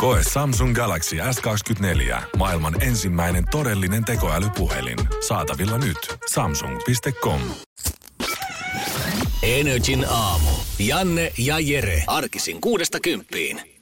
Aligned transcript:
Koe 0.00 0.20
Samsung 0.32 0.74
Galaxy 0.74 1.16
S24. 1.16 2.22
Maailman 2.36 2.82
ensimmäinen 2.82 3.44
todellinen 3.50 4.04
tekoälypuhelin. 4.04 4.98
Saatavilla 5.28 5.78
nyt. 5.78 6.16
Samsung.com. 6.32 7.40
Energin 9.42 10.06
aamu. 10.08 10.50
Janne 10.78 11.32
ja 11.38 11.58
Jere. 11.58 12.04
Arkisin 12.06 12.60
kuudesta 12.60 13.00
kymppiin. 13.00 13.79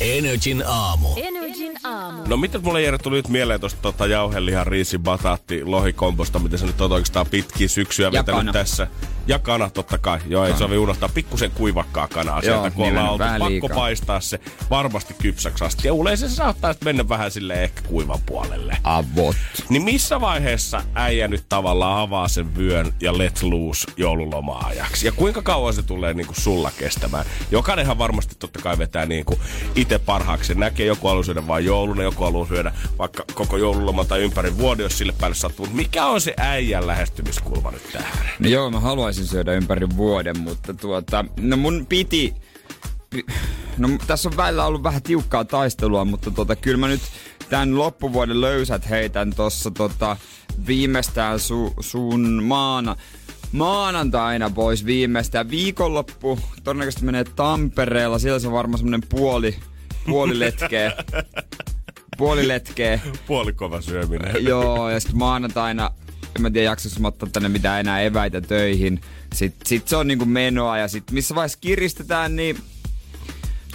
Energin 0.00 0.62
aamu. 0.62 1.08
Energin 1.56 1.78
aamu. 1.84 2.22
No 2.26 2.36
mitä 2.36 2.58
mulle 2.58 2.82
Jere 2.82 2.98
tuli 2.98 3.16
nyt 3.16 3.28
mieleen 3.28 3.60
tuosta 3.60 3.82
tota 3.82 4.06
jauhelihan, 4.06 4.66
riisi, 4.66 4.98
bataatti, 4.98 5.64
lohikomposta, 5.64 6.38
mitä 6.38 6.56
se 6.56 6.66
nyt 6.66 6.80
on 6.80 6.92
oikeastaan 6.92 7.26
pitkin 7.26 7.68
syksyä 7.68 8.06
Ja 8.06 8.12
vetänyt 8.12 8.52
tässä. 8.52 8.86
Ja 9.26 9.38
kana 9.38 9.70
totta 9.70 9.98
kai. 9.98 10.18
Joo, 10.26 10.44
ei 10.44 10.56
sovi 10.56 10.78
unohtaa 10.78 11.08
pikkusen 11.08 11.50
kuivakkaa 11.50 12.08
kanaa 12.08 12.40
Joo, 12.42 12.42
sieltä, 12.42 12.70
kun 12.70 12.86
ollaan 12.86 13.08
oltu. 13.08 13.24
Pakko 13.24 13.48
liikaa. 13.48 13.76
paistaa 13.76 14.20
se 14.20 14.40
varmasti 14.70 15.14
kypsäksi 15.14 15.64
asti. 15.64 15.88
Ja 15.88 15.94
yleensä 16.00 16.28
se 16.28 16.34
saattaa 16.34 16.72
sitten 16.72 16.88
mennä 16.88 17.08
vähän 17.08 17.30
sille 17.30 17.62
ehkä 17.62 17.82
kuivan 17.82 18.18
puolelle. 18.26 18.76
Avot. 18.84 19.36
Niin 19.68 19.82
missä 19.82 20.20
vaiheessa 20.20 20.82
äijä 20.94 21.28
nyt 21.28 21.44
tavallaan 21.48 22.00
avaa 22.00 22.28
sen 22.28 22.56
vyön 22.56 22.92
ja 23.00 23.18
let 23.18 23.42
loose 23.42 23.86
joululoma-ajaksi? 23.96 25.06
Ja 25.06 25.12
kuinka 25.12 25.42
kauan 25.42 25.74
se 25.74 25.82
tulee 25.82 26.14
niin 26.14 26.26
kuin 26.26 26.40
sulla 26.40 26.70
kestämään? 26.78 27.24
Jokainenhan 27.50 27.98
varmasti 27.98 28.34
totta 28.38 28.58
kai 28.62 28.78
vetää 28.78 29.06
niin 29.06 29.24
kuin 29.24 29.40
itse 29.74 29.98
parhaaksi. 29.98 30.46
Se 30.48 30.54
näkee, 30.54 30.86
joku 30.86 31.08
haluaa 31.08 31.24
vain 31.46 31.64
jouluna, 31.64 32.02
joku 32.02 32.24
haluaa 32.24 32.46
syödä 32.46 32.72
vaikka 32.98 33.24
koko 33.34 33.56
joululoma 33.56 34.04
tai 34.04 34.22
ympäri 34.22 34.58
vuoden, 34.58 34.82
jos 34.82 34.98
sille 34.98 35.14
päälle 35.20 35.34
sattuu. 35.34 35.68
Mikä 35.72 36.06
on 36.06 36.20
se 36.20 36.34
äijän 36.36 36.86
lähestymiskulma 36.86 37.70
nyt 37.70 37.92
tähän? 37.92 38.12
No 38.38 38.48
joo, 38.48 38.70
mä 38.70 38.80
haluaisin 38.80 39.26
syödä 39.26 39.52
ympäri 39.52 39.86
vuoden, 39.96 40.38
mutta 40.38 40.74
tuota, 40.74 41.24
no 41.40 41.56
mun 41.56 41.86
piti, 41.88 42.34
pi- 43.10 43.26
no 43.78 43.88
tässä 44.06 44.28
on 44.28 44.36
välillä 44.36 44.66
ollut 44.66 44.82
vähän 44.82 45.02
tiukkaa 45.02 45.44
taistelua, 45.44 46.04
mutta 46.04 46.30
tota, 46.30 46.56
kyllä 46.56 46.78
mä 46.78 46.88
nyt 46.88 47.02
tämän 47.50 47.78
loppuvuoden 47.78 48.40
löysät 48.40 48.90
heitän 48.90 49.30
tossa 49.30 49.70
tota, 49.70 50.16
viimeistään 50.66 51.40
su, 51.40 51.74
sun 51.80 52.42
maana, 52.42 52.96
maanantaina 53.52 54.50
pois 54.50 54.84
viimeistään. 54.84 55.50
Viikonloppu 55.50 56.38
todennäköisesti 56.64 57.04
menee 57.04 57.24
Tampereella, 57.24 58.18
siellä 58.18 58.38
se 58.38 58.46
on 58.46 58.52
varmaan 58.52 58.78
semmonen 58.78 59.08
puoli, 59.08 59.56
puoli 60.06 60.38
letkeä. 60.38 60.92
puoli 62.16 62.48
letkeä. 62.48 63.00
Puolikova 63.26 63.80
syöminen. 63.80 64.44
Joo, 64.44 64.90
ja 64.90 65.00
sitten 65.00 65.18
maanantaina, 65.18 65.90
en 66.36 66.42
mä 66.42 66.50
tiedä 66.50 66.64
jaksossa 66.70 67.00
mä 67.00 67.08
ottaa 67.08 67.28
tänne 67.32 67.48
mitään 67.48 67.80
enää 67.80 68.00
eväitä 68.00 68.40
töihin. 68.40 69.00
Sitten 69.34 69.66
sit 69.66 69.88
se 69.88 69.96
on 69.96 70.06
niinku 70.08 70.24
menoa 70.24 70.78
ja 70.78 70.88
sitten 70.88 71.14
missä 71.14 71.34
vaiheessa 71.34 71.58
kiristetään, 71.60 72.36
niin 72.36 72.58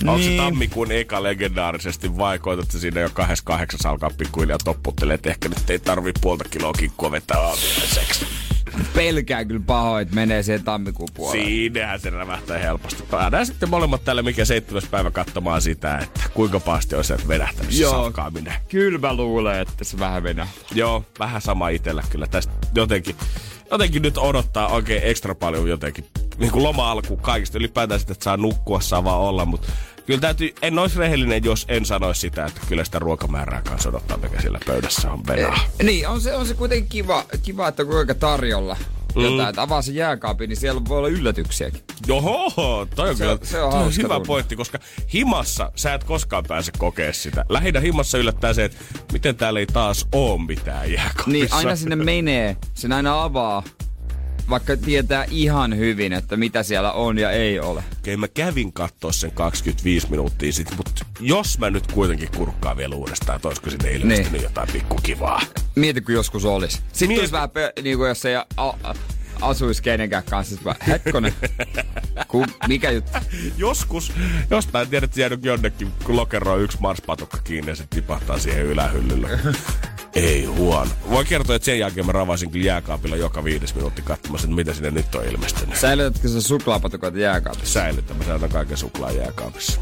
Onko 0.07 0.17
se 0.21 0.29
Niin. 0.29 0.41
tammikuun 0.41 0.91
eka 0.91 1.23
legendaarisesti 1.23 2.17
vai 2.17 2.39
koetat 2.39 2.71
se 2.71 2.79
siinä 2.79 3.01
jo 3.01 3.09
28 3.13 3.91
alkaa 3.91 4.09
pikkuhiljaa 4.17 4.57
topputtelee, 4.63 5.13
että 5.15 5.29
ehkä 5.29 5.49
nyt 5.49 5.69
ei 5.69 5.79
tarvii 5.79 6.13
puolta 6.21 6.43
kiloa 6.49 6.73
kikkua 6.73 7.11
vetää 7.11 7.39
aamiaiseksi. 7.39 8.25
Pelkään 8.95 9.47
kyllä 9.47 9.61
pahoin, 9.65 10.01
että 10.01 10.15
menee 10.15 10.43
siihen 10.43 10.63
tammikuun 10.63 11.09
puolelle. 11.13 11.45
Siinähän 11.45 11.99
se 11.99 12.09
rävähtää 12.09 12.57
helposti. 12.57 13.03
Päädään 13.11 13.45
sitten 13.45 13.69
molemmat 13.69 14.03
tälle 14.03 14.21
mikä 14.21 14.45
seitsemäs 14.45 14.85
päivä 14.91 15.11
katsomaan 15.11 15.61
sitä, 15.61 15.97
että 15.97 16.21
kuinka 16.33 16.59
pahasti 16.59 16.95
on 16.95 17.03
se 17.03 17.17
vedähtänyt 17.27 17.71
se 17.71 17.81
Joo. 17.81 17.91
safkaaminen. 17.91 18.53
Kyllä 18.69 18.99
mä 18.99 19.13
luulen, 19.13 19.59
että 19.59 19.83
se 19.83 19.99
vähän 19.99 20.23
venää. 20.23 20.47
Joo, 20.73 21.05
vähän 21.19 21.41
sama 21.41 21.69
itellä 21.69 22.03
kyllä. 22.09 22.27
Tästä 22.27 22.53
jotenkin, 22.75 23.15
jotenkin 23.71 24.01
nyt 24.01 24.17
odottaa 24.17 24.67
oikein 24.67 25.01
ekstra 25.03 25.35
paljon 25.35 25.69
jotenkin. 25.69 26.05
Niin 26.37 26.51
kuin 26.51 26.63
loma-alku 26.63 27.17
kaikista 27.17 27.57
ylipäätään 27.57 27.99
sitä, 27.99 28.11
että 28.11 28.23
saa 28.23 28.37
nukkua, 28.37 28.81
saa 28.81 29.03
vaan 29.03 29.19
olla, 29.19 29.45
mutta 29.45 29.71
kyllä 30.05 30.19
täytyy, 30.19 30.53
en 30.61 30.79
olisi 30.79 30.99
rehellinen, 30.99 31.43
jos 31.43 31.65
en 31.67 31.85
sanoisi 31.85 32.21
sitä, 32.21 32.45
että 32.45 32.61
kyllä 32.69 32.83
sitä 32.83 32.99
ruokamäärää 32.99 33.61
kanssa 33.61 33.89
odottaa, 33.89 34.17
mikä 34.17 34.41
siellä 34.41 34.59
pöydässä 34.65 35.11
on 35.11 35.27
venaa. 35.27 35.59
Niin, 35.83 36.07
on 36.07 36.21
se, 36.21 36.35
on 36.35 36.45
se 36.47 36.53
kuitenkin 36.53 36.89
kiva, 36.89 37.25
kiva 37.43 37.67
että 37.67 37.85
kuinka 37.85 38.15
tarjolla 38.15 38.77
Mm. 39.15 39.21
jotain. 39.23 39.49
Että 39.49 39.61
avaa 39.61 39.81
se 39.81 39.91
jääkaapin, 39.91 40.49
niin 40.49 40.57
siellä 40.57 40.81
voi 40.87 40.97
olla 40.97 41.07
yllätyksiäkin. 41.07 41.81
Joho, 42.07 42.87
toi 42.95 43.09
on 43.09 43.15
Se 43.15 43.23
kyllä 43.23 43.31
on- 43.33 43.39
se 43.43 43.61
on 43.61 43.71
toi 43.71 43.79
hauska 43.81 44.03
hyvä 44.03 44.13
tunne. 44.13 44.27
pointti, 44.27 44.55
koska 44.55 44.79
himassa 45.13 45.71
sä 45.75 45.93
et 45.93 46.03
koskaan 46.03 46.43
pääse 46.47 46.71
kokea 46.77 47.13
sitä. 47.13 47.45
Lähinnä 47.49 47.79
himassa 47.79 48.17
yllättää 48.17 48.53
se, 48.53 48.65
että 48.65 48.77
miten 49.13 49.35
täällä 49.35 49.59
ei 49.59 49.65
taas 49.65 50.07
oo 50.11 50.37
mitään 50.37 50.91
jääkaapissa. 50.93 51.29
Niin, 51.31 51.47
aina 51.53 51.75
sinne 51.75 51.95
menee, 51.95 52.57
sen 52.73 52.91
aina 52.93 53.23
avaa, 53.23 53.63
vaikka 54.49 54.77
tietää 54.77 55.25
ihan 55.29 55.77
hyvin, 55.77 56.13
että 56.13 56.37
mitä 56.37 56.63
siellä 56.63 56.91
on 56.91 57.17
ja 57.17 57.31
ei 57.31 57.59
ole. 57.59 57.83
Okei, 57.99 58.17
mä 58.17 58.27
kävin 58.27 58.73
kattoo 58.73 59.11
sen 59.11 59.31
25 59.31 60.07
minuuttia 60.09 60.51
sitten, 60.53 60.77
mutta 60.77 61.05
jos 61.19 61.59
mä 61.59 61.69
nyt 61.69 61.91
kuitenkin 61.91 62.29
kurkkaan 62.37 62.77
vielä 62.77 62.95
uudestaan, 62.95 63.35
että 63.35 63.47
olisiko 63.47 63.69
sinne 63.69 63.91
ilmestynyt 63.91 64.31
Niin. 64.31 64.43
jotain 64.43 64.69
pikkukivaa. 64.73 65.41
Mieti, 65.75 66.01
kun 66.01 66.13
joskus 66.13 66.45
olisi. 66.45 66.75
Sitten 66.77 67.07
Mieti. 67.07 67.15
tulisi 67.19 67.31
vähän, 67.33 67.49
niin 67.83 67.97
kuin 67.97 68.07
jos 68.09 68.25
ei 68.25 68.35
a- 68.35 68.45
a- 68.57 68.95
asuisi 69.41 69.83
kenenkään 69.83 70.23
kanssa. 70.23 70.49
Sitten 70.55 70.65
vaan, 70.65 70.87
hetkonen, 70.87 71.33
Ku, 72.27 72.45
mikä 72.67 72.91
juttu? 72.91 73.11
Joskus, 73.57 74.11
jostain 74.49 74.87
tiedät, 74.89 75.09
että 75.09 75.21
jäänyt 75.21 75.45
jonnekin, 75.45 75.91
kun 76.03 76.15
lokeroi 76.15 76.63
yksi 76.63 76.77
marspatukka 76.81 77.37
kiinni 77.37 77.71
ja 77.71 77.75
se 77.75 77.83
tipahtaa 77.89 78.39
siihen 78.39 78.65
ylähyllylle. 78.65 79.29
Ei 80.15 80.45
huono. 80.45 80.91
Voin 81.09 81.27
kertoa, 81.27 81.55
että 81.55 81.65
sen 81.65 81.79
jälkeen 81.79 82.05
mä 82.05 82.11
ravasin 82.11 82.51
kyllä 82.51 82.65
jääkaapilla 82.65 83.15
joka 83.15 83.43
viides 83.43 83.75
minuutti 83.75 84.01
katsomassa, 84.01 84.45
että 84.45 84.55
mitä 84.55 84.73
sinne 84.73 84.91
nyt 84.91 85.15
on 85.15 85.25
ilmestynyt. 85.25 85.75
Säilytätkö 85.75 86.27
sä 86.27 86.41
suklaapatukoita 86.41 87.17
jääkaapissa? 87.17 87.73
Säilytän, 87.73 88.17
mä 88.17 88.23
säilytän 88.23 88.49
kaiken 88.49 88.77
suklaa 88.77 89.11
jääkaapissa. 89.11 89.81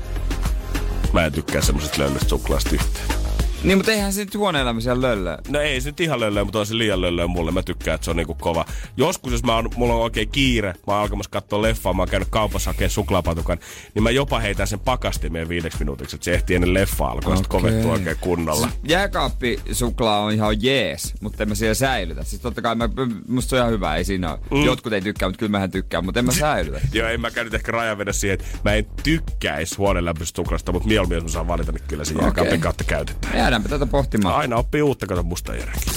Mä 1.13 1.25
en 1.25 1.31
tykkää 1.31 1.61
semmoisesta 1.61 2.01
löllystä 2.01 2.29
suklaasta 2.29 2.69
yhtään. 2.73 3.18
Niin, 3.63 3.77
mutta 3.77 3.91
eihän 3.91 4.13
se 4.13 4.25
nyt 4.25 4.35
huoneelämä 4.35 4.81
siellä 4.81 5.01
löllöä. 5.01 5.37
No 5.49 5.59
ei 5.59 5.81
se 5.81 5.89
nyt 5.89 5.99
ihan 5.99 6.19
löllöä, 6.19 6.43
mutta 6.43 6.59
on 6.59 6.65
se 6.65 6.77
liian 6.77 7.01
löllöä 7.01 7.27
mulle. 7.27 7.51
Mä 7.51 7.63
tykkään, 7.63 7.95
että 7.95 8.05
se 8.05 8.11
on 8.11 8.17
niinku 8.17 8.35
kova. 8.35 8.65
Joskus, 8.97 9.31
jos 9.31 9.43
mä 9.43 9.55
on, 9.55 9.69
mulla 9.75 9.93
on 9.93 10.01
oikein 10.01 10.29
kiire, 10.29 10.73
mä 10.87 10.93
oon 10.93 11.01
alkamassa 11.01 11.31
katsoa 11.31 11.61
leffaa, 11.61 11.93
mä 11.93 12.01
oon 12.01 12.09
käynyt 12.09 12.27
kaupassa 12.31 12.69
hakemaan 12.69 12.89
suklaapatukan, 12.89 13.59
niin 13.93 14.03
mä 14.03 14.11
jopa 14.11 14.39
heitän 14.39 14.67
sen 14.67 14.79
pakastimeen 14.79 15.49
viideksi 15.49 15.79
minuutiksi, 15.79 16.15
että 16.15 16.25
se 16.25 16.33
ehtii 16.33 16.55
ennen 16.55 16.73
leffa 16.73 17.05
alkoi 17.05 17.33
okay. 17.33 17.45
Kovettua 17.47 17.91
oikein 17.91 18.17
kunnolla. 18.21 18.69
Jääkaappi 18.83 19.59
suklaa 19.71 20.19
on 20.19 20.31
ihan 20.31 20.63
jees, 20.63 21.13
mutta 21.21 21.43
en 21.43 21.49
mä 21.49 21.55
siellä 21.55 21.73
säilytä. 21.73 22.23
Siis 22.23 22.41
totta 22.41 22.61
kai 22.61 22.75
mä, 22.75 22.89
musta 23.27 23.49
se 23.49 23.55
on 23.55 23.59
ihan 23.59 23.71
hyvä, 23.71 23.95
ei 23.95 24.03
siinä 24.03 24.31
ole. 24.31 24.39
Mm. 24.51 24.65
Jotkut 24.65 24.93
ei 24.93 25.01
tykkää, 25.01 25.29
mutta 25.29 25.39
kyllä 25.39 25.51
mähän 25.51 25.71
tykkään, 25.71 26.05
mutta 26.05 26.19
en 26.19 26.25
mä 26.25 26.31
säilytä. 26.31 26.79
Joo, 26.93 27.07
en 27.07 27.21
mäkään 27.21 27.45
nyt 27.45 27.53
ehkä 27.53 27.71
rajan 27.71 27.97
vedä 27.97 28.13
siihen, 28.13 28.33
että 28.33 28.45
mä 28.65 28.73
en 28.73 28.85
tykkäisi 29.03 29.75
huoneenlämpöisestä 29.77 30.35
suklaasta, 30.35 30.71
mutta 30.71 30.87
mieluummin 30.87 31.15
jos 31.15 31.23
mä 31.23 31.29
saan 31.29 31.47
valita, 31.47 31.71
niin 31.71 31.83
kyllä 31.87 32.05
se 32.05 32.13
jääkaapin 32.13 32.47
Okei. 32.47 32.59
kautta 32.59 32.83
käytetään. 32.83 33.48
Jäädäänpä 33.49 33.69
tätä 33.69 33.85
pohtimaan. 33.85 34.35
Aina 34.35 34.55
oppii 34.55 34.81
uutta, 34.81 35.07
kato 35.07 35.23
musta 35.23 35.55
Jerekin. 35.55 35.93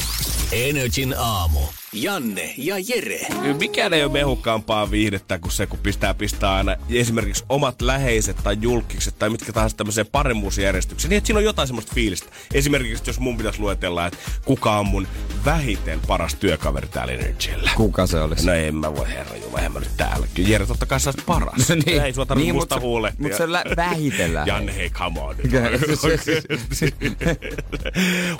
Energin 0.52 1.14
aamu. 1.18 1.60
Janne 1.94 2.54
ja 2.56 2.74
Jere. 2.88 3.26
Mikään 3.58 3.92
ei 3.92 4.04
ole 4.04 4.12
mehukkaampaa 4.12 4.90
viihdettä 4.90 5.38
kuin 5.38 5.52
se, 5.52 5.66
kun 5.66 5.78
pistää 5.78 6.14
pistää 6.14 6.54
aina 6.54 6.76
esimerkiksi 6.90 7.44
omat 7.48 7.82
läheiset 7.82 8.36
tai 8.42 8.56
julkikset 8.60 9.18
tai 9.18 9.30
mitkä 9.30 9.52
tahansa 9.52 9.76
tämmöiseen 9.76 10.06
paremmuusjärjestykseen. 10.12 11.10
Niin, 11.10 11.16
että 11.18 11.26
siinä 11.26 11.38
on 11.38 11.44
jotain 11.44 11.68
semmoista 11.68 11.92
fiilistä. 11.94 12.28
Esimerkiksi 12.54 13.02
jos 13.06 13.20
mun 13.20 13.36
pitäisi 13.36 13.60
luetella, 13.60 14.06
että 14.06 14.18
kuka 14.44 14.78
on 14.78 14.86
mun 14.86 15.06
vähiten 15.44 16.00
paras 16.06 16.34
työkaveri 16.34 16.88
täällä 16.88 17.12
Energyllä. 17.12 17.70
Kuka 17.76 18.06
se 18.06 18.20
olisi? 18.20 18.46
No 18.46 18.52
en 18.52 18.74
mä 18.74 18.96
voi 18.96 19.08
herra 19.08 19.36
jumala, 19.36 19.60
en 19.64 19.72
mä 19.72 19.80
nyt 19.80 19.96
täällä. 19.96 20.26
Kyllä 20.34 20.48
Jere 20.48 20.66
totta 20.66 20.86
kai 20.86 21.00
sä 21.00 21.10
oot 21.10 21.26
paras. 21.26 21.68
No 21.68 21.74
niin. 21.86 22.02
Ei 22.02 22.12
sua 22.14 22.26
tarvitse 22.26 22.44
Niin, 22.46 22.54
musta 22.54 22.80
huolehtia. 22.80 23.22
mut 23.28 23.36
se 23.36 23.52
lä- 23.52 23.64
vähitellen 23.76 24.46
Janne, 24.46 24.74
hei, 24.76 24.90
come 24.90 25.20
on. 25.20 25.36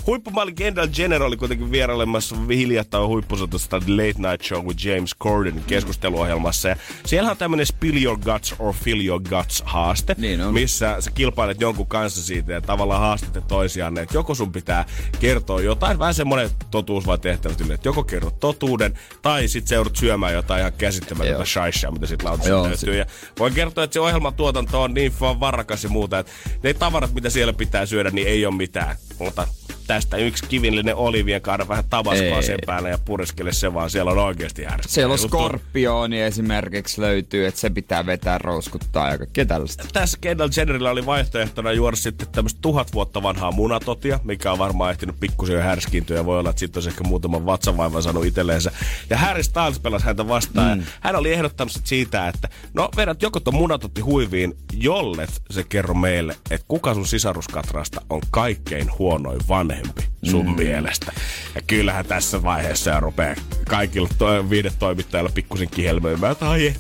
Huippumalli 0.06 0.52
Kendall 0.52 0.88
Jenner 0.98 1.22
oli 1.22 1.36
kuitenkin 1.36 1.70
vierailemassa 1.70 2.36
hiljattain 2.48 3.04
huippusotosta 3.42 3.76
Late 3.76 4.30
Night 4.30 4.42
Show 4.46 4.66
with 4.66 4.86
James 4.86 5.14
Corden 5.22 5.64
keskusteluohjelmassa. 5.66 6.68
Ja 6.68 6.76
siellä 7.06 7.30
on 7.30 7.36
tämmönen 7.36 7.66
Spill 7.66 8.02
Your 8.02 8.18
Guts 8.18 8.54
or 8.58 8.74
Fill 8.74 9.00
Your 9.06 9.20
Guts 9.28 9.62
haaste, 9.66 10.14
Niin 10.18 10.40
on. 10.40 10.54
missä 10.54 10.96
sä 11.00 11.10
kilpailet 11.10 11.60
jonkun 11.60 11.86
kanssa 11.86 12.22
siitä 12.22 12.52
ja 12.52 12.60
tavallaan 12.60 13.00
haastatte 13.00 13.40
toisiaan, 13.40 13.98
että 13.98 14.16
joko 14.16 14.34
sun 14.34 14.52
pitää 14.52 14.84
kertoa 15.20 15.60
jotain, 15.60 15.98
vähän 15.98 16.14
semmonen 16.14 16.50
totuus 16.70 17.06
vai 17.06 17.18
tehtävä 17.18 17.54
tyyli, 17.54 17.72
että 17.72 17.88
joko 17.88 18.04
kerrot 18.04 18.40
totuuden 18.40 18.98
tai 19.22 19.48
sit 19.48 19.66
se 19.68 19.74
joudut 19.74 19.96
syömään 19.96 20.34
jotain 20.34 20.60
ihan 20.60 20.72
käsittämätöntä 20.72 21.38
Joo. 21.38 21.44
shaishaa, 21.44 21.90
mitä 21.90 22.06
sit 22.06 22.22
lautasta 22.22 22.48
Joo, 22.48 22.64
löytyy. 22.68 22.96
Ja 22.98 23.06
voin 23.38 23.54
kertoa, 23.54 23.84
että 23.84 23.94
se 23.94 24.00
ohjelman 24.00 24.34
tuotanto 24.34 24.82
on 24.82 24.94
niin 24.94 25.12
vaan 25.20 25.40
varrakas 25.40 25.84
ja 25.84 25.90
muuta, 25.90 26.18
että 26.18 26.32
ne 26.62 26.74
tavarat, 26.74 27.14
mitä 27.14 27.30
siellä 27.30 27.52
pitää 27.52 27.86
syödä, 27.86 28.10
niin 28.10 28.28
ei 28.28 28.46
ole 28.46 28.54
mitään. 28.54 28.96
Mutta 29.18 29.46
tästä 29.92 30.16
yksi 30.16 30.44
kivillinen 30.48 30.96
olivien 30.96 31.42
kaada 31.42 31.68
vähän 31.68 31.84
tabaskoa 31.90 32.36
Ei. 32.36 32.42
sen 32.42 32.58
päälle 32.66 32.90
ja 32.90 32.98
pureskele 33.04 33.52
se 33.52 33.74
vaan. 33.74 33.90
Siellä 33.90 34.10
on 34.10 34.18
oikeasti 34.18 34.64
härski. 34.64 34.92
Siellä 34.92 35.12
on 35.12 35.18
skorpioni 35.18 36.20
esimerkiksi 36.20 37.00
löytyy, 37.00 37.46
että 37.46 37.60
se 37.60 37.70
pitää 37.70 38.06
vetää, 38.06 38.38
rouskuttaa 38.38 39.10
ja 39.10 39.18
kaikkea 39.18 39.46
tällaista. 39.46 39.84
Tässä 39.92 40.18
Kendall 40.20 40.50
Jennerillä 40.56 40.90
oli 40.90 41.06
vaihtoehtona 41.06 41.72
juoda 41.72 41.96
sitten 41.96 42.28
tämmöistä 42.32 42.58
tuhat 42.62 42.92
vuotta 42.94 43.22
vanhaa 43.22 43.52
munatotia, 43.52 44.20
mikä 44.24 44.52
on 44.52 44.58
varmaan 44.58 44.90
ehtinyt 44.90 45.20
pikkusen 45.20 45.56
jo 45.56 45.62
härskiintyä 45.62 46.16
ja 46.16 46.26
voi 46.26 46.38
olla, 46.38 46.50
että 46.50 46.60
sitten 46.60 46.78
olisi 46.78 46.88
ehkä 46.88 47.04
muutaman 47.04 47.46
vatsavaivan 47.46 48.02
saanut 48.02 48.24
itselleensä. 48.24 48.72
Ja 49.10 49.18
Harry 49.18 49.42
Styles 49.42 49.78
pelasi 49.78 50.06
häntä 50.06 50.28
vastaan 50.28 50.78
mm. 50.78 50.84
ja 50.84 50.90
hän 51.00 51.16
oli 51.16 51.32
ehdottanut 51.32 51.72
siitä, 51.84 52.28
että 52.28 52.48
no 52.74 52.88
vedät 52.96 53.22
joko 53.22 53.40
tuon 53.40 53.56
munatotti 53.56 54.00
huiviin, 54.00 54.54
jollet 54.72 55.42
se 55.50 55.64
kerro 55.64 55.94
meille, 55.94 56.36
että 56.50 56.66
kuka 56.68 56.94
sun 56.94 57.06
sisaruskatrasta 57.06 58.00
on 58.10 58.20
kaikkein 58.30 58.98
huonoin 58.98 59.40
vanhempi 59.48 59.81
sun 60.22 60.46
mm. 60.46 60.54
mielestä. 60.54 61.12
Ja 61.54 61.60
kyllähän 61.66 62.06
tässä 62.06 62.42
vaiheessa 62.42 63.00
rupeaa 63.00 63.34
kaikilla 63.68 64.08
to- 64.18 64.50
viidetoimittajilla 64.50 65.30
pikkusen 65.34 65.68
kihelmöimään, 65.70 66.32
että 66.32 66.50
ai 66.50 66.74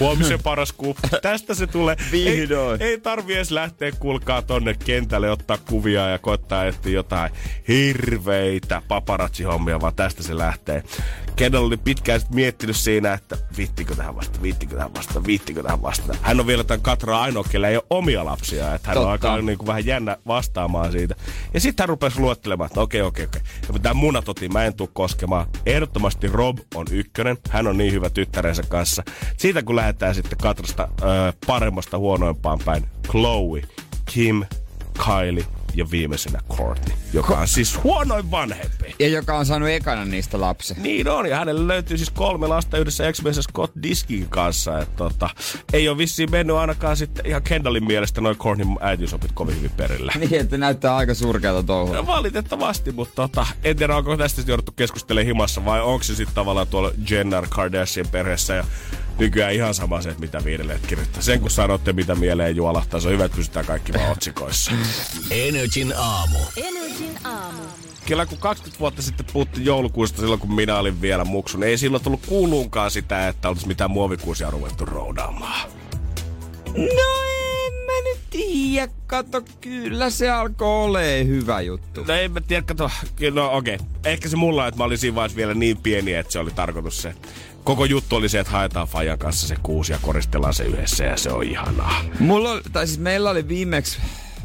Huomisen 0.00 0.42
paras 0.42 0.72
kuppi. 0.72 1.08
Tästä 1.22 1.54
se 1.54 1.66
tulee. 1.66 1.96
Vihdoin. 2.12 2.82
Ei, 2.82 2.88
ei 2.88 3.00
tarvi 3.00 3.34
edes 3.34 3.50
lähteä 3.50 3.92
kulkaa 3.92 4.42
tonne 4.42 4.74
kentälle 4.84 5.30
ottaa 5.30 5.58
kuvia 5.58 6.08
ja 6.08 6.18
koittaa 6.18 6.64
etsiä 6.64 6.92
jotain 6.92 7.32
hirveitä 7.68 8.82
paparazzi-hommia, 8.88 9.80
vaan 9.80 9.94
tästä 9.94 10.22
se 10.22 10.38
lähtee. 10.38 10.82
Kendall 11.36 11.66
oli 11.66 11.76
pitkään 11.76 12.20
sit 12.20 12.30
miettinyt 12.30 12.76
siinä, 12.76 13.12
että 13.12 13.36
viittikö 13.56 13.94
tähän 13.94 14.16
vasta, 14.16 14.42
viittikö 14.42 14.76
tähän 14.76 14.94
vasta, 14.94 15.24
viittikö 15.24 15.62
tähän 15.62 15.82
vasta. 15.82 16.16
Hän 16.22 16.40
on 16.40 16.46
vielä 16.46 16.64
tämän 16.64 16.80
Katraa 16.80 17.22
ainoa, 17.22 17.44
kellä 17.50 17.68
ei 17.68 17.76
ole 17.76 17.84
omia 17.90 18.24
lapsia, 18.24 18.74
että 18.74 18.88
hän 18.88 18.94
Totta. 18.94 19.06
on 19.06 19.12
aika 19.12 19.42
niin 19.42 19.58
kuin 19.58 19.66
vähän 19.66 19.86
jännä 19.86 20.16
vastaamaan 20.26 20.92
siitä. 20.92 21.14
Ja 21.54 21.60
sitten 21.60 21.82
hän 21.82 21.88
rupesi 21.88 22.20
luettelemaan, 22.20 22.66
että 22.66 22.80
okei, 22.80 23.02
okei, 23.02 23.24
okei. 23.24 23.42
Ja 23.72 23.78
tämä 23.78 23.94
munatoti 23.94 24.48
mä 24.48 24.64
en 24.64 24.74
tuu 24.74 24.90
koskemaan. 24.92 25.46
Ehdottomasti 25.66 26.26
Rob 26.26 26.58
on 26.74 26.86
ykkönen. 26.90 27.38
Hän 27.50 27.66
on 27.66 27.78
niin 27.78 27.92
hyvä 27.92 28.10
tyttärensä 28.10 28.62
kanssa. 28.68 29.02
Siitä 29.36 29.62
kun 29.62 29.76
lähdetään 29.76 29.87
sitten 30.12 30.38
Katrasta 30.38 30.88
ö, 31.02 31.32
paremmasta 31.46 31.98
huonoimpaan 31.98 32.58
päin. 32.64 32.84
Chloe, 33.10 33.62
Kim, 34.06 34.44
Kylie 35.04 35.44
ja 35.74 35.90
viimeisenä 35.90 36.40
Courtney, 36.56 36.96
joka 37.12 37.38
on 37.38 37.48
siis 37.48 37.84
huonoin 37.84 38.30
vanhempi. 38.30 38.94
Ja 38.98 39.08
joka 39.08 39.38
on 39.38 39.46
saanut 39.46 39.68
ekana 39.68 40.04
niistä 40.04 40.40
lapsen. 40.40 40.82
Niin 40.82 41.08
on, 41.08 41.26
ja 41.26 41.36
hänelle 41.36 41.68
löytyy 41.68 41.96
siis 41.96 42.10
kolme 42.10 42.46
lasta 42.46 42.78
yhdessä 42.78 43.08
ex 43.08 43.22
Scott 43.40 43.72
Diskin 43.82 44.28
kanssa. 44.28 44.78
Et 44.78 44.96
tota, 44.96 45.30
ei 45.72 45.88
ole 45.88 45.98
vissiin 45.98 46.30
mennyt 46.30 46.56
ainakaan 46.56 46.96
sitten 46.96 47.26
ihan 47.26 47.42
Kendallin 47.42 47.84
mielestä 47.84 48.20
noin 48.20 48.36
Courtneyn 48.36 48.76
äitiysopit 48.80 49.32
kovin 49.34 49.56
hyvin 49.56 49.70
perillä. 49.76 50.12
Niin, 50.18 50.40
että 50.40 50.58
näyttää 50.58 50.96
aika 50.96 51.14
surkealta 51.14 51.62
touhua. 51.62 51.96
No, 51.96 52.06
valitettavasti, 52.06 52.92
mutta 52.92 53.14
tota, 53.14 53.46
en 53.64 53.76
tiedä, 53.76 53.96
onko 53.96 54.16
tästä 54.16 54.42
jouduttu 54.46 54.72
keskustelemaan 54.72 55.26
himassa 55.26 55.64
vai 55.64 55.80
onko 55.80 56.02
se 56.02 56.14
sitten 56.14 56.34
tavallaan 56.34 56.66
tuolla 56.66 56.90
Jenner 57.10 57.46
Kardashian 57.50 58.08
perheessä 58.08 58.54
ja 58.54 58.64
nykyään 59.18 59.54
ihan 59.54 59.74
sama 59.74 60.02
se, 60.02 60.08
että 60.08 60.20
mitä 60.20 60.44
viidelle 60.44 60.80
kirjoittaa. 60.86 61.22
Sen 61.22 61.40
kun 61.40 61.50
sanotte, 61.50 61.92
mitä 61.92 62.14
mieleen 62.14 62.56
juolahtaa, 62.56 63.00
se 63.00 63.08
on 63.08 63.14
hyvä, 63.14 63.24
että 63.24 63.36
pysytään 63.36 63.66
kaikki 63.66 63.92
vaan 63.92 64.12
otsikoissa. 64.12 64.70
Energin 65.30 65.94
aamu. 65.96 66.38
Energin 66.56 67.18
aamu. 67.24 67.62
Kyllä 68.06 68.26
kun 68.26 68.38
20 68.38 68.80
vuotta 68.80 69.02
sitten 69.02 69.26
puhuttiin 69.32 69.66
joulukuusta 69.66 70.20
silloin, 70.20 70.40
kun 70.40 70.54
minä 70.54 70.78
olin 70.78 71.00
vielä 71.00 71.24
muksun, 71.24 71.62
ei 71.62 71.78
silloin 71.78 72.02
tullut 72.02 72.26
kuuluunkaan 72.26 72.90
sitä, 72.90 73.28
että 73.28 73.48
olisi 73.48 73.66
mitään 73.66 73.90
muovikuusia 73.90 74.50
ruvettu 74.50 74.84
roudaamaan. 74.84 75.70
No 76.66 77.28
en 77.32 77.37
mä 77.98 78.08
nyt 78.08 78.20
tiedä, 78.30 78.92
kato, 79.06 79.42
kyllä 79.60 80.10
se 80.10 80.30
alkoi 80.30 80.84
ole 80.84 81.24
hyvä 81.26 81.60
juttu. 81.60 82.04
No 82.04 82.14
en 82.14 82.32
mä 82.32 82.40
tiedä, 82.40 82.62
kato, 82.62 82.90
no 83.32 83.56
okei. 83.56 83.74
Okay. 83.74 83.86
Ehkä 84.04 84.28
se 84.28 84.36
mulla, 84.36 84.66
että 84.66 84.78
mä 84.78 84.84
olin 84.84 84.98
siinä 84.98 85.14
vaiheessa 85.14 85.36
vielä 85.36 85.54
niin 85.54 85.76
pieni, 85.76 86.14
että 86.14 86.32
se 86.32 86.38
oli 86.38 86.50
tarkoitus 86.50 87.02
se. 87.02 87.14
Koko 87.64 87.84
juttu 87.84 88.16
oli 88.16 88.28
se, 88.28 88.40
että 88.40 88.52
haetaan 88.52 88.88
Fajan 88.88 89.18
kanssa 89.18 89.46
se 89.46 89.56
kuusi 89.62 89.92
ja 89.92 89.98
koristellaan 90.02 90.54
se 90.54 90.64
yhdessä 90.64 91.04
ja 91.04 91.16
se 91.16 91.30
on 91.30 91.42
ihanaa. 91.42 92.04
Mulla, 92.20 92.60
tai 92.72 92.86
siis 92.86 92.98
meillä 92.98 93.30
oli 93.30 93.48
viimeksi 93.48 93.98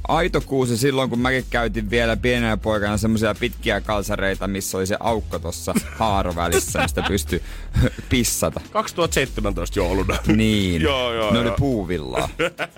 aito 0.07 0.41
kuusi 0.41 0.77
silloin, 0.77 1.09
kun 1.09 1.19
mäkin 1.19 1.45
käytin 1.49 1.89
vielä 1.89 2.17
pienenä 2.17 2.57
poikana 2.57 2.97
semmoisia 2.97 3.35
pitkiä 3.35 3.81
kalsareita, 3.81 4.47
missä 4.47 4.77
oli 4.77 4.87
se 4.87 4.97
aukko 4.99 5.39
tuossa 5.39 5.73
haarovälissä, 5.99 6.81
mistä 6.81 7.03
pystyi 7.07 7.41
pissata. 8.09 8.61
2017 8.71 9.79
jouluna. 9.79 10.17
Niin. 10.27 10.81
joo, 10.91 11.13
joo, 11.13 11.33
Ne 11.33 11.39
joo. 11.39 11.47
oli 11.47 11.55
puuvillaa. 11.59 12.29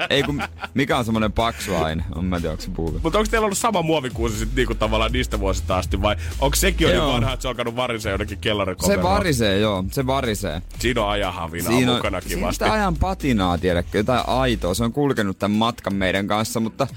Ei 0.10 0.24
kun, 0.24 0.44
mikä 0.74 0.98
on 0.98 1.06
semmonen 1.06 1.32
paksu 1.32 1.76
aine? 1.76 2.04
On 2.16 2.26
mä 2.26 2.36
en 2.36 2.42
tiedä, 2.42 2.52
onko 2.52 2.64
se 2.64 2.70
puuvilla. 2.72 3.00
Mutta 3.04 3.20
onko 3.20 3.32
teillä 3.32 3.46
ollut 3.46 3.58
sama 3.58 3.82
muovikuusi 3.82 4.38
sitten 4.38 4.56
niinku 4.56 4.76
tavallaan 4.76 5.12
niistä 5.12 5.40
vuosista 5.40 5.78
asti 5.78 6.02
vai 6.02 6.16
onko 6.40 6.56
sekin 6.56 6.88
jo 6.90 6.94
niin 7.04 7.14
vanha, 7.14 7.34
että 7.34 7.42
se 7.42 7.48
on 7.48 7.52
alkanut 7.52 7.76
varisee 7.76 8.12
jonnekin 8.12 8.38
Se 8.38 8.42
kellarikomeroon? 8.42 9.04
varisee, 9.04 9.60
joo. 9.60 9.84
Se 9.92 10.08
varisee. 10.08 10.62
Siinä 10.80 11.04
on 11.04 11.10
ajahavinaa 11.10 11.72
Siinä 11.72 11.92
on, 11.92 11.98
mukana 11.98 12.22
siinä 12.22 12.36
kivasti. 12.36 12.54
sitä 12.66 12.74
ajan 12.74 12.96
patinaa, 12.96 13.58
tiedätkö, 13.58 13.98
jotain 13.98 14.24
aitoa. 14.28 14.74
Se 14.74 14.84
on 14.84 14.94
kulkenut 14.94 15.40
tämän 15.40 15.58
matkan 15.58 15.96
meidän 15.96 16.28
kanssa, 16.28 16.60
mutta 16.60 16.88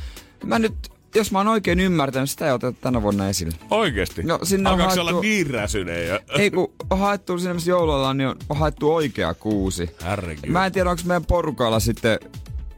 mä 0.45 0.59
nyt, 0.59 0.75
jos 1.15 1.33
mä 1.33 1.39
oon 1.39 1.49
oikein 1.49 1.81
ymmärtänyt, 1.81 2.31
sitä 2.31 2.47
ei 2.47 2.53
oteta 2.53 2.79
tänä 2.81 3.03
vuonna 3.03 3.29
esille. 3.29 3.55
Oikeesti? 3.71 4.23
No, 4.23 4.39
sinne 4.43 4.71
on 4.71 4.73
Alkaako 4.73 4.95
haettu- 4.95 5.09
olla 5.11 5.21
niin 5.21 5.51
räsynen? 5.51 6.07
Ja... 6.07 6.21
Ei 6.39 6.51
kun 6.51 6.73
on 6.91 6.99
haettu 6.99 7.33
missä 7.55 7.71
joululla, 7.71 8.15
niin 8.15 8.29
on, 8.29 8.37
on 8.49 8.57
haettu 8.57 8.95
oikea 8.95 9.35
kuusi. 9.35 9.91
Herregud. 10.05 10.49
Mä 10.49 10.67
en 10.67 10.73
tiedä, 10.73 10.91
onko 10.91 11.03
meidän 11.07 11.25
porukalla 11.25 11.81
sitten 11.81 12.19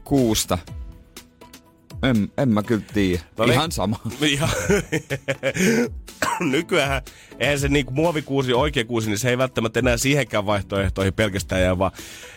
kuusta. 0.03 0.57
En, 2.03 2.31
en 2.37 2.49
mä 2.49 2.63
kyllä 2.63 2.83
tiedä. 2.93 3.23
No 3.37 3.45
niin. 3.45 3.53
Ihan 3.53 3.71
sama. 3.71 3.99
Ihan. 4.21 4.49
Nykyään 6.51 7.01
eihän 7.41 7.59
se 7.59 7.67
niinku 7.67 7.91
muovikuusi, 7.91 8.53
oikea 8.53 8.85
kuusi, 8.85 9.09
niin 9.09 9.17
se 9.17 9.29
ei 9.29 9.37
välttämättä 9.37 9.79
enää 9.79 9.97
siihenkään 9.97 10.45
vaihtoehtoihin 10.45 11.13
pelkästään 11.13 11.61
jää, 11.61 11.77
vaan 11.77 11.91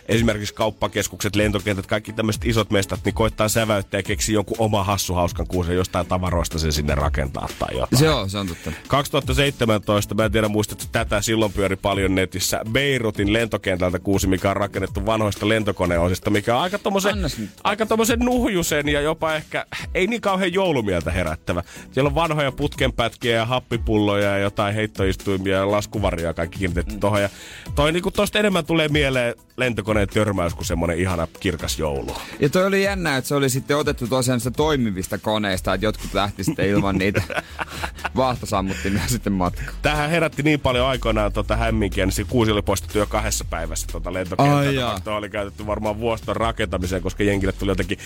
esimerkiksi 0.07 0.53
kauppakeskukset, 0.53 1.35
lentokentät, 1.35 1.87
kaikki 1.87 2.13
tämmöiset 2.13 2.45
isot 2.45 2.71
mestat, 2.71 2.99
niin 3.05 3.15
koittaa 3.15 3.49
säväyttää 3.49 3.99
ja 3.99 4.03
keksiä 4.03 4.33
jonkun 4.33 4.57
oma 4.59 4.83
hassu 4.83 5.13
hauskan 5.13 5.47
kuusen 5.47 5.75
jostain 5.75 6.07
tavaroista 6.07 6.59
sen 6.59 6.73
sinne 6.73 6.95
rakentaa 6.95 7.47
tai 7.59 7.77
jotain. 7.77 7.99
Se 7.99 8.09
on, 8.09 8.29
se 8.29 8.37
on 8.37 8.47
totta. 8.47 8.71
2017, 8.87 10.15
mä 10.15 10.25
en 10.25 10.31
tiedä 10.31 10.47
muistatko 10.47 10.85
tätä, 10.91 11.21
silloin 11.21 11.53
pyöri 11.53 11.75
paljon 11.75 12.15
netissä, 12.15 12.61
Beirutin 12.71 13.33
lentokentältä 13.33 13.99
kuusi, 13.99 14.27
mikä 14.27 14.49
on 14.49 14.57
rakennettu 14.57 15.05
vanhoista 15.05 15.49
lentokoneosista, 15.49 16.29
mikä 16.29 16.55
on 16.55 16.61
aika 16.61 16.79
tommosen, 16.79 17.17
aika 17.63 17.85
tommosen 17.85 18.19
nuhjusen 18.19 18.87
ja 18.87 19.01
jopa 19.01 19.35
ehkä 19.35 19.65
ei 19.93 20.07
niin 20.07 20.21
kauhean 20.21 20.53
joulumieltä 20.53 21.11
herättävä. 21.11 21.63
Siellä 21.91 22.07
on 22.07 22.15
vanhoja 22.15 22.51
putkenpätkiä 22.51 23.35
ja 23.35 23.45
happipulloja 23.45 24.29
ja 24.29 24.37
jotain 24.37 24.75
heittoistuimia 25.03 25.57
ja 25.57 25.71
laskuvaria 25.71 26.33
kaikki 26.33 26.59
kiinnitetty 26.59 26.97
tohon. 26.99 27.21
Ja 27.21 27.29
toi 27.75 27.91
niinku 27.91 28.11
tosta 28.11 28.39
enemmän 28.39 28.65
tulee 28.65 28.87
mieleen 28.87 29.35
lentokoneen 29.57 30.07
törmäys 30.07 30.53
kuin 30.53 30.65
semmonen 30.65 30.99
ihana 30.99 31.27
kirkas 31.39 31.79
joulu. 31.79 32.15
Ja 32.39 32.49
toi 32.49 32.65
oli 32.65 32.83
jännä, 32.83 33.17
että 33.17 33.27
se 33.27 33.35
oli 33.35 33.49
sitten 33.49 33.77
otettu 33.77 34.07
tosiaan 34.07 34.39
sitä 34.39 34.51
toimivista 34.51 35.17
koneista, 35.17 35.73
että 35.73 35.85
jotkut 35.85 36.13
lähti 36.13 36.43
sitten 36.43 36.69
ilman 36.69 36.97
niitä 36.97 37.21
vaahtosammuttimia 38.15 39.07
sitten 39.07 39.33
matkaan. 39.33 39.69
Tähän 39.81 40.09
herätti 40.09 40.43
niin 40.43 40.59
paljon 40.59 40.87
aikoinaan 40.87 41.33
tota 41.33 41.55
hämminkiä, 41.55 42.05
niin 42.05 42.13
se 42.13 42.23
kuusi 42.23 42.51
oli 42.51 42.61
poistettu 42.61 42.97
jo 42.97 43.05
kahdessa 43.07 43.45
päivässä 43.49 43.87
tota 43.91 44.13
lentokentältä. 44.13 45.01
toi 45.03 45.17
oli 45.17 45.29
käytetty 45.29 45.67
varmaan 45.67 45.99
vuoston 45.99 46.35
rakentamiseen, 46.35 47.01
koska 47.01 47.23
jenkille 47.23 47.53
tuli 47.53 47.71
jotenkin 47.71 47.97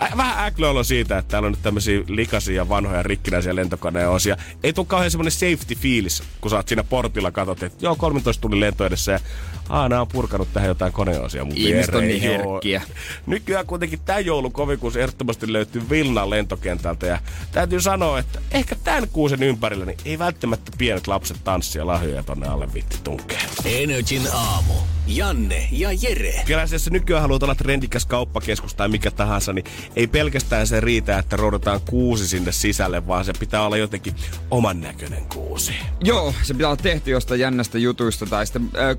väh- 0.00 0.16
vähän 0.16 0.46
äklöolo 0.46 0.84
siitä, 0.84 1.18
että 1.18 1.30
täällä 1.30 1.46
on 1.46 1.52
nyt 1.52 1.62
tämmöisiä 1.62 2.00
likaisia, 2.08 2.68
vanhoja, 2.68 3.02
rikkinäisiä 3.02 3.56
lentokoneen 3.56 4.08
osia. 4.08 4.36
Ei 4.62 4.72
tule 4.72 4.86
kauhean 4.86 5.10
semmoinen 5.10 5.32
safety 5.32 5.74
fiilis, 5.74 6.22
kun 6.40 6.50
sä 6.50 6.56
oot 6.56 6.68
siinä 6.68 6.84
portilla, 6.84 7.30
katsot, 7.30 7.62
että 7.62 7.86
joo, 7.86 7.96
13 7.96 8.40
tuli 8.40 8.60
lento 8.60 8.86
edessä 8.86 9.12
ja 9.12 9.20
Aa, 9.68 9.88
nämä 9.88 10.00
on 10.00 10.08
purkanut 10.08 10.48
tähän 10.52 10.68
jotain 10.68 10.92
koneosia 10.92 11.44
mun 11.44 11.56
Ihmiset 11.56 11.94
on 11.94 12.04
niin 12.04 12.22
herkkiä. 12.22 12.82
Nykyään 13.26 13.66
kuitenkin 13.66 14.00
tämä 14.04 14.18
joulukovikuus 14.18 14.96
ehdottomasti 14.96 15.52
löytyy 15.52 15.82
Vilnan 15.90 16.30
lentokentältä 16.30 17.06
ja 17.06 17.18
täytyy 17.52 17.80
sanoa, 17.80 18.18
että 18.18 18.38
ehkä 18.50 18.76
tämän 18.84 19.08
kuusen 19.12 19.42
ympärillä 19.42 19.84
niin 19.84 19.98
ei 20.04 20.18
välttämättä 20.18 20.72
pienet 20.78 21.06
lapset 21.06 21.36
tanssia 21.44 21.86
lahjoja 21.86 22.22
tonne 22.22 22.48
alle 22.48 22.74
vitti 22.74 22.98
tunkee. 23.04 23.38
Energin 23.64 24.22
aamu. 24.32 24.74
Janne 25.06 25.68
ja 25.72 25.88
Jere. 25.92 26.42
Kyllä 26.46 26.66
jos 26.72 26.90
nykyään 26.90 27.22
haluat 27.22 27.42
olla 27.42 27.54
trendikäs 27.54 28.06
kauppakeskus 28.06 28.74
tai 28.74 28.88
mikä 28.88 29.10
tahansa, 29.10 29.52
niin 29.52 29.64
ei 29.96 30.06
pelkästään 30.06 30.66
se 30.66 30.80
riitä, 30.80 31.18
että 31.18 31.36
roudataan 31.36 31.80
kuusi 31.80 32.28
sinne 32.28 32.52
sisälle, 32.52 33.06
vaan 33.06 33.24
se 33.24 33.32
pitää 33.38 33.66
olla 33.66 33.76
jotenkin 33.76 34.14
oman 34.50 34.80
näköinen 34.80 35.24
kuusi. 35.24 35.72
Joo, 36.04 36.34
se 36.42 36.54
pitää 36.54 36.68
olla 36.68 36.82
tehty 36.82 37.10
jostain 37.10 37.40
jännästä 37.40 37.78
jutuista 37.78 38.26
tai 38.26 38.46
sitten 38.46 38.70
äh, 38.78 38.96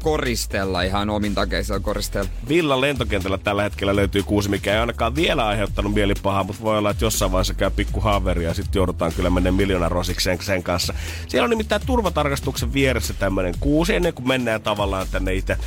koristella 0.58 0.82
ihan 0.82 1.10
omin 1.10 1.36
takeisilla 1.36 1.80
koristella. 1.80 2.30
Villan 2.50 2.82
lentokentällä 2.82 3.38
tällä 3.38 3.64
hetkellä 3.64 3.96
löytyy 3.96 4.24
kuusi, 4.24 4.50
mikä 4.50 4.74
ei 4.74 4.80
ainakaan 4.80 5.16
vielä 5.16 5.48
aiheuttanut 5.48 5.94
mielipahaa, 5.94 6.44
mutta 6.44 6.64
voi 6.64 6.78
olla, 6.78 6.90
että 6.90 7.06
jossain 7.06 7.32
vaiheessa 7.32 7.54
käy 7.54 7.72
pikku 7.72 8.00
haaveri 8.00 8.44
ja 8.44 8.54
sitten 8.54 8.80
joudutaan 8.80 9.14
kyllä 9.14 9.30
mennä 9.30 9.52
miljoona 9.52 9.90
rosikseen 9.90 10.38
sen 10.42 10.64
kanssa. 10.64 10.94
Siellä 11.28 11.44
on 11.44 11.50
nimittäin 11.50 11.82
turvatarkastuksen 11.86 12.74
vieressä 12.74 13.14
tämmöinen 13.14 13.54
kuusi, 13.60 13.96
ennen 13.96 14.14
kuin 14.14 14.28
mennään 14.28 14.62
tavallaan 14.62 15.08
tänne 15.12 15.34
itse 15.34 15.58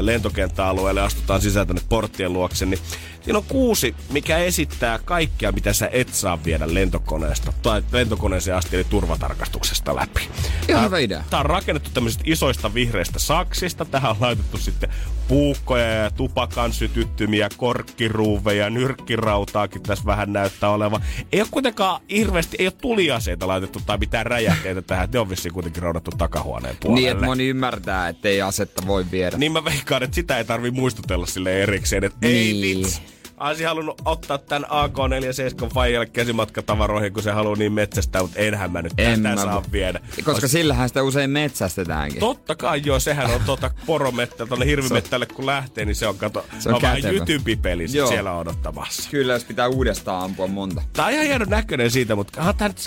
lentokenttäalueelle, 0.00 1.00
astutaan 1.00 1.40
sisään 1.40 1.66
tänne 1.66 1.82
porttien 1.88 2.32
luokse, 2.32 2.66
niin 2.66 2.80
siinä 3.28 3.38
on 3.38 3.44
kuusi, 3.48 3.94
mikä 4.12 4.38
esittää 4.38 4.98
kaikkea, 5.04 5.52
mitä 5.52 5.72
sä 5.72 5.88
et 5.92 6.08
saa 6.14 6.44
viedä 6.44 6.74
lentokoneesta 6.74 7.52
tai 7.62 7.82
lentokoneeseen 7.92 8.56
asti, 8.56 8.76
eli 8.76 8.84
turvatarkastuksesta 8.84 9.96
läpi. 9.96 10.28
Ihan 10.68 10.84
hyvä 10.84 10.98
idea. 10.98 11.24
Tää 11.30 11.40
on 11.40 11.46
rakennettu 11.46 11.90
tämmöisistä 11.94 12.24
isoista 12.26 12.74
vihreistä 12.74 13.18
saksista. 13.18 13.84
Tähän 13.84 14.10
on 14.10 14.16
laitettu 14.20 14.58
sitten 14.58 14.90
puukkoja 15.28 15.84
ja 15.84 16.10
tupakan 16.10 16.72
sytyttymiä, 16.72 17.48
korkkiruuveja, 17.56 18.70
nyrkkirautaakin 18.70 19.82
tässä 19.82 20.04
vähän 20.04 20.32
näyttää 20.32 20.70
olevan. 20.70 21.02
Ei 21.32 21.40
ole 21.40 21.48
kuitenkaan 21.50 22.00
hirveästi, 22.10 22.56
ei 22.60 22.66
ole 22.66 22.74
tuliaseita 22.80 23.48
laitettu 23.48 23.80
tai 23.86 23.98
mitään 23.98 24.26
räjähteitä 24.26 24.82
tähän. 24.82 25.08
Ne 25.12 25.18
on 25.18 25.30
vissiin 25.30 25.54
kuitenkin 25.54 25.82
roudattu 25.82 26.10
takahuoneen 26.18 26.76
puolelle. 26.80 27.00
Niin, 27.00 27.12
että 27.12 27.24
moni 27.24 27.48
ymmärtää, 27.48 28.08
että 28.08 28.28
ei 28.28 28.42
asetta 28.42 28.86
voi 28.86 29.04
viedä. 29.10 29.38
Niin 29.38 29.52
mä 29.52 29.64
veikkaan, 29.64 30.02
että 30.02 30.14
sitä 30.14 30.38
ei 30.38 30.44
tarvi 30.44 30.70
muistutella 30.70 31.26
sille 31.26 31.62
erikseen, 31.62 32.04
että 32.04 32.26
ei 32.26 32.52
Niin. 32.52 32.78
vitsi. 32.78 33.17
Olisin 33.40 33.66
halunnut 33.66 34.02
ottaa 34.04 34.38
tämän 34.38 34.70
AK-47 34.70 35.74
Fajalle 35.74 36.06
käsimatkatavaroihin, 36.06 37.12
kun 37.12 37.22
se 37.22 37.30
haluaa 37.30 37.56
niin 37.56 37.72
metsästää, 37.72 38.22
mutta 38.22 38.38
enhän 38.38 38.72
mä 38.72 38.82
nyt 38.82 38.92
En 38.98 39.22
tästä 39.22 39.46
mä 39.46 39.52
saa 39.52 39.62
viedä. 39.72 40.00
Koska 40.24 40.48
sillähän 40.48 40.88
sitä 40.88 41.02
usein 41.02 41.30
metsästetäänkin. 41.30 42.20
Totta 42.20 42.54
kai 42.54 42.82
joo, 42.84 43.00
sehän 43.00 43.30
on 43.30 43.40
tuota 43.46 43.70
poromettä, 43.86 44.46
tuonne 44.46 44.66
hirvimettälle 44.66 45.26
kun 45.26 45.46
lähtee, 45.46 45.84
niin 45.84 45.96
se 45.96 46.06
on, 46.06 46.18
kato, 46.18 46.44
Se 46.58 46.68
on 46.68 46.74
on 46.74 46.82
vähän 46.82 47.02
jytympi 47.02 47.56
peli 47.56 47.88
siellä 47.88 48.36
odottamassa. 48.36 49.10
Kyllä, 49.10 49.32
jos 49.32 49.44
pitää 49.44 49.68
uudestaan 49.68 50.24
ampua 50.24 50.46
monta. 50.46 50.82
Tää 50.92 51.06
on 51.06 51.12
ihan 51.12 51.26
hieno 51.26 51.44
näköinen 51.48 51.90
siitä, 51.90 52.16
mutta 52.16 52.40
onhan 52.40 52.56
tää 52.56 52.68
nyt 52.68 52.78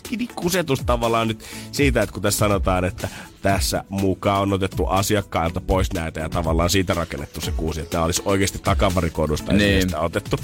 tavallaan 0.85 1.27
nyt 1.27 1.45
siitä, 1.71 2.01
että 2.01 2.13
kun 2.13 2.21
tässä 2.21 2.39
sanotaan, 2.39 2.85
että 2.85 3.07
tässä 3.41 3.83
mukaan 3.89 4.41
on 4.41 4.53
otettu 4.53 4.85
asiakkailta 4.85 5.61
pois 5.61 5.93
näitä 5.93 6.19
ja 6.19 6.29
tavallaan 6.29 6.69
siitä 6.69 6.93
rakennettu 6.93 7.41
se 7.41 7.51
kuusi, 7.51 7.79
että 7.81 7.91
tämä 7.91 8.03
olisi 8.03 8.21
oikeasti 8.25 8.59
takavarikoidusta 8.59 9.53
Niin. 9.53 9.95
otettu. 9.97 10.37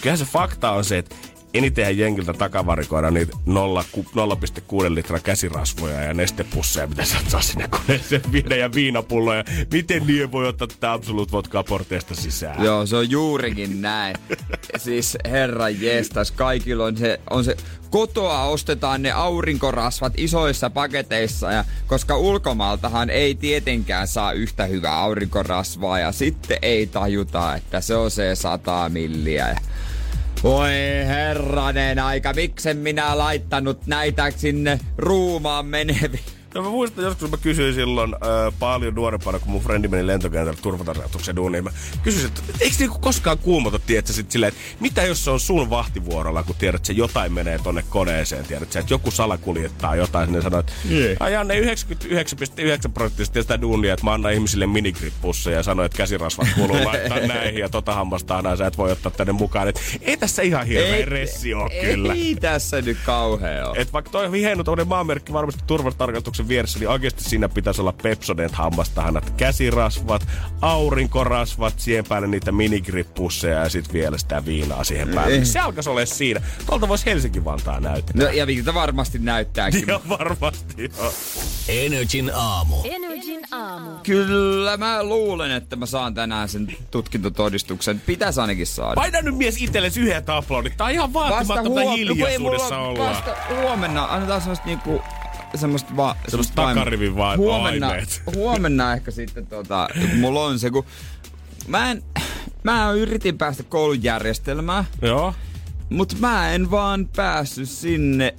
Kyllähän 0.00 0.18
se 0.18 0.24
fakta 0.24 0.70
on 0.70 0.84
se, 0.84 0.98
että 0.98 1.16
enitenhän 1.54 1.98
jengiltä 1.98 2.32
takavarikoida 2.32 3.10
niitä 3.10 3.36
0, 3.46 3.84
0,6 3.92 4.94
litraa 4.94 5.20
käsirasvoja 5.20 6.02
ja 6.02 6.14
nestepusseja, 6.14 6.86
mitä 6.86 7.04
sä 7.04 7.18
saa 7.28 7.42
sinne 7.42 7.68
koneeseen 7.68 8.22
viedä 8.32 8.56
ja 8.56 8.72
viinapulloja. 8.72 9.44
Miten 9.72 10.06
niin 10.06 10.32
voi 10.32 10.48
ottaa 10.48 10.66
tätä 10.66 10.92
Absolut 10.92 11.32
Vodkaa 11.32 11.64
porteesta 11.64 12.14
sisään? 12.14 12.64
Joo, 12.64 12.86
se 12.86 12.96
on 12.96 13.10
juurikin 13.10 13.82
näin. 13.82 14.16
siis 14.76 15.18
herra 15.24 15.68
jestas, 15.68 16.30
kaikilla 16.30 16.84
on 16.84 16.96
se, 16.96 17.20
on 17.30 17.44
se, 17.44 17.56
kotoa 17.90 18.44
ostetaan 18.44 19.02
ne 19.02 19.10
aurinkorasvat 19.10 20.12
isoissa 20.16 20.70
paketeissa, 20.70 21.52
ja 21.52 21.64
koska 21.86 22.16
ulkomaaltahan 22.16 23.10
ei 23.10 23.34
tietenkään 23.34 24.08
saa 24.08 24.32
yhtä 24.32 24.64
hyvää 24.64 24.98
aurinkorasvaa, 24.98 25.98
ja 25.98 26.12
sitten 26.12 26.58
ei 26.62 26.86
tajuta, 26.86 27.54
että 27.54 27.80
se 27.80 27.94
on 27.94 28.10
se 28.10 28.34
sata 28.34 28.88
milliä. 28.88 29.48
Ja 29.48 29.56
voi 30.42 30.70
herranen 31.06 31.98
aika, 31.98 32.32
miksen 32.32 32.76
minä 32.76 33.18
laittanut 33.18 33.86
näitä 33.86 34.30
sinne 34.30 34.80
ruumaan 34.98 35.66
meneviin 35.66 36.41
No 36.54 36.62
mä 36.62 36.68
muistan 36.68 37.04
joskus, 37.04 37.30
mä 37.30 37.36
kysyin 37.36 37.74
silloin 37.74 38.14
äh, 38.14 38.54
paljon 38.58 38.94
nuorempana, 38.94 39.38
kun 39.38 39.50
mun 39.50 39.62
frendi 39.62 39.88
meni 39.88 40.06
lentokentälle 40.06 40.58
turvatarjoituksen 40.62 41.36
duuniin. 41.36 41.64
Mä 41.64 41.70
kysyin, 42.02 42.26
että 42.26 42.42
eikö 42.60 42.76
niinku 42.78 42.98
koskaan 42.98 43.38
kuumota, 43.38 43.78
tiedätkö, 43.78 44.12
sit 44.12 44.30
silleen, 44.30 44.48
että 44.48 44.60
mitä 44.80 45.02
jos 45.02 45.24
se 45.24 45.30
on 45.30 45.40
sun 45.40 45.70
vahtivuorolla, 45.70 46.42
kun 46.42 46.56
tiedät, 46.58 46.80
että 46.80 46.92
jotain 46.92 47.32
menee 47.32 47.58
tonne 47.58 47.84
koneeseen, 47.88 48.44
tiedät, 48.44 48.76
että 48.76 48.94
joku 48.94 49.10
salakuljettaa 49.10 49.96
jotain, 49.96 50.26
sinne 50.26 50.42
sanoo, 50.42 50.60
että 50.60 50.72
ajan 51.20 51.48
ne 51.48 51.60
99,9 51.60 51.66
prosenttisesti 52.94 53.42
sitä 53.42 53.60
duunia, 53.60 53.94
että 53.94 54.06
mä 54.06 54.12
annan 54.12 54.32
ihmisille 54.32 54.66
minigrippussa 54.66 55.50
ja 55.50 55.62
sanoin, 55.62 55.86
että 55.86 55.98
käsirasvat 55.98 56.48
kuuluu 56.54 56.84
laittaa 56.84 57.20
näihin 57.20 57.60
ja 57.60 57.68
tota 57.68 57.94
hammasta 57.94 58.36
aina 58.36 58.56
sä 58.56 58.66
et 58.66 58.78
voi 58.78 58.92
ottaa 58.92 59.12
tänne 59.12 59.32
mukaan. 59.32 59.68
Et 59.68 59.80
ei 60.00 60.16
tässä 60.16 60.42
ihan 60.42 60.66
hirveä 60.66 61.04
ressi 61.04 61.54
ole 61.54 61.70
kyllä. 61.80 62.12
Ei 62.12 62.36
tässä 62.40 62.82
nyt 62.82 62.98
kauhea 63.06 63.68
ole. 63.68 63.78
Et 63.78 63.92
vaikka 63.92 64.10
toi 64.10 64.26
on 64.26 64.34
hieno 64.34 64.64
maanmerkki 64.84 65.32
varmasti 65.32 65.62
turvatarkastuksen 65.66 66.41
vieressä, 66.48 66.78
niin 66.78 66.88
oikeasti 66.88 67.24
siinä 67.24 67.48
pitäisi 67.48 67.80
olla 67.80 67.92
Pepsodent 67.92 68.52
hammastahanat, 68.52 69.30
käsirasvat, 69.30 70.26
aurinkorasvat, 70.60 71.74
siihen 71.80 72.04
päälle 72.08 72.28
niitä 72.28 72.52
minigrippusseja 72.52 73.58
ja 73.58 73.68
sitten 73.68 73.92
vielä 73.92 74.18
sitä 74.18 74.44
viinaa 74.44 74.84
siihen 74.84 75.08
päälle. 75.08 75.34
Ei. 75.34 75.44
Se 75.44 75.58
alkaisi 75.58 75.90
olla 75.90 76.06
siinä. 76.06 76.40
Tuolta 76.66 76.88
voisi 76.88 77.06
Helsinki-Vantaa 77.06 77.80
näyttää. 77.80 78.24
No 78.26 78.30
ja 78.30 78.46
Viltä 78.46 78.74
varmasti 78.74 79.18
näyttääkin. 79.18 79.84
Joo, 79.88 80.02
varmasti 80.08 80.90
joo. 80.98 81.12
Energin 81.68 82.30
aamu. 82.34 82.76
Energin 82.84 83.40
aamu. 83.50 83.90
Kyllä 84.02 84.76
mä 84.76 85.04
luulen, 85.04 85.50
että 85.50 85.76
mä 85.76 85.86
saan 85.86 86.14
tänään 86.14 86.48
sen 86.48 86.76
tutkintotodistuksen. 86.90 88.00
Pitäisi 88.06 88.40
ainakin 88.40 88.66
saada. 88.66 88.94
Paina 88.94 89.22
nyt 89.22 89.36
mies 89.36 89.62
itsellesi 89.62 90.00
yhden 90.00 90.22
aplodit. 90.26 90.76
Tää 90.76 90.86
on 90.86 90.92
ihan 90.92 91.12
vaatimatonta 91.12 91.80
huom- 91.80 91.96
hiljaisuudessa 91.96 92.78
ollaan. 92.78 93.14
Vasta 93.14 93.36
huomenna 93.60 94.04
annetaan 94.04 94.40
semmoista 94.40 94.66
niinku 94.66 95.02
semmoista 95.54 95.96
va- 95.96 96.16
semmoista 96.28 96.54
takarivin 96.54 97.16
va- 97.16 97.36
huomenna, 97.36 97.90
huomenna 98.36 98.92
ehkä 98.92 99.10
sitten 99.10 99.46
tota, 99.46 99.88
kun 100.00 100.20
mulla 100.20 100.44
on 100.44 100.58
se, 100.58 100.70
kun 100.70 100.84
mä 101.66 101.90
en, 101.90 102.02
mä 102.62 102.92
yritin 102.92 103.38
päästä 103.38 103.62
koulun 103.62 104.02
järjestelmään, 104.02 104.84
Joo. 105.02 105.34
mutta 105.90 106.16
mä 106.18 106.52
en 106.52 106.70
vaan 106.70 107.08
päässyt 107.16 107.68
sinne 107.68 108.34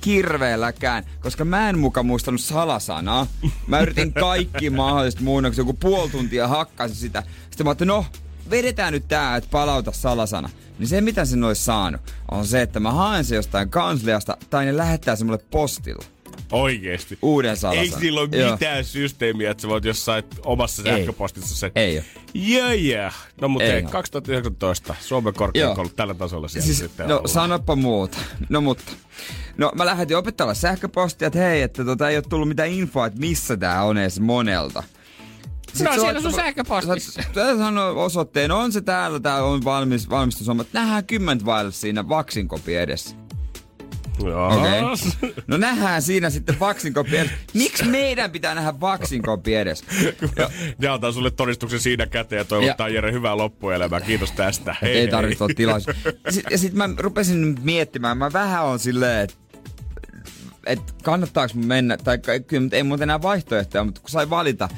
kirveelläkään, 0.00 1.04
koska 1.20 1.44
mä 1.44 1.68
en 1.68 1.78
muka 1.78 2.02
muistanut 2.02 2.40
salasanaa. 2.40 3.26
Mä 3.66 3.80
yritin 3.80 4.12
kaikki 4.12 4.70
mahdolliset 4.80 5.20
muunnokset, 5.20 5.58
joku 5.58 5.72
puoli 5.74 6.10
tuntia 6.10 6.48
hakkasin 6.48 6.96
sitä. 6.96 7.22
Sitten 7.50 7.64
mä 7.66 7.70
ajattelin, 7.70 7.88
no, 7.88 8.04
vedetään 8.50 8.92
nyt 8.92 9.08
tää, 9.08 9.36
että 9.36 9.50
palauta 9.50 9.92
salasana. 9.92 10.50
Niin 10.78 10.88
se, 10.88 11.00
mitä 11.00 11.24
sen 11.24 11.44
olisi 11.44 11.64
saanut, 11.64 12.00
on 12.30 12.46
se, 12.46 12.62
että 12.62 12.80
mä 12.80 12.92
haen 12.92 13.24
se 13.24 13.36
jostain 13.36 13.70
kansliasta, 13.70 14.36
tai 14.50 14.64
ne 14.64 14.76
lähettää 14.76 15.16
se 15.16 15.24
mulle 15.24 15.38
postilla. 15.50 16.04
Oikeesti. 16.52 17.18
Uuden 17.22 17.56
salasanan. 17.56 17.92
Ei 17.94 18.00
sillä 18.00 18.20
ole 18.20 18.28
Joo. 18.32 18.50
mitään 18.52 18.84
systeemiä, 18.84 19.50
että 19.50 19.60
sä 19.62 19.68
voit 19.68 19.84
jossain 19.84 20.24
omassa 20.44 20.82
Ei. 20.82 20.96
sähköpostissa 20.98 21.56
sen. 21.56 21.72
Ei 21.74 21.98
oo. 21.98 22.04
Yeah, 22.48 22.84
yeah. 22.84 23.14
No 23.40 23.48
mutta 23.48 23.64
Ei 23.64 23.70
ei, 23.72 23.82
oo. 23.84 23.90
2019 23.90 24.94
Suomen 25.00 25.34
korkeakoulut 25.34 25.96
tällä 25.96 26.14
tasolla 26.14 26.48
siellä 26.48 26.66
Siis, 26.66 26.78
sitten 26.78 27.08
no 27.08 27.14
ollaan. 27.14 27.28
sanoppa 27.28 27.76
muuta. 27.76 28.18
No 28.48 28.60
mutta. 28.60 28.92
No 29.56 29.72
mä 29.74 29.86
lähetin 29.86 30.16
opettajalle 30.16 30.54
sähköpostia, 30.54 31.26
että 31.26 31.38
hei, 31.38 31.62
että 31.62 31.84
tota, 31.84 32.08
ei 32.10 32.16
ole 32.16 32.24
tullut 32.28 32.48
mitään 32.48 32.68
infoa, 32.70 33.06
että 33.06 33.20
missä 33.20 33.56
tää 33.56 33.84
on 33.84 33.98
edes 33.98 34.20
monelta. 34.20 34.82
Sitten 35.72 35.84
No, 35.86 35.92
se 35.94 36.00
siellä 36.00 36.20
sun 36.20 36.32
sähköpostissa. 36.32 37.22
Sä 37.34 37.58
sanoi 37.58 37.94
osoitteen, 37.96 38.50
on 38.50 38.72
se 38.72 38.80
täällä, 38.80 39.20
tää 39.20 39.44
on 39.44 39.64
valmis, 39.64 40.10
valmistushomma. 40.10 40.64
Nähdään 40.72 41.06
kymmentä 41.06 41.44
vaille 41.44 41.72
siinä 41.72 42.08
vaksinkopi 42.08 42.74
edessä. 42.76 43.16
Okei. 44.20 45.32
No 45.46 45.56
nähdään 45.56 46.02
siinä 46.02 46.30
sitten 46.30 46.60
vaksinkopi 46.60 47.16
edessä. 47.16 47.36
Miksi 47.54 47.84
meidän 47.84 48.30
pitää 48.30 48.54
nähdä 48.54 48.80
vaksinkopi 48.80 49.54
edessä? 49.54 49.84
Ja, 50.36 50.50
Ja 50.78 50.94
antaa 50.94 51.12
sulle 51.12 51.30
todistuksen 51.30 51.80
siinä 51.80 52.06
käteen 52.06 52.38
ja 52.38 52.44
toivottaa 52.44 52.88
Jere 52.88 53.12
hyvää 53.12 53.36
loppuelämää. 53.36 54.00
Kiitos 54.00 54.32
tästä. 54.32 54.76
Hei, 54.82 54.98
ei 54.98 55.08
tarvitse 55.08 55.44
olla 55.44 55.54
tilaisuus. 55.56 55.96
Sitten, 56.28 56.50
ja 56.50 56.58
sitten 56.58 56.78
mä 56.78 56.88
rupesin 56.98 57.58
miettimään, 57.62 58.18
mä 58.18 58.32
vähän 58.32 58.64
on 58.64 58.78
silleen, 58.78 59.20
että 59.24 59.36
et 60.66 60.80
kannattaako 61.02 61.54
mun 61.54 61.66
mennä, 61.66 61.96
tai 61.96 62.18
kyllä 62.46 62.62
nyt 62.62 62.74
ei 62.74 62.82
muuta 62.82 63.02
enää 63.02 63.22
vaihtoehtoja, 63.22 63.84
mutta 63.84 64.00
kun 64.00 64.10
sai 64.10 64.30
valita, 64.30 64.68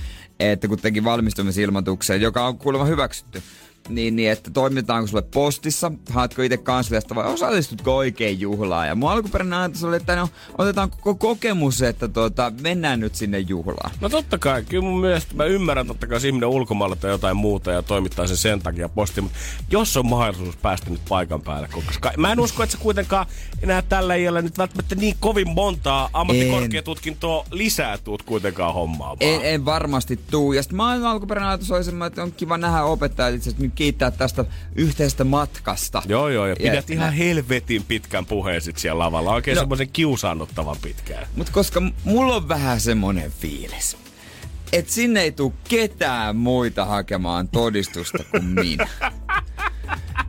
että 0.41 0.69
kun 0.69 0.79
teki 0.79 1.05
valmistumisilmoituksen, 1.05 2.21
joka 2.21 2.47
on 2.47 2.59
kuulemma 2.59 2.85
hyväksytty, 2.85 3.43
niin, 3.91 4.17
niin 4.17 4.31
että 4.31 4.51
toimitaanko 4.51 5.07
sulle 5.07 5.23
postissa, 5.23 5.93
haetko 6.11 6.43
itse 6.43 6.57
kansliasta 6.57 7.15
vai 7.15 7.27
osallistutko 7.27 7.97
oikein 7.97 8.41
juhlaan. 8.41 8.89
Ja 8.89 8.95
mun 8.95 9.11
alkuperäinen 9.11 9.59
ajatus 9.59 9.85
oli, 9.85 9.97
että 9.97 10.17
no, 10.17 10.29
otetaan 10.59 10.91
koko 10.91 11.15
kokemus, 11.15 11.83
että 11.83 12.09
tuota, 12.09 12.53
mennään 12.61 13.01
nyt 13.01 13.15
sinne 13.15 13.39
juhlaan. 13.39 13.91
No 14.01 14.09
totta 14.09 14.39
kai, 14.39 14.65
kyllä 14.65 14.85
mun 14.85 15.01
mielestä 15.01 15.35
mä 15.35 15.45
ymmärrän 15.45 15.87
totta 15.87 16.07
kai, 16.07 16.17
jos 16.17 16.25
ihminen 16.25 16.49
ulkomailla 16.49 16.97
tai 16.97 17.11
jotain 17.11 17.37
muuta 17.37 17.71
ja 17.71 17.83
toimittaa 17.83 18.27
sen 18.27 18.37
sen 18.37 18.63
takia 18.63 18.89
postiin, 18.89 19.25
mutta 19.25 19.39
jos 19.71 19.97
on 19.97 20.07
mahdollisuus 20.07 20.57
päästä 20.57 20.91
nyt 20.91 21.01
paikan 21.09 21.43
päälle, 21.43 21.69
koska 21.69 22.13
mä 22.17 22.33
en 22.33 22.41
usko, 22.41 22.63
että 22.63 22.77
sä 22.77 22.83
kuitenkaan 22.83 23.27
enää 23.63 23.83
tällä 23.83 24.15
iällä 24.15 24.43
nyt 24.43 24.59
välttämättä 24.59 24.95
niin 24.95 25.17
kovin 25.21 25.49
montaa 25.49 26.11
ammattikorkeatutkintoa 26.13 27.47
lisää 27.51 27.99
tuut 27.99 28.23
kuitenkaan 28.23 28.75
hommaamaan. 28.75 29.17
En, 29.21 29.41
en 29.43 29.65
varmasti 29.65 30.21
tuu. 30.31 30.53
Ja 30.53 30.63
sitten 30.63 30.77
mä 30.77 31.11
alkuperäinen 31.11 31.49
ajatus 31.49 31.71
oli 31.71 31.85
semmoinen, 31.85 32.07
että 32.07 32.23
on 32.23 32.33
kiva 32.33 32.59
nähdä 32.59 32.83
opettajat 32.83 33.35
itse 33.35 33.51
asiassa 33.51 33.63
nyt 33.63 33.75
kiittää 33.81 34.11
tästä 34.11 34.45
yhteisestä 34.75 35.25
matkasta. 35.25 36.03
Joo, 36.07 36.29
joo, 36.29 36.47
ja 36.47 36.57
pidät 36.57 36.89
Ja- 36.89 36.95
ihan 36.95 37.13
helvetin 37.13 37.85
pitkän 37.85 38.27
puheen 38.27 38.61
sit 38.61 38.79
siellä 38.79 38.99
lavalla. 38.99 39.31
Oikein 39.33 39.55
No. 39.55 39.61
semmoisen 39.63 39.89
kiusaannuttavan 39.93 40.77
pitkään. 40.83 41.27
Mutta 41.37 41.53
koska 41.53 41.83
mulla 42.05 42.37
on 42.37 42.49
vähän 42.49 42.81
semmonen 42.81 43.33
fiilis, 43.41 43.97
että 44.73 44.93
sinne 44.93 45.21
ei 45.21 45.33
tuu 45.33 45.55
ketään 45.69 46.37
muita 46.37 46.85
hakemaan 46.85 47.49
todistusta 47.49 48.19
kuin 48.31 48.45
minä. 48.45 48.89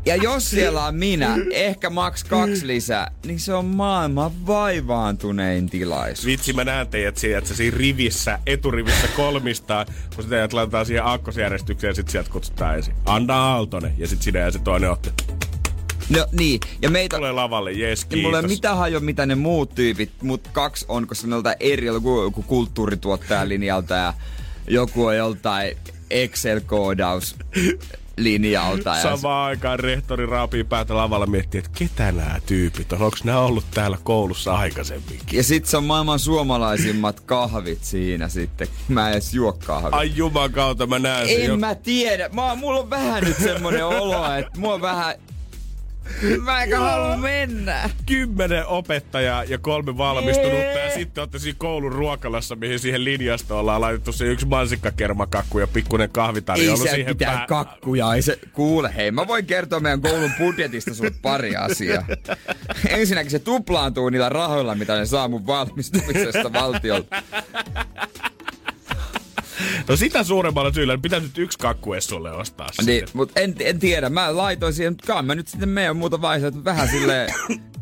Ja 0.05 0.15
jos 0.15 0.49
siellä 0.49 0.85
on 0.85 0.95
minä, 0.95 1.35
ehkä 1.51 1.89
maks 1.89 2.23
kaksi 2.23 2.67
lisää, 2.67 3.11
niin 3.25 3.39
se 3.39 3.53
on 3.53 3.65
maailman 3.65 4.47
vaivaantunein 4.47 5.69
tilaisuus. 5.69 6.25
Vitsi, 6.25 6.53
mä 6.53 6.63
näen 6.63 6.87
teidät 6.87 7.17
siinä, 7.17 7.37
että 7.37 7.53
siinä 7.53 7.77
rivissä, 7.77 8.39
eturivissä 8.45 9.07
kolmistaan, 9.15 9.85
kun 10.15 10.23
sitä 10.23 10.47
laitetaan 10.51 10.85
siihen 10.85 11.05
aakkosjärjestykseen 11.05 11.91
ja 11.91 11.95
sit 11.95 12.09
sieltä 12.09 12.29
kutsutaan 12.29 12.75
ensin. 12.75 12.93
Anna 13.05 13.35
Aaltonen. 13.35 13.93
Ja 13.97 14.07
sit 14.07 14.21
sinä 14.21 14.39
ja 14.39 14.51
se 14.51 14.59
toinen 14.59 14.91
otti. 14.91 15.09
No 16.09 16.27
niin, 16.31 16.59
ja 16.81 16.89
meitä... 16.89 17.17
Tulee 17.17 17.31
lavalle, 17.31 17.71
jes, 17.71 18.07
Ja 18.09 18.17
mulla 18.17 18.37
ei 18.37 18.41
kiitos. 18.41 18.57
mitään 18.57 18.77
hajua, 18.77 18.99
mitä 18.99 19.25
ne 19.25 19.35
muut 19.35 19.75
tyypit, 19.75 20.11
mut 20.21 20.47
kaksi 20.51 20.85
on, 20.87 21.07
koska 21.07 21.27
ne 21.27 21.35
on 21.35 21.43
eri, 21.59 21.85
joku, 21.85 22.21
joku 22.21 22.41
kulttuurituottajan 22.43 23.49
linjalta 23.49 23.93
ja 23.95 24.13
joku 24.67 25.05
on 25.05 25.17
joltain 25.17 25.77
Excel-koodaus 26.09 27.35
linjalta. 28.23 28.89
Ja 28.89 29.01
Samaan 29.01 29.47
aikaan 29.47 29.79
rehtori 29.79 30.25
raapii 30.25 30.63
päätä 30.63 30.95
lavalla 30.95 31.25
miettii, 31.25 31.59
että 31.59 31.71
ketä 31.73 32.11
nämä 32.11 32.39
tyypit 32.45 32.93
on. 32.93 33.01
Onko 33.01 33.17
nämä 33.23 33.39
ollut 33.39 33.65
täällä 33.71 33.97
koulussa 34.03 34.53
aikaisemminkin? 34.53 35.37
Ja 35.37 35.43
sit 35.43 35.65
se 35.65 35.77
on 35.77 35.83
maailman 35.83 36.19
suomalaisimmat 36.19 37.19
kahvit 37.19 37.83
siinä 37.83 38.27
sitten. 38.29 38.67
Mä 38.87 39.07
en 39.07 39.13
edes 39.13 39.33
juo 39.33 39.53
kahvit. 39.53 39.93
Ai 39.93 40.11
juman 40.15 40.51
kautta 40.51 40.87
mä 40.87 40.99
näen 40.99 41.27
sen. 41.27 41.41
en 41.41 41.47
jo- 41.47 41.57
mä 41.57 41.75
tiedä. 41.75 42.29
Mä, 42.33 42.55
mulla 42.55 42.79
on 42.79 42.89
vähän 42.89 43.23
nyt 43.23 43.37
semmonen 43.37 43.85
olo, 43.85 44.33
että 44.33 44.59
mua 44.59 44.73
on 44.73 44.81
vähän... 44.81 45.15
Mä 46.43 46.63
enkä 46.63 46.79
halua 46.79 47.17
mennä. 47.17 47.89
kymmenen 48.05 48.65
opettajaa 48.67 49.43
ja 49.43 49.57
kolme 49.57 49.97
valmistunutta 49.97 50.79
ja 50.79 50.91
sitten 50.93 51.21
olette 51.21 51.39
siinä 51.39 51.55
koulun 51.59 51.91
ruokalassa, 51.91 52.55
mihin 52.55 52.79
siihen 52.79 53.03
linjastoon 53.03 53.59
ollaan 53.59 53.81
laitettu 53.81 54.11
se 54.11 54.25
yksi 54.25 54.45
mansikkakermakakku 54.45 55.59
ja 55.59 55.67
pikkuinen 55.67 56.09
kahvitarjoilu 56.09 56.81
Ei 56.81 56.87
se 56.87 56.95
siihen 56.95 57.17
pitää 57.17 57.37
pää- 57.37 57.45
kakkuja, 57.47 58.13
ei 58.13 58.21
se... 58.21 58.39
Kuule, 58.53 58.95
hei, 58.95 59.11
mä 59.11 59.27
voin 59.27 59.45
kertoa 59.45 59.79
meidän 59.79 60.01
koulun 60.01 60.31
budjetista 60.37 60.93
sulle 60.93 61.11
pari 61.21 61.55
asiaa. 61.55 62.05
Ensinnäkin 62.89 63.31
se 63.31 63.39
tuplaantuu 63.39 64.09
niillä 64.09 64.29
rahoilla, 64.29 64.75
mitä 64.75 64.97
ne 64.97 65.05
saa 65.05 65.27
mun 65.27 65.47
valmistumisesta 65.47 66.53
valtiolta. 66.53 67.23
No 69.87 69.95
sitä 69.95 70.23
suuremmalla 70.23 70.73
syyllä 70.73 70.93
niin 70.93 71.01
pitäisi 71.01 71.25
nyt 71.25 71.37
yksi 71.37 71.57
kakku 71.59 71.91
sulle 71.99 72.31
ostaa 72.31 72.67
Niin, 72.77 72.85
sitten. 72.85 73.09
mut 73.13 73.31
en, 73.35 73.55
en, 73.59 73.79
tiedä, 73.79 74.09
mä 74.09 74.37
laitoin 74.37 74.73
siihen, 74.73 74.93
mutta 74.93 75.13
kai 75.13 75.23
mä 75.23 75.35
nyt 75.35 75.47
sitten 75.47 75.69
menen 75.69 75.97
muuta 75.97 76.21
vaiheessa, 76.21 76.63
vähän 76.65 76.87
sille 76.89 77.27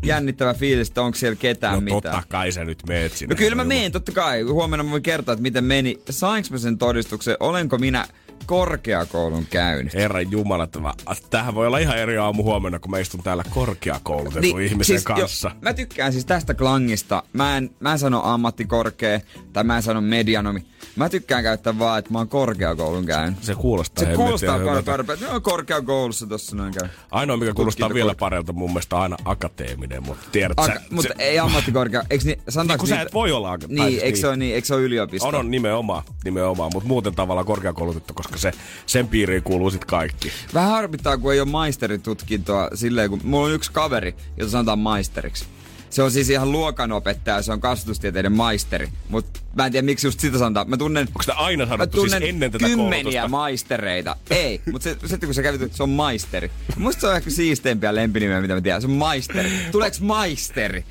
jännittävä 0.03 0.53
fiilis, 0.53 0.87
että 0.87 1.01
onko 1.01 1.17
siellä 1.17 1.35
ketään 1.35 1.73
No 1.75 1.81
mitään. 1.81 2.01
totta 2.01 2.23
kai 2.29 2.51
sä 2.51 2.65
nyt 2.65 2.79
meet 2.87 3.13
sinne. 3.13 3.33
No 3.35 3.37
kyllä 3.37 3.55
mä 3.55 3.63
menen, 3.63 3.91
totta 3.91 4.11
kai. 4.11 4.41
Huomenna 4.41 4.83
mä 4.83 4.91
voin 4.91 5.03
kertoa, 5.03 5.33
että 5.33 5.43
miten 5.43 5.63
meni. 5.63 5.99
Sainko 6.09 6.47
mä 6.51 6.57
sen 6.57 6.77
todistuksen? 6.77 7.37
Olenko 7.39 7.77
minä 7.77 8.07
korkeakoulun 8.45 9.45
käynyt. 9.49 9.93
Herran 9.93 10.31
Jumala, 10.31 10.67
tämä, 10.67 10.93
tämähän 11.29 11.55
voi 11.55 11.67
olla 11.67 11.77
ihan 11.77 11.97
eri 11.97 12.17
aamu 12.17 12.43
huomenna, 12.43 12.79
kun 12.79 12.91
mä 12.91 12.99
istun 12.99 13.23
täällä 13.23 13.43
korkeakoulutetun 13.49 14.41
niin, 14.41 14.61
ihmisen 14.61 14.85
siis, 14.85 15.03
kanssa. 15.03 15.47
Jo, 15.47 15.59
mä 15.61 15.73
tykkään 15.73 16.11
siis 16.11 16.25
tästä 16.25 16.53
klangista. 16.53 17.23
Mä 17.33 17.57
en, 17.57 17.69
mä 17.79 17.91
en 17.91 17.99
sano 17.99 18.21
ammattikorkea 18.23 19.19
tai 19.53 19.63
mä 19.63 19.75
en 19.75 19.83
sano 19.83 20.01
medianomi. 20.01 20.65
Mä 20.95 21.09
tykkään 21.09 21.43
käyttää 21.43 21.79
vaan, 21.79 21.99
että 21.99 22.11
mä 22.11 22.17
oon 22.17 22.29
korkeakoulun 22.29 23.05
käynyt. 23.05 23.43
Se 23.43 23.55
kuulostaa 23.55 24.05
Se 24.05 24.15
kuulostaa 24.15 24.59
tarpeen. 24.85 25.19
Ne 25.19 25.27
on 25.27 25.41
korkeakoulussa 25.41 26.27
tossa 26.27 26.55
noin 26.55 26.73
käy. 26.73 26.89
Ainoa, 27.11 27.37
mikä 27.37 27.53
kuulostaa 27.53 27.93
vielä 27.93 28.15
paremmalta 28.15 28.53
mun 28.53 28.69
mielestä 28.69 28.99
aina 28.99 29.17
akateeminen, 29.25 30.03
mutta 30.03 30.25
tiedät 30.31 30.59
Aka- 30.59 30.73
sä, 30.73 30.81
Mutta 30.91 31.13
se... 31.17 31.23
ei 31.23 31.39
ammattikorkea. 31.39 32.03
Eikö 32.09 32.25
niin, 32.25 32.41
niin 32.67 32.79
kun 32.79 32.87
sä 32.87 33.01
et 33.01 33.13
voi 33.13 33.31
olla 33.31 33.51
akateeminen. 33.51 33.91
Niin, 33.91 34.03
eikö 34.03 34.19
se 34.19 34.27
ole 34.27 34.37
niin, 34.37 34.55
eikö 34.55 34.67
se 34.67 34.73
ole 34.73 34.81
yliopisto? 34.81 35.27
On, 35.27 35.35
on 35.35 35.51
nimenomaan, 35.51 36.03
nimenomaan, 36.23 36.71
mutta 36.73 36.87
muuten 36.87 37.15
tavallaan 37.15 37.45
korkeakoulutettu, 37.45 38.13
koska 38.13 38.28
se, 38.35 38.51
sen 38.85 39.07
piiriin 39.07 39.43
kuuluu 39.43 39.71
sit 39.71 39.85
kaikki. 39.85 40.31
Vähän 40.53 40.69
harmittaa, 40.69 41.17
kun 41.17 41.33
ei 41.33 41.39
ole 41.39 41.49
maisteritutkintoa 41.49 42.69
silleen, 42.73 43.09
kun 43.09 43.19
mulla 43.23 43.47
on 43.47 43.53
yksi 43.53 43.71
kaveri, 43.71 44.15
jota 44.37 44.51
sanotaan 44.51 44.79
maisteriksi. 44.79 45.45
Se 45.89 46.03
on 46.03 46.11
siis 46.11 46.29
ihan 46.29 46.51
luokanopettaja, 46.51 47.41
se 47.41 47.51
on 47.51 47.61
kasvatustieteiden 47.61 48.31
maisteri. 48.31 48.89
Mutta 49.09 49.39
mä 49.55 49.65
en 49.65 49.71
tiedä, 49.71 49.85
miksi 49.85 50.07
just 50.07 50.19
sitä 50.19 50.37
sanotaan. 50.37 50.69
Mä 50.69 50.77
tunnen... 50.77 51.07
Onko 51.07 51.21
sitä 51.21 51.33
aina 51.33 51.65
sanottu 51.67 52.01
siis 52.01 52.13
ennen 52.13 52.51
tätä 52.51 52.65
kymmeniä 52.65 53.03
koulutusta? 53.03 53.27
maistereita. 53.27 54.15
Ei, 54.29 54.61
mutta 54.71 54.83
se, 54.83 54.97
sitten 55.05 55.27
kun 55.27 55.33
sä 55.33 55.41
kävit, 55.43 55.73
se 55.73 55.83
on 55.83 55.89
maisteri. 55.89 56.51
Musta 56.77 57.01
se 57.01 57.07
on 57.07 57.15
ehkä 57.15 57.29
siisteimpiä 57.29 57.95
lempinimeä, 57.95 58.41
mitä 58.41 58.55
mä 58.55 58.61
tiedän. 58.61 58.81
Se 58.81 58.87
on 58.87 58.93
maisteri. 58.93 59.51
Tuleeks 59.71 60.01
maisteri? 60.01 60.85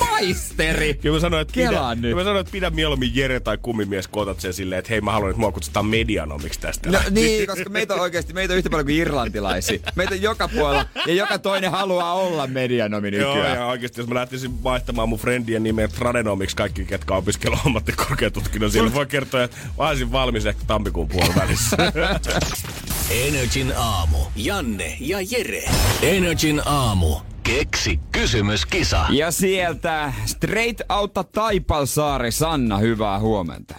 Maisteri! 0.00 0.94
Kyllä 0.94 1.16
mä 1.16 1.20
sanoin, 1.20 1.42
että 1.42 1.54
pidä, 1.54 1.94
nyt. 1.94 2.14
mä 2.16 2.24
sanoin, 2.24 2.40
että 2.40 2.52
pidä 2.52 2.70
mieluummin 2.70 3.16
Jere 3.16 3.40
tai 3.40 3.58
kummimies, 3.62 4.08
kun 4.08 4.22
otat 4.22 4.40
sen 4.40 4.54
silleen, 4.54 4.78
että 4.78 4.88
hei 4.90 5.00
mä 5.00 5.12
haluan, 5.12 5.30
että 5.30 5.40
mua 5.40 5.52
kutsutaan 5.52 5.86
medianomiksi 5.86 6.60
tästä. 6.60 6.90
No 6.90 6.98
niin, 7.10 7.46
koska 7.46 7.70
meitä 7.70 7.94
on 7.94 8.00
oikeasti, 8.00 8.32
meitä 8.32 8.54
on 8.54 8.58
yhtä 8.58 8.70
paljon 8.70 8.86
kuin 8.86 8.96
irlantilaisia. 8.96 9.78
Meitä 9.94 10.14
on 10.14 10.22
joka 10.22 10.48
puolella 10.48 10.84
ja 11.06 11.14
joka 11.14 11.38
toinen 11.38 11.70
haluaa 11.70 12.14
olla 12.14 12.46
medianomi 12.46 13.10
nykyään. 13.10 13.36
Joo, 13.36 13.54
ja 13.54 13.66
oikeasti 13.66 14.00
jos 14.00 14.08
mä 14.08 14.14
lähtisin 14.14 14.62
vaihtamaan 14.64 15.08
mun 15.08 15.18
friendien 15.18 15.62
nimeä 15.62 15.88
Tradenomiksi 15.88 16.56
kaikki, 16.56 16.84
ketkä 16.84 17.14
opiskelua 17.14 17.60
ammattikorkeatutkinnon, 17.66 18.70
siellä 18.70 18.94
voi 18.94 19.06
kertoa, 19.06 19.42
että 19.42 19.56
mä 19.78 19.88
olisin 19.88 20.12
valmis 20.12 20.46
ehkä 20.46 20.62
tammikuun 20.66 21.08
puolen 21.08 21.34
välissä. 21.34 21.76
Energin 23.26 23.72
aamu. 23.76 24.18
Janne 24.36 24.96
ja 25.00 25.18
Jere. 25.30 25.62
Energin 26.02 26.62
aamu. 26.64 27.16
Keksi 27.46 28.00
kysymyskisa. 28.12 29.06
Ja 29.10 29.30
sieltä 29.30 30.12
Straight 30.24 30.80
Outta 30.90 31.24
Taipalsaari 31.24 32.30
Sanna, 32.30 32.78
hyvää 32.78 33.18
huomenta. 33.18 33.74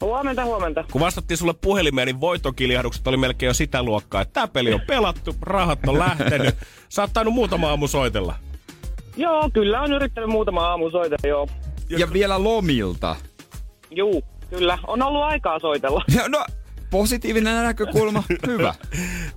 Huomenta, 0.00 0.44
huomenta. 0.44 0.84
Kun 0.92 1.00
vastattiin 1.00 1.38
sulle 1.38 1.54
puhelimeen, 1.60 2.06
niin 2.06 2.20
voitokiljahdukset 2.20 3.06
oli 3.06 3.16
melkein 3.16 3.48
jo 3.48 3.54
sitä 3.54 3.82
luokkaa, 3.82 4.20
että 4.20 4.32
tää 4.32 4.48
peli 4.48 4.74
on 4.74 4.80
pelattu, 4.86 5.34
rahat 5.42 5.78
on 5.86 5.98
lähtenyt. 5.98 6.54
Sä 6.88 7.02
oot 7.02 7.10
tainnut 7.12 7.34
muutama 7.34 7.68
aamu 7.68 7.88
soitella. 7.88 8.34
Joo, 9.16 9.50
kyllä 9.52 9.80
on 9.80 9.92
yrittänyt 9.92 10.30
muutama 10.30 10.66
aamu 10.68 10.90
soitella, 10.90 11.28
joo. 11.28 11.48
Ja, 11.90 11.98
ja 11.98 12.12
vielä 12.12 12.44
lomilta. 12.44 13.16
Juu, 13.90 14.22
kyllä. 14.50 14.78
On 14.86 15.02
ollut 15.02 15.22
aikaa 15.22 15.58
soitella. 15.58 16.04
Ja 16.14 16.28
No, 16.28 16.44
positiivinen 16.90 17.64
näkökulma, 17.64 18.22
hyvä. 18.46 18.74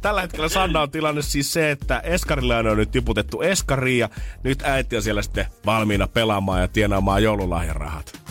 Tällä 0.01 0.21
hetkellä 0.21 0.49
Sanna 0.49 0.81
on 0.81 0.91
tilanne 0.91 1.21
siis 1.21 1.53
se, 1.53 1.71
että 1.71 1.99
Eskarille 1.99 2.57
on 2.57 2.77
nyt 2.77 2.91
tiputettu 2.91 3.41
Eskariin 3.41 3.99
ja 3.99 4.09
nyt 4.43 4.61
äiti 4.61 4.95
on 4.95 5.01
siellä 5.01 5.21
sitten 5.21 5.45
valmiina 5.65 6.07
pelaamaan 6.07 6.61
ja 6.61 6.67
tienaamaan 6.67 7.23
joululahjarahat. 7.23 8.21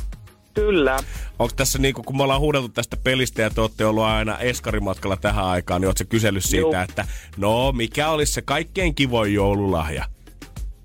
Kyllä. 0.54 0.96
Onko 1.38 1.52
tässä 1.56 1.78
niinku, 1.78 2.02
kun 2.02 2.16
me 2.16 2.22
ollaan 2.22 2.40
huudeltu 2.40 2.68
tästä 2.68 2.96
pelistä 3.04 3.42
ja 3.42 3.50
te 3.50 3.60
olette 3.60 3.84
ollut 3.84 4.04
aina 4.04 4.38
Eskarimatkalla 4.38 5.16
tähän 5.16 5.44
aikaan, 5.44 5.80
niin 5.80 5.88
ootko 5.88 6.04
kysellyt 6.08 6.44
siitä, 6.44 6.62
Juu. 6.62 6.74
että 6.88 7.06
no 7.36 7.72
mikä 7.72 8.08
olisi 8.08 8.32
se 8.32 8.42
kaikkein 8.42 8.94
kivoin 8.94 9.34
joululahja? 9.34 10.04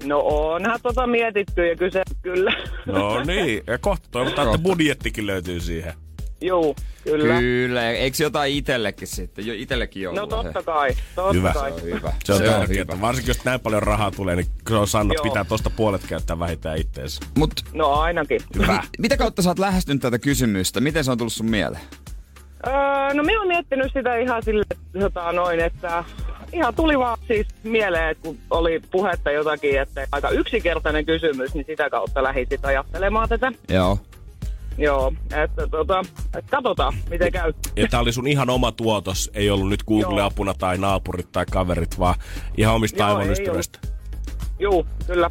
No 0.03 0.19
onhan 0.19 0.79
tota 0.83 1.07
mietitty 1.07 1.67
ja 1.67 1.75
kyse 1.75 2.01
kyllä. 2.21 2.53
No 2.85 3.23
niin, 3.23 3.63
ja 3.67 3.77
kohta 3.77 4.07
toivotaan, 4.11 4.47
että 4.47 4.63
budjettikin 4.63 5.27
löytyy 5.27 5.59
siihen. 5.59 5.93
Juu, 6.41 6.75
kyllä. 7.03 7.39
Kyllä, 7.39 7.89
eikö 7.91 8.23
jotain 8.23 8.53
itellekin 8.53 9.07
sitten? 9.07 9.47
Jo 9.47 9.53
itellekin 9.57 10.03
No 10.03 10.11
joululahja. 10.15 10.43
totta 10.53 10.63
kai, 10.71 10.89
totta 11.15 11.33
Hyvä. 11.33 11.53
kai. 11.53 11.71
Se 11.71 11.75
on 11.75 11.83
hyvä. 11.83 12.13
Se 12.23 12.33
on 12.33 12.37
Se 12.39 12.49
on 12.49 12.59
tärkeää. 12.59 12.85
hyvä. 12.91 13.01
Varsinkin 13.01 13.29
jos 13.29 13.45
näin 13.45 13.59
paljon 13.59 13.83
rahaa 13.83 14.11
tulee, 14.11 14.35
niin 14.35 14.47
se 14.69 14.75
on 14.75 14.87
Sanna, 14.87 15.13
Joo. 15.13 15.23
pitää 15.23 15.43
tosta 15.43 15.69
puolet 15.69 16.01
käyttää 16.07 16.39
vähintään 16.39 16.77
itteensä. 16.77 17.21
Mut 17.37 17.51
No 17.73 17.91
ainakin. 17.93 18.41
Hyvä. 18.55 18.73
mi- 18.73 18.87
mitä 18.97 19.17
kautta 19.17 19.41
sä 19.41 19.49
oot 19.49 19.59
lähestynyt 19.59 20.01
tätä 20.01 20.19
kysymystä? 20.19 20.79
Miten 20.81 21.03
se 21.03 21.11
on 21.11 21.17
tullut 21.17 21.33
sun 21.33 21.49
mieleen? 21.49 21.83
Öö, 22.67 22.73
no 23.13 23.23
minä 23.23 23.39
olen 23.39 23.47
miettinyt 23.47 23.91
sitä 23.93 24.15
ihan 24.17 24.43
sille, 24.43 24.63
tota, 24.99 25.31
noin, 25.31 25.59
että 25.59 26.03
ihan 26.53 26.75
tuli 26.75 26.99
vaan 26.99 27.17
siis 27.27 27.47
mieleen, 27.63 28.09
että 28.09 28.23
kun 28.23 28.37
oli 28.49 28.81
puhetta 28.91 29.31
jotakin, 29.31 29.81
että 29.81 30.07
aika 30.11 30.29
yksinkertainen 30.29 31.05
kysymys, 31.05 31.53
niin 31.53 31.65
sitä 31.65 31.89
kautta 31.89 32.23
lähdin 32.23 32.47
sit 32.49 32.65
ajattelemaan 32.65 33.29
tätä. 33.29 33.51
Joo. 33.69 33.99
Joo, 34.77 35.13
että 35.43 35.67
tota, 35.67 36.03
et 36.37 36.45
katsotaan, 36.51 36.93
miten 37.09 37.31
käy. 37.31 37.53
Ja 37.75 37.87
tää 37.87 37.99
oli 37.99 38.13
sun 38.13 38.27
ihan 38.27 38.49
oma 38.49 38.71
tuotos, 38.71 39.31
ei 39.33 39.49
ollut 39.49 39.69
nyt 39.69 39.83
Google-apuna 39.83 40.53
tai 40.53 40.77
naapurit 40.77 41.31
tai 41.31 41.45
kaverit, 41.51 41.99
vaan 41.99 42.15
ihan 42.57 42.75
omista 42.75 42.97
Joo, 42.99 43.07
aivon 43.07 43.23
ei 43.23 43.31
ystävistä. 43.31 43.79
Juu, 44.59 44.85
kyllä. 45.07 45.29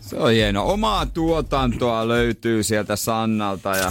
Se 0.00 0.16
on 0.16 0.30
hieno. 0.32 0.66
Omaa 0.66 1.06
tuotantoa 1.06 2.08
löytyy 2.08 2.62
sieltä 2.62 2.96
Sannalta 2.96 3.76
ja 3.76 3.90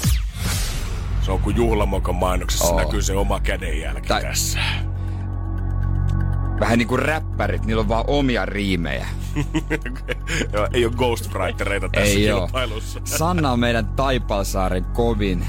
Se 1.21 1.31
on 1.31 1.39
kuin 1.39 1.55
juhlamokon 1.55 2.15
mainoksessa 2.15 2.65
Oo. 2.65 2.79
näkyy 2.79 3.01
se 3.01 3.13
oma 3.13 3.39
kädenjälki 3.39 4.07
Tai- 4.07 4.21
tässä. 4.21 4.59
vähän 6.59 6.77
niinku 6.77 6.97
räppärit, 6.97 7.65
niillä 7.65 7.79
on 7.79 7.89
vaan 7.89 8.05
omia 8.07 8.45
riimejä. 8.45 9.07
Ei 10.73 10.85
ole 10.85 10.93
ghostwritereita 10.97 11.89
tässä 11.89 12.09
Ei 12.09 12.15
kilpailussa. 12.15 12.99
Sanna 13.17 13.51
on 13.51 13.59
meidän 13.59 13.85
Taipalsaaren 13.87 14.85
kovin 14.85 15.47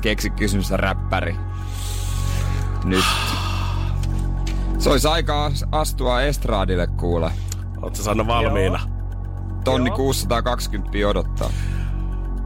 keksi 0.00 0.30
kysymystä 0.30 0.76
räppäri. 0.76 1.36
Nyt. 2.84 3.04
Se 4.78 4.90
olisi 4.90 5.08
aika 5.08 5.44
as- 5.44 5.64
astua 5.72 6.22
estraadille 6.22 6.86
kuule. 6.86 7.30
Oletko 7.82 8.02
Sanna 8.02 8.26
valmiina? 8.26 8.80
Tonni 9.64 9.90
Joo. 9.90 9.96
620 9.96 11.08
odottaa. 11.08 11.50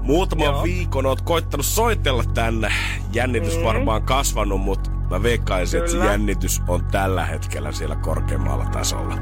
Muutaman 0.02 0.46
Joo. 0.46 0.62
viikon 0.62 1.06
oot 1.06 1.20
koittanut 1.20 1.66
soitella 1.66 2.24
tänne. 2.24 2.72
Jännitys 3.12 3.56
Mm. 3.56 3.64
varmaan 3.64 4.02
kasvanut, 4.02 4.60
mutta 4.60 4.90
mä 4.90 5.22
veikkaisin, 5.22 5.80
että 5.80 5.92
se 5.92 5.98
jännitys 5.98 6.62
on 6.68 6.84
tällä 6.84 7.24
hetkellä 7.26 7.72
siellä 7.72 7.96
korkeammalla 7.96 8.64
tasolla. 8.64 9.14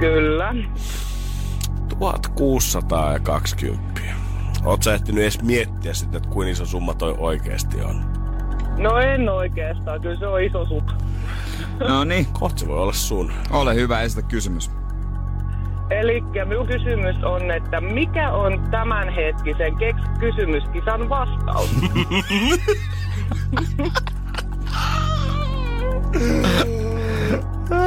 Kyllä. 0.00 0.54
1620. 1.98 4.00
Oot 4.64 4.82
sä 4.82 4.94
ehtinyt 4.94 5.22
edes 5.22 5.42
miettiä 5.42 5.94
sitä, 5.94 6.16
että 6.16 6.28
kuinka 6.28 6.52
iso 6.52 6.66
summa 6.66 6.94
toi 6.94 7.14
oikeesti 7.18 7.80
on? 7.80 8.04
No 8.78 8.98
en 8.98 9.28
oikeastaan, 9.28 10.00
kyllä 10.00 10.18
se 10.18 10.26
on 10.26 10.42
iso 10.42 10.66
summa. 10.66 10.96
No 11.88 12.04
niin, 12.04 12.26
Kohta 12.26 12.60
se 12.60 12.68
voi 12.68 12.78
olla 12.78 12.92
sun. 12.92 13.32
ole 13.50 13.74
hyvä 13.74 14.00
esitä 14.00 14.22
kysymys. 14.22 14.70
Eli 15.90 16.20
minun 16.44 16.66
kysymys 16.66 17.16
on, 17.24 17.50
että 17.50 17.80
mikä 17.80 18.32
on 18.32 18.68
tämänhetkisen 18.70 19.76
keks 19.76 20.02
kysymyskisan 20.20 21.08
vastaus? 21.08 21.70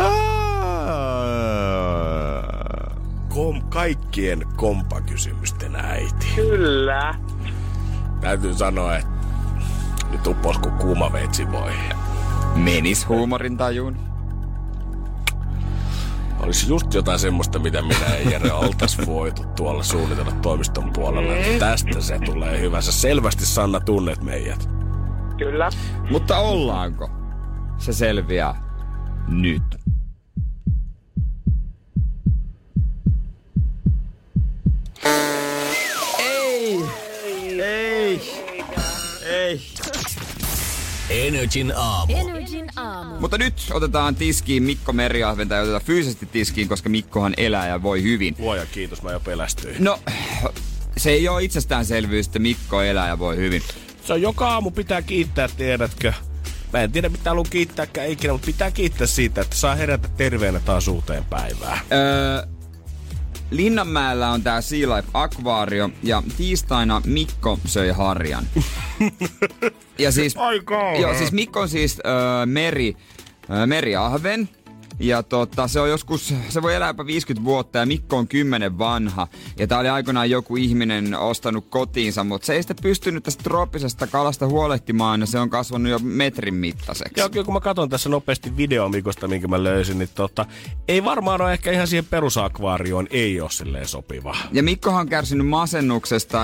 Kom, 3.43 3.62
kaikkien 3.62 4.47
kompakysymysten 4.56 5.75
äiti. 5.75 6.27
Kyllä. 6.36 7.15
Täytyy 8.21 8.53
sanoa, 8.53 8.97
että 8.97 9.12
nyt 10.12 10.27
uppos 10.27 10.58
kuin 10.58 10.75
kuuma 10.75 11.13
veitsi 11.13 11.51
voi. 11.51 11.71
Menis 12.56 13.10
huumorin 13.10 13.58
tajuun. 13.58 13.97
Olisi 16.39 16.69
just 16.69 16.93
jotain 16.93 17.19
semmoista, 17.19 17.60
mitä 17.60 17.82
minä 17.82 18.15
ja 18.15 18.29
Jere 18.32 18.51
oltais 18.51 18.97
voitu 19.06 19.43
tuolla 19.56 19.84
suunnitella 19.84 20.32
toimiston 20.32 20.93
puolella. 20.93 21.34
Mm. 21.34 21.60
Tästä 21.60 22.01
se 22.01 22.19
tulee 22.19 22.60
hyvä. 22.60 22.82
Sä 22.82 22.91
selvästi 22.91 23.45
Sanna 23.45 23.79
tunnet 23.79 24.23
meidät. 24.23 24.69
Kyllä. 25.38 25.69
Mutta 26.12 26.38
ollaanko? 26.38 27.10
Se 27.77 27.93
selviää 27.93 28.63
nyt. 29.27 29.63
Energin 41.24 41.74
aamu. 41.76 42.14
Energin 42.18 42.70
aamu. 42.76 43.20
Mutta 43.20 43.38
nyt 43.38 43.54
otetaan 43.72 44.16
tiskiin 44.16 44.64
Mikko 44.64 44.94
Meriahven 44.94 45.50
tai 45.50 45.62
otetaan 45.62 45.82
fyysisesti 45.82 46.26
tiskiin, 46.26 46.68
koska 46.70 46.90
Mikkohan 46.90 47.34
elää 47.38 47.68
ja 47.68 47.84
voi 47.84 48.04
hyvin. 48.04 48.36
Luoja 48.40 48.66
kiitos, 48.66 49.02
mä 49.02 49.12
jo 49.12 49.20
pelästyin. 49.20 49.76
No, 49.80 50.00
se 50.98 51.12
ei 51.12 51.28
ole 51.28 51.44
itsestäänselvyys, 51.44 52.28
että 52.28 52.40
Mikko 52.40 52.82
elää 52.82 53.08
ja 53.08 53.20
voi 53.20 53.36
hyvin. 53.38 53.62
Se 54.06 54.14
on 54.14 54.22
joka 54.22 54.48
aamu 54.50 54.72
pitää 54.72 55.02
kiittää, 55.02 55.48
tiedätkö, 55.58 56.14
Mä 56.74 56.82
en 56.82 56.92
tiedä 56.92 57.10
mitä 57.10 57.30
haluan 57.30 57.46
kiittääkään 57.50 58.08
ikinä, 58.08 58.34
mutta 58.34 58.46
pitää 58.46 58.72
kiittää 58.72 59.08
siitä, 59.08 59.42
että 59.42 59.56
saa 59.56 59.76
herätä 59.76 60.08
terveenä 60.18 60.60
taas 60.60 60.88
uuteen 60.88 61.26
päivään. 61.26 61.80
Öö, 61.92 62.53
Linnanmäellä 63.54 64.30
on 64.32 64.44
tää 64.44 64.62
Sea 64.62 64.96
Life 64.96 65.08
Aquario 65.13 65.89
ja 66.04 66.24
tiistaina 66.38 67.02
Mikko 67.06 67.60
söi 67.66 67.89
harjan. 67.92 68.44
ja 70.00 70.12
siis, 70.12 70.38
Ai 70.38 70.60
kauhea. 70.60 71.02
joo, 71.02 71.13
siis 71.18 71.32
Mikko 71.32 71.60
on 71.60 71.70
siis 71.70 71.98
öö, 72.06 72.46
meri, 72.46 72.96
öö, 73.50 73.66
meriahven. 73.66 74.50
Ja 74.99 75.23
tota, 75.23 75.67
se 75.67 75.79
on 75.79 75.89
joskus, 75.89 76.34
se 76.49 76.62
voi 76.62 76.75
elää 76.75 76.89
jopa 76.89 77.06
50 77.06 77.45
vuotta 77.45 77.77
ja 77.77 77.86
Mikko 77.86 78.17
on 78.17 78.27
10 78.27 78.77
vanha. 78.77 79.27
Ja 79.60 79.67
tää 79.67 79.79
oli 79.79 79.89
aikoinaan 79.89 80.29
joku 80.29 80.56
ihminen 80.56 81.15
ostanut 81.15 81.65
kotiinsa, 81.69 82.23
mutta 82.23 82.45
se 82.45 82.53
ei 82.53 82.63
sitten 82.63 82.77
pystynyt 82.82 83.23
tästä 83.23 83.43
trooppisesta 83.43 84.08
kalasta 84.08 84.47
huolehtimaan 84.47 85.19
ja 85.19 85.25
se 85.25 85.39
on 85.39 85.49
kasvanut 85.49 85.91
jo 85.91 85.99
metrin 86.03 86.53
mittaiseksi. 86.53 87.13
Joo, 87.17 87.29
kyllä 87.29 87.45
kun 87.45 87.53
mä 87.53 87.60
katson 87.60 87.89
tässä 87.89 88.10
nopeasti 88.10 88.58
videoa 88.58 88.89
Mikosta, 88.89 89.27
minkä 89.27 89.47
mä 89.47 89.63
löysin, 89.63 89.99
niin 89.99 90.10
tota, 90.15 90.45
ei 90.88 91.03
varmaan 91.03 91.41
ole 91.41 91.53
ehkä 91.53 91.71
ihan 91.71 91.88
siihen 91.88 92.06
perusakvaarioon, 92.06 93.08
ei 93.12 93.41
ole 93.41 93.51
silleen 93.51 93.88
sopiva. 93.88 94.38
Ja 94.51 94.63
Mikkohan 94.63 95.01
on 95.01 95.10
kärsinyt 95.10 95.47
masennuksesta 95.47 96.38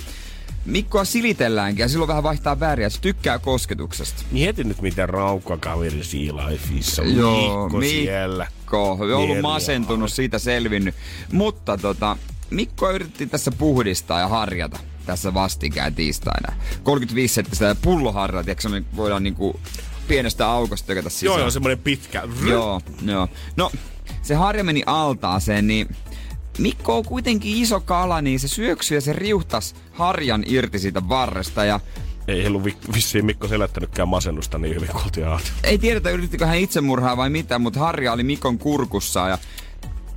Mikkoa 0.64 1.04
silitelläänkin 1.04 1.82
ja 1.82 1.88
silloin 1.88 2.08
vähän 2.08 2.22
vaihtaa 2.22 2.60
väriä. 2.60 2.88
Se 2.88 3.00
tykkää 3.00 3.38
kosketuksesta. 3.38 4.22
Mieti 4.30 4.64
nyt, 4.64 4.82
miten 4.82 5.08
raukka 5.08 5.56
kaveri 5.56 5.96
Lifeissa 5.96 7.02
on. 7.02 7.16
Joo, 7.16 7.68
Mikko 7.68 7.80
siellä. 7.80 8.46
Mikko. 8.56 8.92
On 8.92 9.14
ollut 9.14 9.40
masentunut, 9.40 10.12
siitä 10.12 10.38
selvinnyt. 10.38 10.94
Mutta 11.32 11.78
tota, 11.78 12.16
Mikko 12.50 12.90
yritti 12.90 13.26
tässä 13.26 13.50
puhdistaa 13.50 14.20
ja 14.20 14.28
harjata 14.28 14.78
tässä 15.06 15.34
vastikään 15.34 15.94
tiistaina. 15.94 16.52
35 16.82 17.34
senttistä 17.34 17.76
pulloharjat, 17.82 18.44
tiedätkö, 18.44 18.68
se 18.68 18.82
voidaan 18.96 19.22
niinku 19.22 19.60
pienestä 20.08 20.48
aukosta 20.48 20.86
tökätä 20.86 21.10
sisään. 21.10 21.26
Joo, 21.26 21.38
joo, 21.38 21.50
semmonen 21.50 21.78
pitkä. 21.78 22.22
Joo, 22.48 22.80
joo. 23.02 23.28
No, 23.56 23.70
se 24.22 24.34
harja 24.34 24.64
meni 24.64 24.82
altaaseen, 24.86 25.66
niin 25.66 25.96
Mikko 26.60 26.96
on 26.96 27.04
kuitenkin 27.04 27.56
iso 27.56 27.80
kala, 27.80 28.22
niin 28.22 28.40
se 28.40 28.48
syöksyi 28.48 28.96
ja 28.96 29.00
se 29.00 29.12
riuhtas 29.12 29.74
harjan 29.92 30.44
irti 30.46 30.78
siitä 30.78 31.08
varresta 31.08 31.64
ja 31.64 31.80
Ei 32.28 32.46
ollut 32.46 32.64
vi- 32.64 32.76
vissiin 32.94 33.24
Mikko 33.24 33.48
selättänytkään 33.48 34.08
masennusta 34.08 34.58
niin 34.58 34.74
hyvin 34.74 34.88
kuin 34.88 35.04
ei 35.64 35.78
tiedetä 35.78 36.10
yrittikö 36.10 36.46
hän 36.46 36.58
itsemurhaa 36.58 37.16
vai 37.16 37.30
mitä, 37.30 37.58
mutta 37.58 37.80
harja 37.80 38.12
oli 38.12 38.22
Mikon 38.22 38.58
kurkussa 38.58 39.28
ja 39.28 39.38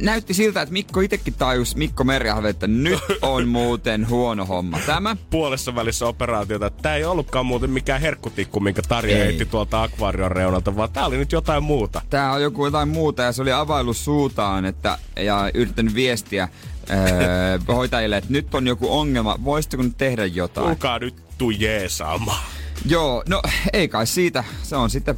näytti 0.04 0.34
siltä, 0.34 0.62
että 0.62 0.74
Mikko 0.74 1.02
itsekin 1.02 1.34
tajus 1.34 1.76
Mikko 1.76 2.04
Meriahve, 2.04 2.50
että 2.50 2.68
nyt 2.68 3.00
on 3.22 3.48
muuten 3.48 4.10
huono 4.10 4.46
homma. 4.46 4.80
Tämä 4.86 5.18
Puolessa 5.30 5.76
välissä 5.76 6.06
operaatiota. 6.06 6.70
Tää 6.70 6.96
ei 6.96 7.06
ollutkaan 7.06 7.46
muuten 7.46 7.70
mikään 7.70 8.02
herkkutikku, 8.02 8.60
minkä 8.60 8.82
Tarja 8.82 9.18
Ei. 9.18 9.24
heitti 9.24 9.46
tuolta 9.46 9.84
akvaarion 9.84 10.32
reunalta, 10.32 10.76
vaan 10.76 10.92
tää 10.92 11.06
oli 11.06 11.18
nyt 11.18 11.32
jotain 11.32 11.64
muuta. 11.64 12.02
tää 12.10 12.32
on 12.32 12.42
joku 12.42 12.66
jotain 12.66 12.90
muuta 12.90 13.24
ja 13.24 13.32
se 13.32 13.42
oli 13.42 13.52
availlut 13.52 13.98
suutaan 13.98 14.66
että, 14.66 14.98
ja 15.16 15.52
yrittänyt 15.54 15.96
viestiä 15.96 16.50
öö, 16.90 17.76
hoitajille, 17.76 18.18
että 18.18 18.34
nyt 18.34 18.56
on 18.56 18.68
joku 18.68 18.98
ongelma, 19.00 19.40
voisitteko 19.44 19.84
nyt 19.84 19.98
tehdä 19.98 20.26
jotain? 20.26 20.68
Tulkaa 20.68 21.00
nyt 21.00 21.16
tuu 21.38 21.50
jeesaamaan. 21.50 22.44
Joo, 22.86 23.24
no 23.30 23.42
ei 23.74 23.88
kai 23.88 24.08
siitä. 24.08 24.44
Se 24.64 24.76
on 24.76 24.90
sitten 24.90 25.16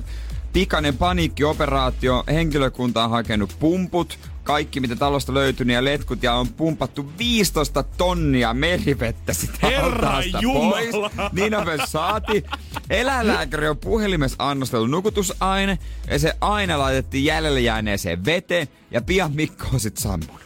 pikainen 0.53 0.97
paniikkioperaatio. 0.97 2.23
Henkilökunta 2.27 3.03
on 3.03 3.09
hakenut 3.09 3.55
pumput, 3.59 4.19
kaikki 4.45 4.79
mitä 4.79 4.95
talosta 4.95 5.33
löytyy 5.33 5.65
ja 5.67 5.83
letkut 5.83 6.23
ja 6.23 6.33
on 6.33 6.47
pumpattu 6.47 7.11
15 7.17 7.83
tonnia 7.83 8.53
merivettä 8.53 9.33
sitä 9.33 9.67
Herra 9.67 10.11
pois. 10.43 10.89
Niin 11.31 11.51
nopeasti 11.51 11.91
saati. 11.91 12.43
Eläinlääkäri 12.89 13.67
on 13.67 13.77
puhelimessa 13.77 14.35
annostellut 14.39 14.89
nukutusaine 14.89 15.77
ja 16.07 16.19
se 16.19 16.33
aine 16.41 16.77
laitettiin 16.77 17.25
jäljelle 17.25 17.59
jääneeseen 17.59 18.25
veteen 18.25 18.67
ja 18.91 19.01
pian 19.01 19.31
Mikko 19.35 19.65
on 19.73 19.79
sit 19.79 19.97
sammunut. 19.97 20.41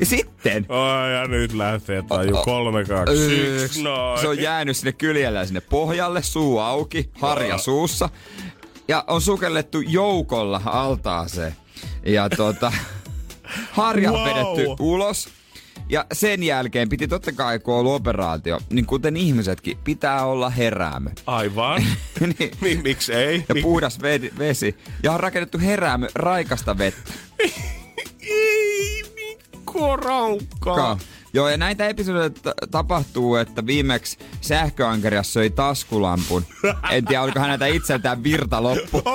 Ja 0.00 0.06
sitten 0.06 0.66
Ai 0.68 1.12
ja 1.12 1.26
nyt 1.28 1.52
lähtee 1.52 2.02
taju 2.02 2.36
O- 2.36 2.40
o- 2.40 2.44
3, 2.44 2.84
2, 2.84 3.14
1, 3.14 3.82
noin. 3.82 4.20
Se 4.20 4.28
on 4.28 4.38
jäänyt 4.42 4.76
sinne 4.76 4.92
kyljellä 4.92 5.44
sinne 5.46 5.60
pohjalle, 5.60 6.22
suu 6.22 6.58
auki, 6.58 7.10
harja 7.20 7.58
suussa. 7.58 8.08
Ja 8.88 9.04
on 9.06 9.20
sukellettu 9.20 9.80
joukolla 9.80 10.62
altaaseen. 10.64 11.56
Ja 12.06 12.28
tota, 12.30 12.72
harja 13.72 14.12
Wow. 14.12 14.24
vedetty 14.28 14.74
ulos. 14.80 15.28
Ja 15.88 16.06
sen 16.12 16.42
jälkeen 16.42 16.88
piti 16.88 17.08
totta 17.08 17.32
kai, 17.32 17.58
kun 17.58 17.74
ollut 17.74 17.92
operaatio, 17.94 18.60
niin 18.70 18.86
kuten 18.86 19.16
ihmisetkin, 19.16 19.78
pitää 19.84 20.24
olla 20.24 20.50
heräämö. 20.50 21.10
Aivan. 21.26 21.82
niin, 22.38 22.50
Mi- 22.60 22.80
miksi 22.82 23.12
ei? 23.14 23.44
ja 23.48 23.54
Mi- 23.54 23.62
puhdas 23.62 23.98
vedi- 23.98 24.38
vesi. 24.38 24.76
Ja 25.02 25.12
on 25.12 25.20
rakennettu 25.20 25.58
heräämö 25.58 26.06
raikasta 26.14 26.78
vettä. 26.78 27.12
Ei, 28.20 29.02
Mikko 29.14 29.96
raukka. 29.96 30.74
Ka- 30.74 30.98
Joo, 31.32 31.48
ja 31.48 31.56
näitä 31.56 31.88
episodeja 31.88 32.30
t- 32.30 32.70
tapahtuu, 32.70 33.36
että 33.36 33.66
viimeksi 33.66 34.18
sähköankeria 34.40 35.22
söi 35.22 35.50
taskulampun. 35.50 36.44
En 36.90 37.04
tiedä, 37.04 37.22
oliko 37.22 37.40
häneltä 37.40 37.66
itseltään 37.66 38.22
virta 38.22 38.62
loppu. 38.62 39.02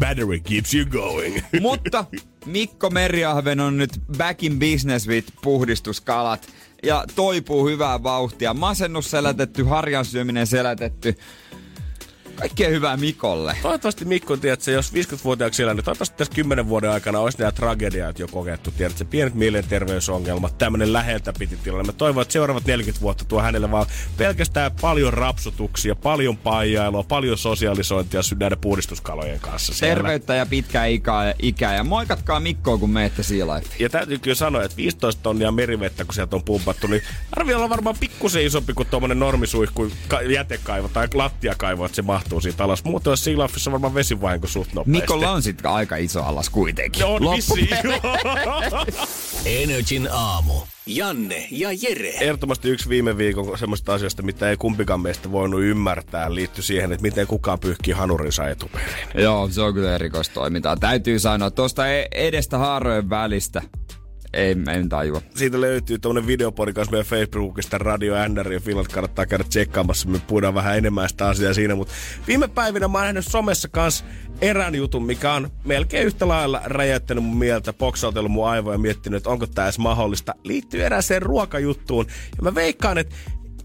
Battery 0.00 0.40
keeps 0.40 0.74
you 0.74 0.86
going. 0.86 1.40
Mutta 1.60 2.04
Mikko 2.46 2.90
Meriahven 2.90 3.60
on 3.60 3.78
nyt 3.78 4.00
back 4.18 4.42
in 4.42 4.58
business 4.58 5.08
with 5.08 5.32
puhdistuskalat 5.42 6.48
ja 6.82 7.04
toipuu 7.14 7.68
hyvää 7.68 8.02
vauhtia. 8.02 8.54
Masennus 8.54 9.10
selätetty, 9.10 9.64
harjan 9.64 10.04
syöminen 10.04 10.46
selätetty. 10.46 11.14
Kaikkea 12.36 12.68
hyvää 12.68 12.96
Mikolle. 12.96 13.56
Toivottavasti 13.62 14.04
Mikko, 14.04 14.36
tiedätkö, 14.36 14.70
jos 14.70 14.92
50-vuotiaaksi 14.92 15.62
elänyt, 15.62 15.84
toivottavasti 15.84 16.16
tässä 16.16 16.34
10 16.34 16.68
vuoden 16.68 16.90
aikana 16.90 17.18
olisi 17.18 17.38
nämä 17.38 17.52
tragediat 17.52 18.18
jo 18.18 18.28
koettu, 18.28 18.70
tiedätkö, 18.70 19.04
pienet 19.04 19.34
mielenterveysongelmat, 19.34 20.58
tämmöinen 20.58 20.92
läheltä 20.92 21.32
piti 21.38 21.56
tilanne. 21.56 21.86
Mä 21.86 21.92
toivon, 21.92 22.22
että 22.22 22.32
seuraavat 22.32 22.64
40 22.66 23.00
vuotta 23.00 23.24
tuo 23.24 23.42
hänelle 23.42 23.70
vaan 23.70 23.86
pelkästään 24.16 24.70
paljon 24.80 25.12
rapsutuksia, 25.12 25.94
paljon 25.94 26.36
paijailua, 26.36 27.02
paljon 27.02 27.38
sosiaalisointia 27.38 28.20
näiden 28.40 28.58
puhdistuskalojen 28.58 29.40
kanssa 29.40 29.74
siellä. 29.74 29.94
Terveyttä 29.94 30.34
ja 30.34 30.46
pitkää 30.46 30.86
ikää, 30.86 31.34
ikää. 31.42 31.74
Ja 31.74 31.84
moikatkaa 31.84 32.40
Mikkoa, 32.40 32.78
kun 32.78 32.90
menette 32.90 33.22
Sea 33.22 33.46
Life. 33.54 33.68
Ja 33.78 33.90
täytyy 33.90 34.18
kyllä 34.18 34.34
sanoa, 34.34 34.62
että 34.62 34.76
15 34.76 35.22
tonnia 35.22 35.52
merivettä, 35.52 36.04
kun 36.04 36.14
sieltä 36.14 36.36
on 36.36 36.44
pumpattu, 36.44 36.86
niin 36.86 37.02
arvio 37.32 37.56
olla 37.56 37.68
varmaan 37.68 37.96
pikkusen 38.00 38.44
isompi 38.44 38.72
kuin 38.74 38.88
tuommoinen 38.88 39.18
normisuihku 39.18 39.90
ka- 40.08 40.22
jätekaivo 40.22 40.88
tai 40.88 41.08
lattiakaivo, 41.14 41.84
että 41.84 41.96
se 41.96 42.02
mahtuu 42.02 42.25
siitä 42.42 42.64
alas. 42.64 42.84
Muuten 42.84 43.10
olisi 43.10 43.24
Sea 43.24 43.44
Lifeissa 43.44 43.72
varmaan 43.72 43.94
vesivahinko 43.94 44.46
suht 44.46 44.72
nopeasti. 44.72 45.00
Mikolla 45.00 45.30
on 45.30 45.42
sitten 45.42 45.70
aika 45.70 45.96
iso 45.96 46.22
alas 46.22 46.50
kuitenkin. 46.50 47.00
No 47.00 47.14
on. 47.14 47.22
Energin 49.46 50.08
aamu. 50.12 50.54
Janne 50.86 51.48
ja 51.50 51.68
Jere. 51.82 52.08
Ehdottomasti 52.08 52.68
yksi 52.68 52.88
viime 52.88 53.16
viikon 53.18 53.58
semmoista 53.58 53.94
asioista, 53.94 54.22
mitä 54.22 54.50
ei 54.50 54.56
kumpikaan 54.56 55.00
meistä 55.00 55.32
voinut 55.32 55.60
ymmärtää, 55.62 56.34
liittyy 56.34 56.62
siihen, 56.62 56.92
että 56.92 57.02
miten 57.02 57.26
kukaan 57.26 57.58
pyyhkii 57.58 57.94
hanurinsa 57.94 58.48
etuperin. 58.48 58.94
Joo, 59.14 59.48
se 59.50 59.62
on 59.62 59.74
kyllä 59.74 59.94
erikoistoimintaa. 59.94 60.76
Täytyy 60.76 61.18
sanoa, 61.18 61.50
tuosta 61.50 61.88
e- 61.88 62.08
edestä 62.12 62.58
haarojen 62.58 63.10
välistä. 63.10 63.62
Ei, 64.36 64.56
en 64.74 64.88
tajua. 64.88 65.22
Siitä 65.34 65.60
löytyy 65.60 65.98
tuommoinen 65.98 66.26
videopodcast 66.26 66.90
meidän 66.90 67.06
Facebookista, 67.06 67.78
Radio 67.78 68.28
NR 68.28 68.52
ja 68.52 68.60
Finland 68.60 68.86
kannattaa 68.86 69.26
käydä 69.26 69.44
tsekkaamassa. 69.44 70.08
Me 70.08 70.20
puhutaan 70.26 70.54
vähän 70.54 70.78
enemmän 70.78 71.08
sitä 71.08 71.28
asiaa 71.28 71.54
siinä, 71.54 71.74
mutta 71.74 71.94
viime 72.28 72.48
päivinä 72.48 72.88
mä 72.88 72.98
oon 72.98 73.04
nähnyt 73.04 73.26
somessa 73.26 73.68
kanssa 73.68 74.04
erään 74.40 74.74
jutun, 74.74 75.06
mikä 75.06 75.32
on 75.32 75.50
melkein 75.64 76.06
yhtä 76.06 76.28
lailla 76.28 76.60
räjäyttänyt 76.64 77.24
mun 77.24 77.36
mieltä, 77.36 77.72
boksautellut 77.72 78.32
mun 78.32 78.48
aivoja 78.48 78.74
ja 78.74 78.78
miettinyt, 78.78 79.16
että 79.16 79.30
onko 79.30 79.46
tämä 79.46 79.66
edes 79.66 79.78
mahdollista. 79.78 80.34
Liittyy 80.44 80.84
erääseen 80.84 81.22
ruokajuttuun. 81.22 82.06
Ja 82.36 82.42
mä 82.42 82.54
veikkaan, 82.54 82.98
että 82.98 83.16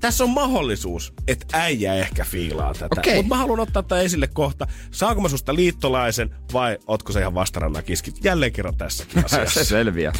tässä 0.02 0.24
on 0.24 0.30
mahdollisuus, 0.30 1.14
että 1.28 1.46
äijä 1.54 1.94
ehkä 1.94 2.26
fiilaa 2.26 2.74
tätä. 2.74 2.88
Okei. 3.02 3.16
Mutta 3.16 3.30
mä 3.36 3.38
haluan 3.38 3.60
ottaa 3.60 3.84
tämän 3.84 4.06
esille 4.06 4.28
kohta. 4.28 4.68
Saanko 4.92 5.22
mä 5.22 5.30
susta 5.30 5.56
liittolaisen 5.56 6.36
vai 6.54 6.78
otko 6.88 7.12
se 7.12 7.20
ihan 7.20 7.34
vastarannan 7.34 7.84
kiskit? 7.84 8.24
Jälleen 8.26 8.52
kerran 8.52 8.78
tässäkin 8.78 9.24
se 9.28 9.42
asiassa. 9.42 9.64
selviää. 9.66 10.14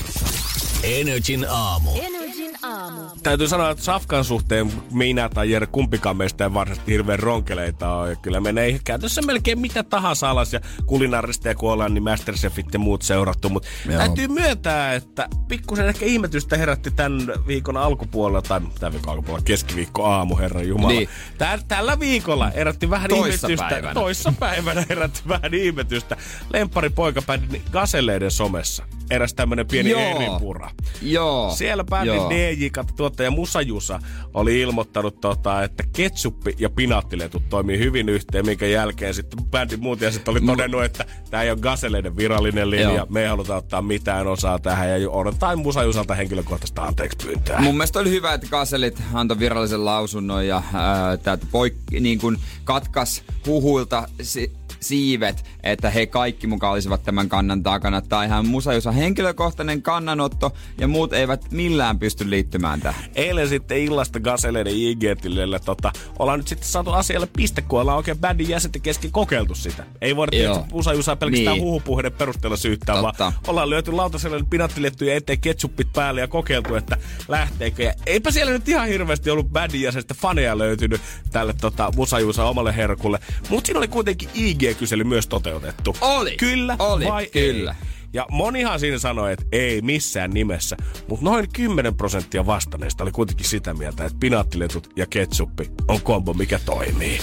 Energin 0.84 1.46
aamu. 1.50 1.92
Energin 1.96 2.21
aamu. 2.64 3.02
Täytyy 3.24 3.48
sanoa, 3.48 3.70
että 3.70 3.84
Safkan 3.84 4.26
suhteen 4.26 4.72
minä 4.92 5.30
tai 5.30 5.52
Jere 5.52 5.68
kumpikaan 5.68 6.18
meistä 6.18 6.44
ei 6.44 6.54
varsinaisesti 6.54 6.92
hirveän 6.92 7.20
ronkeleita 7.20 7.94
ole. 7.94 8.10
Ja 8.10 8.16
kyllä 8.16 8.40
menee 8.40 8.80
käytössä 8.84 9.22
melkein 9.22 9.60
mitä 9.60 9.84
tahansa 9.84 10.30
alas 10.30 10.54
ja 10.54 10.60
kulinaarista 10.86 11.48
ja 11.48 11.56
kun 11.56 11.72
ollaan 11.72 11.94
niin 11.94 12.04
Masterchefit 12.04 12.74
ja 12.74 12.80
muut 12.80 13.02
seurattu. 13.02 13.50
Mutta 13.50 13.70
täytyy 13.98 14.28
myöntää, 14.28 14.94
että 14.94 15.28
pikkusen 15.48 15.88
ehkä 15.88 16.06
ihmetystä 16.06 16.58
herätti 16.58 16.92
tämän 16.92 17.34
viikon 17.48 17.78
alkupuolella, 17.78 18.42
tai 18.42 18.62
tämän 18.80 18.94
viikon 18.94 19.12
alkupuolella, 19.12 19.46
keskiviikko 19.46 20.06
aamu, 20.06 20.38
herra 20.38 20.62
Jumala. 20.62 20.94
Niin. 20.94 21.10
Tää, 21.38 21.60
tällä 21.68 22.00
viikolla 22.00 22.50
herätti 22.50 22.90
vähän 22.90 23.10
Toissa 23.10 23.48
ihmetystä. 23.48 23.70
päivänä. 23.70 23.94
Toissa 23.94 24.34
päivänä 24.40 24.86
herätti 24.90 25.22
vähän 25.28 25.54
ihmetystä. 25.54 26.18
Lempari 26.54 26.90
poikabändin 26.90 27.62
Gaselleiden 27.72 28.32
somessa. 28.32 28.84
Eräs 29.10 29.34
tämmönen 29.34 29.68
pieni 29.68 29.90
Joo. 29.90 30.02
Eeripura. 30.02 30.70
Joo. 31.02 31.52
Siellä 31.56 31.86
Joo. 32.06 32.30
DJ, 32.60 32.68
tuottaja 32.96 33.32
Musa 33.32 33.62
Jusa, 33.62 34.00
oli 34.34 34.60
ilmoittanut, 34.62 35.22
tota, 35.22 35.64
että 35.64 35.84
ketsuppi 35.96 36.56
ja 36.60 36.70
pinaattiletut 36.70 37.50
toimii 37.50 37.80
hyvin 37.80 38.10
yhteen, 38.10 38.46
minkä 38.46 38.68
jälkeen 38.68 39.14
sitten 39.14 39.46
bändin 39.46 39.80
muut 39.80 40.02
ja 40.02 40.12
sitten 40.12 40.32
oli 40.32 40.42
todennut, 40.42 40.84
että 40.84 41.06
tämä 41.30 41.44
ei 41.44 41.52
ole 41.52 41.60
Gaseleiden 41.60 42.18
virallinen 42.18 42.70
linja, 42.70 42.92
Joo. 42.92 43.08
me 43.10 43.22
ei 43.22 43.28
haluta 43.28 43.56
ottaa 43.56 43.82
mitään 43.82 44.28
osaa 44.28 44.60
tähän 44.60 45.02
ja 45.02 45.10
odotetaan 45.10 45.60
Musa 45.60 45.84
Jusalta 45.84 46.16
henkilökohtaista 46.16 46.84
anteeksi 46.84 47.18
pyyntöä. 47.28 47.60
Mun 47.60 47.76
mielestä 47.78 48.00
oli 48.00 48.10
hyvä, 48.10 48.34
että 48.34 48.48
Kaselit 48.50 49.02
antoi 49.14 49.40
virallisen 49.40 49.86
lausunnon 49.86 50.48
ja 50.48 50.64
ää, 50.74 51.18
täältä 51.18 51.46
poik- 51.52 52.00
niin 52.00 52.20
kuin 52.20 52.38
katkas 52.64 53.24
huhuilta 53.46 54.08
si- 54.22 54.52
siivet, 54.82 55.46
että 55.64 55.90
he 55.90 56.06
kaikki 56.06 56.48
mukaan 56.48 56.74
olisivat 56.74 57.04
tämän 57.04 57.30
kannan 57.30 57.64
takana. 57.64 58.02
Tai 58.02 58.26
ihan 58.26 58.48
Musajusa 58.48 58.92
henkilökohtainen 58.92 59.82
kannanotto 59.82 60.54
ja 60.78 60.88
muut 60.88 61.14
eivät 61.14 61.52
millään 61.52 62.00
pysty 62.00 62.30
liittymään 62.30 62.82
tähän. 62.82 63.04
Eilen 63.16 63.50
sitten 63.50 63.78
illasta 63.78 64.20
Gaseleiden 64.20 64.74
IG-tilille 64.74 65.60
tota, 65.60 65.92
ollaan 66.20 66.40
nyt 66.40 66.48
sitten 66.48 66.68
saatu 66.68 66.92
asialle 66.92 67.28
piste, 67.38 67.62
kun 67.62 67.82
ollaan 67.82 67.98
oikein 67.98 68.18
bändin 68.18 68.50
jäsenten 68.50 68.82
kesken 68.82 69.12
kokeiltu 69.12 69.56
sitä. 69.56 69.84
Ei 70.02 70.16
voida 70.16 70.32
tietysti 70.32 70.64
Musa 70.72 70.94
Jusaa 70.94 71.16
pelkästään 71.16 71.54
Niin. 71.54 71.64
huhupuheiden 71.64 72.14
perusteella 72.14 72.58
syyttää, 72.58 72.96
Totta. 73.02 73.24
vaan 73.24 73.34
ollaan 73.48 73.70
lyöty 73.70 73.92
lautaselle 73.92 74.44
pinattilettuja 74.50 75.16
eteen 75.16 75.40
ketsuppit 75.40 75.88
päälle 75.94 76.22
ja 76.22 76.28
kokeiltu, 76.28 76.76
että 76.76 76.98
lähteekö. 77.28 77.84
Ja 77.84 77.94
eipä 78.06 78.32
siellä 78.32 78.52
nyt 78.52 78.70
ihan 78.70 78.88
hirveästi 78.88 79.30
ollut 79.30 79.50
bändin 79.52 79.82
jäsenistä 79.82 80.14
faneja 80.14 80.58
löytynyt 80.58 81.02
tälle 81.32 81.54
tota, 81.62 81.92
Musa 81.96 82.20
Juusa 82.20 82.46
omalle 82.46 82.76
herkulle. 82.76 83.20
Mutta 83.50 83.66
siinä 83.66 83.78
oli 83.78 83.88
kuitenkin 83.88 84.30
IG-kysely 84.72 85.04
myös 85.04 85.28
toteutettu. 85.28 85.98
Oli. 86.02 86.38
Kyllä 86.38 86.76
Oli, 86.80 87.06
vai 87.06 87.28
kyllä. 87.28 87.76
ei? 87.82 87.88
Ja 88.14 88.26
monihan 88.32 88.80
siinä 88.80 88.98
sanoi, 88.98 89.34
että 89.34 89.46
ei 89.52 89.82
missään 89.82 90.32
nimessä. 90.32 90.78
Mutta 91.08 91.26
noin 91.26 91.48
10 91.54 91.96
prosenttia 91.96 92.46
vastanneista 92.46 93.04
oli 93.04 93.12
kuitenkin 93.12 93.46
sitä 93.46 93.74
mieltä, 93.74 94.06
että 94.06 94.18
pinaattiletut 94.20 94.90
ja 94.96 95.06
ketsuppi 95.06 95.72
on 95.88 96.02
kombo, 96.02 96.34
mikä 96.34 96.60
toimii. 96.66 97.20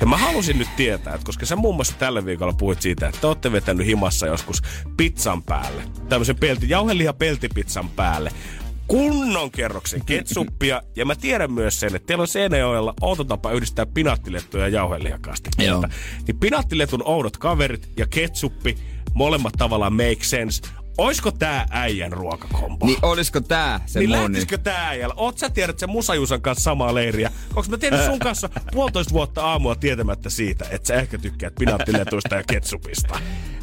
Ja 0.00 0.06
mä 0.06 0.16
halusin 0.16 0.58
nyt 0.58 0.68
tietää, 0.76 1.14
että 1.14 1.26
koska 1.26 1.46
sä 1.46 1.56
muun 1.56 1.74
muassa 1.74 1.94
tällä 1.98 2.24
viikolla 2.24 2.52
puhuit 2.52 2.82
siitä, 2.82 3.08
että 3.08 3.20
te 3.20 3.26
olette 3.26 3.52
vetänyt 3.52 3.86
himassa 3.86 4.26
joskus 4.26 4.62
pizzan 4.96 5.42
päälle. 5.42 5.82
Tämmöisen 6.08 6.36
pelti, 6.36 6.68
jauheliha 6.68 7.12
peltipizzan 7.12 7.88
päälle. 7.88 8.32
Kunnon 8.90 9.50
kerroksen 9.50 10.04
ketsuppia. 10.04 10.82
Ja 10.96 11.06
mä 11.06 11.14
tiedän 11.14 11.52
myös 11.52 11.80
sen, 11.80 11.96
että 11.96 12.06
teillä 12.06 12.22
on 12.22 12.28
Seinäjoella 12.28 12.94
outo 13.00 13.24
tapa 13.24 13.52
yhdistää 13.52 13.86
pinaattilettuja 13.86 14.64
ja 14.64 14.68
jauhelihakastikkeita. 14.68 15.72
Joo. 15.72 15.84
Niin 16.26 16.38
pinaattiletun 16.40 17.02
oudot 17.04 17.36
kaverit 17.36 17.88
ja 17.96 18.06
ketsuppi, 18.06 18.78
molemmat 19.14 19.52
tavallaan 19.58 19.92
make 19.92 20.18
sense. 20.22 20.62
Oisko 20.98 21.30
tää 21.30 21.66
äijän 21.70 22.12
ruokakombo? 22.12 22.86
Niin 22.86 22.98
olisiko 23.02 23.40
tää 23.40 23.80
se 23.86 23.98
niin 23.98 24.10
lähtisikö 24.10 24.58
tää 24.58 24.88
äijällä? 24.88 25.14
Oot 25.16 25.38
sä 25.38 25.50
tiedät 25.50 25.78
sen 25.78 25.90
Musajusan 25.90 26.42
kanssa 26.42 26.62
samaa 26.62 26.94
leiriä? 26.94 27.32
Onko 27.56 27.70
mä 27.70 27.78
tiedän 27.78 28.06
sun 28.06 28.18
kanssa 28.18 28.48
puolitoista 28.72 29.12
vuotta 29.12 29.42
aamua 29.42 29.74
tietämättä 29.74 30.30
siitä, 30.30 30.64
että 30.70 30.88
sä 30.88 30.94
ehkä 30.94 31.18
tykkäät 31.18 31.54
pinaattiletuista 31.54 32.34
ja 32.34 32.42
ketsupista? 32.42 33.20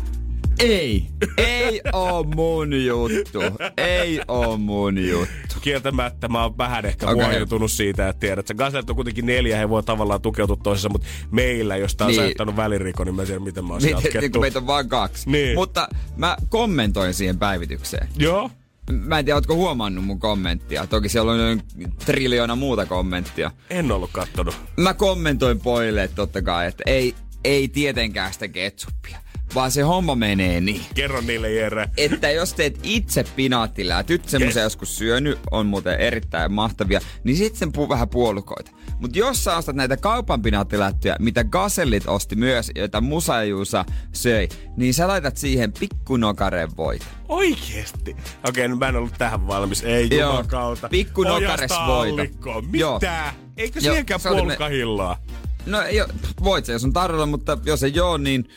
Ei. 0.59 1.07
Ei 1.37 1.81
oo 1.93 2.23
mun 2.23 2.85
juttu. 2.85 3.39
Ei 3.77 4.21
oo 4.27 4.57
mun 4.57 4.97
juttu. 5.07 5.55
Kieltämättä 5.61 6.27
mä 6.27 6.43
oon 6.43 6.57
vähän 6.57 6.85
ehkä 6.85 7.09
okay. 7.09 7.25
huojentunut 7.25 7.71
siitä, 7.71 8.09
että 8.09 8.19
tiedät, 8.19 8.39
että 8.39 8.53
Gazelet 8.53 8.89
on 8.89 8.95
kuitenkin 8.95 9.25
neljä, 9.25 9.57
he 9.57 9.69
voi 9.69 9.83
tavallaan 9.83 10.21
tukeutua 10.21 10.57
toisessa, 10.63 10.89
mutta 10.89 11.07
meillä, 11.31 11.77
jos 11.77 11.95
tää 11.95 12.07
on 12.07 12.11
Niin. 12.13 12.21
saattanut 12.21 12.55
väliriko, 12.55 13.03
niin 13.03 13.15
mä 13.15 13.21
en 13.21 13.27
tiedä, 13.27 13.39
miten 13.39 13.65
mä 13.65 13.73
oon 13.73 13.81
Niin, 13.81 13.91
jatkettu. 13.91 14.19
niin 14.19 14.31
kun 14.31 14.41
meitä 14.41 14.59
on 14.59 14.67
vaan 14.67 14.89
kaksi. 14.89 15.29
Niin. 15.29 15.55
Mutta 15.55 15.87
mä 16.15 16.37
kommentoin 16.49 17.13
siihen 17.13 17.39
päivitykseen. 17.39 18.07
Joo. 18.17 18.51
Mä 18.91 19.19
en 19.19 19.25
tiedä, 19.25 19.35
ootko 19.35 19.55
huomannut 19.55 20.05
mun 20.05 20.19
kommenttia. 20.19 20.87
Toki 20.87 21.09
siellä 21.09 21.31
on 21.31 21.37
noin 21.37 21.61
triljoona 22.05 22.55
muuta 22.55 22.85
kommenttia. 22.85 23.51
En 23.69 23.91
ollut 23.91 24.09
kattonut. 24.13 24.57
Mä 24.77 24.93
kommentoin 24.93 25.59
poille, 25.59 26.03
että 26.03 26.15
totta 26.15 26.41
kai, 26.41 26.67
että 26.67 26.83
ei, 26.85 27.15
ei 27.43 27.67
tietenkään 27.67 28.33
sitä 28.33 28.47
ketsuppia. 28.47 29.17
Vaan 29.57 29.71
se 29.71 29.81
homma 29.81 30.15
menee 30.15 30.61
niin. 30.61 30.81
Kerro 30.95 31.21
niille, 31.21 31.51
Jere. 31.51 31.89
Että 31.97 32.31
jos 32.31 32.53
teet 32.53 32.79
itse 32.83 33.23
pinaattilätyt, 33.35 34.29
semmoisia 34.29 34.61
Yes. 34.61 34.65
joskus 34.65 34.97
syönyt, 34.97 35.39
on 35.51 35.65
muuten 35.65 35.99
erittäin 35.99 36.51
mahtavia, 36.51 36.99
niin 37.23 37.37
sit 37.37 37.55
sen 37.55 37.69
pu- 37.77 37.89
vähän 37.89 38.09
puolukoita. 38.09 38.71
Mutta 38.99 39.17
jos 39.19 39.43
sä 39.43 39.57
ostat 39.57 39.75
näitä 39.75 39.97
kaupan 39.97 40.41
pinaattilättyjä, 40.41 41.15
mitä 41.19 41.43
Gasellit 41.43 42.03
osti 42.07 42.35
myös, 42.35 42.71
joita 42.75 43.01
Musa 43.01 43.35
ja 43.35 43.43
Juusa 43.43 43.85
söi, 44.13 44.49
niin 44.77 44.93
sä 44.93 45.07
laitat 45.07 45.37
siihen 45.37 45.73
pikkunokaren 45.79 46.77
voita. 46.77 47.05
Oikeesti? 47.29 48.15
Okei, 48.49 48.67
no 48.67 48.75
mä 48.75 48.87
en 48.89 48.95
ollut 48.95 49.13
tähän 49.17 49.47
valmis. 49.47 49.83
Ei 49.83 50.09
jumakauta. 50.19 50.89
Pikku 50.89 51.23
nokares 51.23 51.71
Ojasta 51.71 51.87
voita. 51.87 52.13
allikkoon. 52.13 52.69
Joo. 52.73 52.93
Mitä? 52.93 53.33
Eikö 53.57 53.81
siihenkään 53.81 54.19
puolukahillaa? 54.23 55.21
No 55.65 55.81
ei, 55.81 56.01
oo- 56.01 56.07
voit 56.43 56.65
se, 56.65 56.71
jos 56.73 56.83
on 56.83 56.93
tarjolla, 56.93 57.25
mutta 57.25 57.57
jos 57.65 57.83
ei 57.83 57.91
joo, 57.95 58.17
niin 58.17 58.49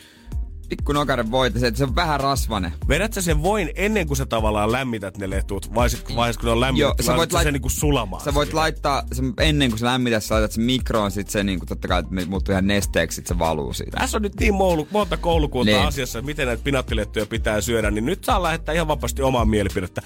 pikkunokaren 0.75 1.31
voita, 1.31 1.59
se, 1.59 1.67
että 1.67 1.77
se 1.77 1.83
on 1.83 1.95
vähän 1.95 2.19
rasvanen. 2.19 2.73
Vedät 2.87 3.13
sä 3.13 3.21
sen 3.21 3.43
voin 3.43 3.69
ennen 3.75 4.07
kuin 4.07 4.17
sä 4.17 4.25
tavallaan 4.25 4.71
lämmität 4.71 5.17
ne 5.17 5.29
letut, 5.29 5.75
vai 5.75 5.89
sit 5.89 6.15
vaiheessa 6.15 6.39
kun 6.39 6.45
ne 6.47 6.51
on 6.51 6.59
lämmitetty, 6.59 7.03
sä 7.03 7.11
Joo, 7.11 7.17
voit 7.17 7.33
lait... 7.33 7.43
sen 7.43 7.53
niinku 7.53 7.69
sulamaan 7.69 8.23
Sä 8.23 8.33
voit 8.33 8.47
siihen? 8.47 8.55
laittaa, 8.59 9.03
se, 9.11 9.21
ennen 9.39 9.69
kuin 9.69 9.79
sä 9.79 9.85
lämmität, 9.85 10.23
sä 10.23 10.35
laitat 10.35 10.51
sen 10.51 10.63
mikroon, 10.63 11.11
sit 11.11 11.29
se 11.29 11.43
niinku 11.43 11.65
totta 11.65 11.87
kai 11.87 12.03
muuttuu 12.27 12.51
ihan 12.53 12.67
nesteeksi, 12.67 13.15
sit 13.15 13.27
se 13.27 13.39
valuu 13.39 13.73
siitä. 13.73 13.97
Tässä 13.97 14.17
on 14.17 14.21
nyt 14.21 14.39
niin 14.39 14.53
moulu, 14.53 14.87
monta 14.91 15.17
koulukuntaa 15.17 15.75
Niin. 15.75 15.87
asiassa, 15.87 16.19
että 16.19 16.25
miten 16.25 16.47
näitä 16.47 16.63
pinattilettuja 16.63 17.25
pitää 17.25 17.61
syödä, 17.61 17.91
niin 17.91 18.05
nyt 18.05 18.23
saa 18.23 18.43
lähettää 18.43 18.75
ihan 18.75 18.87
vapaasti 18.87 19.21
omaa 19.21 19.45
mielipidettä. 19.45 20.01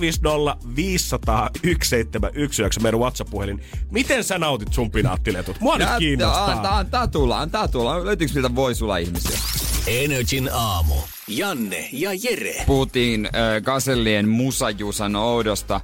050 0.00 0.56
500 0.76 1.50
1719 1.62 2.80
meidän 2.80 3.00
WhatsApp-puhelin. 3.00 3.60
Miten 3.90 4.24
sä 4.24 4.38
nautit 4.38 4.72
sun 4.72 4.90
pinaattiletut? 4.90 5.60
Mua 5.60 5.78
nyt 5.78 5.88
Tää- 5.88 5.98
kiinnostaa. 5.98 6.78
Antaa, 6.78 7.06
tulla, 7.08 7.40
antaa 7.40 7.68
tulla. 7.68 8.04
Löytyykö 8.04 8.34
niiltä 8.34 8.54
voi 8.54 8.74
sulla 8.74 8.96
ihmisiä? 8.96 9.38
Energin 9.86 10.50
aamu. 10.52 10.94
Janne 11.28 11.88
ja 11.92 12.10
Jere. 12.22 12.64
Puhuttiin 12.66 13.26
äh, 13.26 13.62
Gasellien 13.62 14.28
musajusan 14.28 15.16
oudosta 15.16 15.74
äh, 15.74 15.82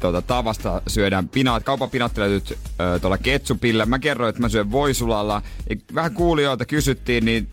tuota, 0.00 0.22
tavasta 0.22 0.82
syödään 0.86 1.28
pinaat, 1.28 1.64
kaupan 1.64 1.90
pinaattiletyt 1.90 2.50
äh, 2.52 3.00
tuolla 3.00 3.18
ketsupilla. 3.18 3.86
Mä 3.86 3.98
kerroin, 3.98 4.28
että 4.28 4.40
mä 4.40 4.48
syön 4.48 4.72
voisulalla. 4.72 5.42
Ja 5.70 5.76
vähän 5.94 6.14
kuulijoilta 6.14 6.64
kysyttiin, 6.64 7.24
niin 7.24 7.48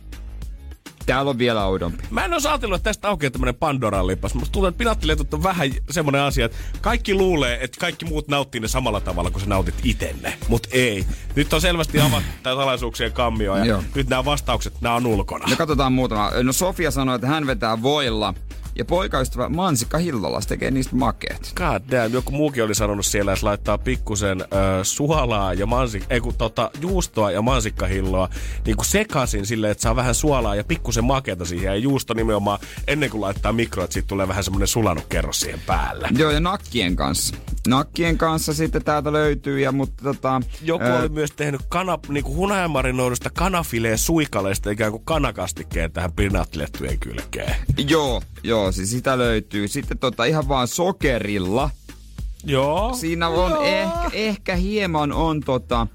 täällä 1.07 1.29
on 1.29 1.37
vielä 1.37 1.65
oudompi. 1.65 2.03
Mä 2.09 2.25
en 2.25 2.33
ole 2.33 2.41
ajatellut, 2.49 2.75
että 2.75 2.89
tästä 2.89 3.07
aukeaa 3.07 3.31
tämmönen 3.31 3.55
Pandoran 3.55 4.07
lipas. 4.07 4.33
Musta 4.33 4.51
tuntuu, 4.51 4.67
että 4.67 4.77
pinattiletut 4.77 5.33
on 5.33 5.43
vähän 5.43 5.71
semmonen 5.89 6.21
asia, 6.21 6.45
että 6.45 6.57
kaikki 6.81 7.13
luulee, 7.13 7.63
että 7.63 7.79
kaikki 7.79 8.05
muut 8.05 8.27
nauttii 8.27 8.61
ne 8.61 8.67
samalla 8.67 9.01
tavalla 9.01 9.31
kuin 9.31 9.41
sä 9.41 9.49
nautit 9.49 9.75
itenne. 9.83 10.37
Mut 10.47 10.67
ei. 10.71 11.05
Nyt 11.35 11.53
on 11.53 11.61
selvästi 11.61 11.99
avattu 11.99 12.29
salaisuuksien 12.43 13.11
kammio 13.11 13.57
ja 13.57 13.65
Joo. 13.65 13.83
nyt 13.95 14.09
nämä 14.09 14.25
vastaukset, 14.25 14.73
nämä 14.81 14.95
on 14.95 15.05
ulkona. 15.05 15.45
No 15.49 15.55
katsotaan 15.55 15.93
muutama. 15.93 16.31
No 16.43 16.53
Sofia 16.53 16.91
sanoi, 16.91 17.15
että 17.15 17.27
hän 17.27 17.47
vetää 17.47 17.81
voilla. 17.81 18.33
Ja 18.77 18.85
poikaystävä 18.85 19.49
Mansikka 19.49 19.97
Hillolas 19.97 20.47
tekee 20.47 20.71
niistä 20.71 20.95
makeet. 20.95 21.53
God 21.55 21.81
damn, 21.91 22.13
joku 22.13 22.31
muukin 22.31 22.63
oli 22.63 22.75
sanonut 22.75 23.05
siellä, 23.05 23.33
että 23.33 23.45
laittaa 23.45 23.77
pikkusen 23.77 24.41
ö, 24.41 24.45
suolaa 24.83 25.53
ja 25.53 25.65
mansik, 25.65 26.03
ei 26.09 26.21
kun 26.21 26.35
tota, 26.37 26.71
juustoa 26.81 27.31
ja 27.31 27.41
mansikkahilloa 27.41 28.29
niin 28.65 28.75
kuin 28.75 28.85
sekaisin 28.85 29.45
silleen, 29.45 29.71
että 29.71 29.81
saa 29.81 29.95
vähän 29.95 30.15
suolaa 30.15 30.55
ja 30.55 30.63
pikkusen 30.63 31.03
makeata 31.03 31.45
siihen. 31.45 31.65
Ja 31.65 31.75
juusto 31.75 32.13
nimenomaan 32.13 32.59
ennen 32.87 33.09
kuin 33.09 33.21
laittaa 33.21 33.53
mikroon, 33.53 33.83
että 33.83 33.93
siitä 33.93 34.07
tulee 34.07 34.27
vähän 34.27 34.43
semmoinen 34.43 34.67
sulanut 34.67 35.05
kerros 35.09 35.39
siihen 35.39 35.61
päälle. 35.65 36.09
Joo, 36.17 36.31
ja 36.31 36.39
nakkien 36.39 36.95
kanssa. 36.95 37.35
Nakkien 37.67 38.17
kanssa 38.17 38.53
sitten 38.53 38.83
täältä 38.83 39.13
löytyy, 39.13 39.59
ja 39.59 39.71
mutta 39.71 40.03
tota... 40.03 40.41
Joku 40.61 40.83
ää, 40.83 40.99
oli 40.99 41.09
myös 41.09 41.31
tehnyt 41.31 41.61
kana, 41.69 41.99
niin 42.07 42.23
kuin 42.23 42.37
hunajamarinoidusta 42.37 43.29
kanafileen 43.29 43.97
suikaleista 43.97 44.71
ikään 44.71 44.91
kuin 44.91 45.05
kanakastikkeen 45.05 45.91
tähän 45.91 46.11
pinaattilettujen 46.11 46.99
kylkeen. 46.99 47.55
Joo, 47.87 48.21
joo, 48.43 48.66
siis 48.71 48.91
sitä 48.91 49.17
löytyy. 49.17 49.67
Sitten 49.67 49.97
tota 49.97 50.25
ihan 50.25 50.47
vaan 50.47 50.67
sokerilla 50.67 51.69
Joo. 52.43 52.93
Siinä 52.93 53.27
on 53.27 53.65
ehkä, 53.65 54.09
ehkä 54.13 54.55
hieman 54.55 55.11
on 55.11 55.41
tota, 55.41 55.87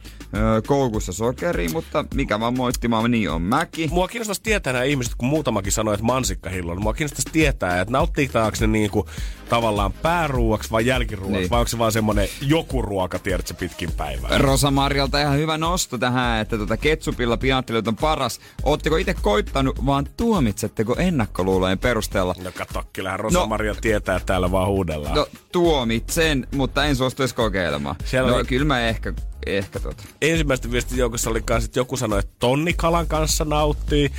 koukussa 0.67 1.13
sokeri, 1.13 1.69
mutta 1.69 2.05
mikä 2.15 2.41
vaan 2.41 2.57
moittimaan, 2.57 3.11
niin 3.11 3.31
on 3.31 3.43
mäki. 3.43 3.89
Mua 3.93 4.09
kiinnostaisi 4.09 4.43
tietää 4.43 4.73
nämä 4.73 4.85
ihmiset, 4.85 5.15
kun 5.19 5.29
muutamakin 5.29 5.73
sanoi, 5.73 5.95
että 5.95 6.07
mansikkahillo, 6.07 6.75
niin 6.75 6.83
mua 6.83 6.95
kiinnostaisi 6.95 7.31
tietää, 7.33 7.81
että 7.81 7.93
nauttiiko 7.93 8.39
ne 8.61 8.67
niinku 8.67 9.07
tavallaan 9.49 9.93
pääruuaksi 9.93 10.71
vai 10.71 10.87
jälkiruuaksi, 10.87 11.39
niin. 11.39 11.51
vai 11.51 11.59
onko 11.59 11.69
se 11.69 11.79
vaan 11.79 11.93
semmonen 11.93 12.29
joku 12.41 12.83
ruoka, 12.83 13.19
tiedätkö, 13.19 13.55
pitkin 13.55 13.93
päivää? 13.93 14.39
Rosa 14.39 14.71
Marjalta 14.71 15.21
ihan 15.21 15.37
hyvä 15.37 15.59
nosto 15.59 15.99
tähän, 15.99 16.41
että 16.41 16.59
tota 16.59 16.77
ketsupilla 16.77 17.37
pinattilut 17.37 17.89
on 17.89 17.97
paras. 17.97 18.41
Ootteko 18.63 18.97
itse 18.97 19.15
koittanut, 19.15 19.87
vaan 19.87 20.07
tuomitsetteko 20.17 20.97
ennakkoluulojen 20.99 21.79
perusteella? 21.79 22.35
No 22.45 22.53
kato, 22.59 22.83
kyllähän 22.93 23.21
Rosa 23.21 23.39
no, 23.39 23.47
Maria 23.47 23.75
tietää, 23.75 24.17
että 24.17 24.27
täällä 24.27 24.51
vaan 24.51 24.69
huudellaan. 24.69 25.15
No 25.15 25.27
tuomitsen, 25.53 26.47
mutta 26.55 26.85
en 26.85 26.97
suostuisi 26.97 27.35
kokeilemaan. 27.35 27.97
Siellä 28.05 28.31
no 28.31 28.37
oli- 28.37 28.45
kyllä 28.45 28.67
mä 28.67 28.81
ehkä, 28.81 29.13
ehkä 29.47 29.81
tota. 29.81 30.03
ensimmäisten 30.23 30.73
viestin 30.73 30.99
joukossa 30.99 31.31
oli 31.31 31.43
kanssa, 31.43 31.67
että 31.67 31.79
joku 31.81 31.97
sanoi, 31.97 32.19
että 32.19 32.33
tonnikalan 32.39 33.07
kanssa 33.07 33.45
nauttii. 33.45 34.11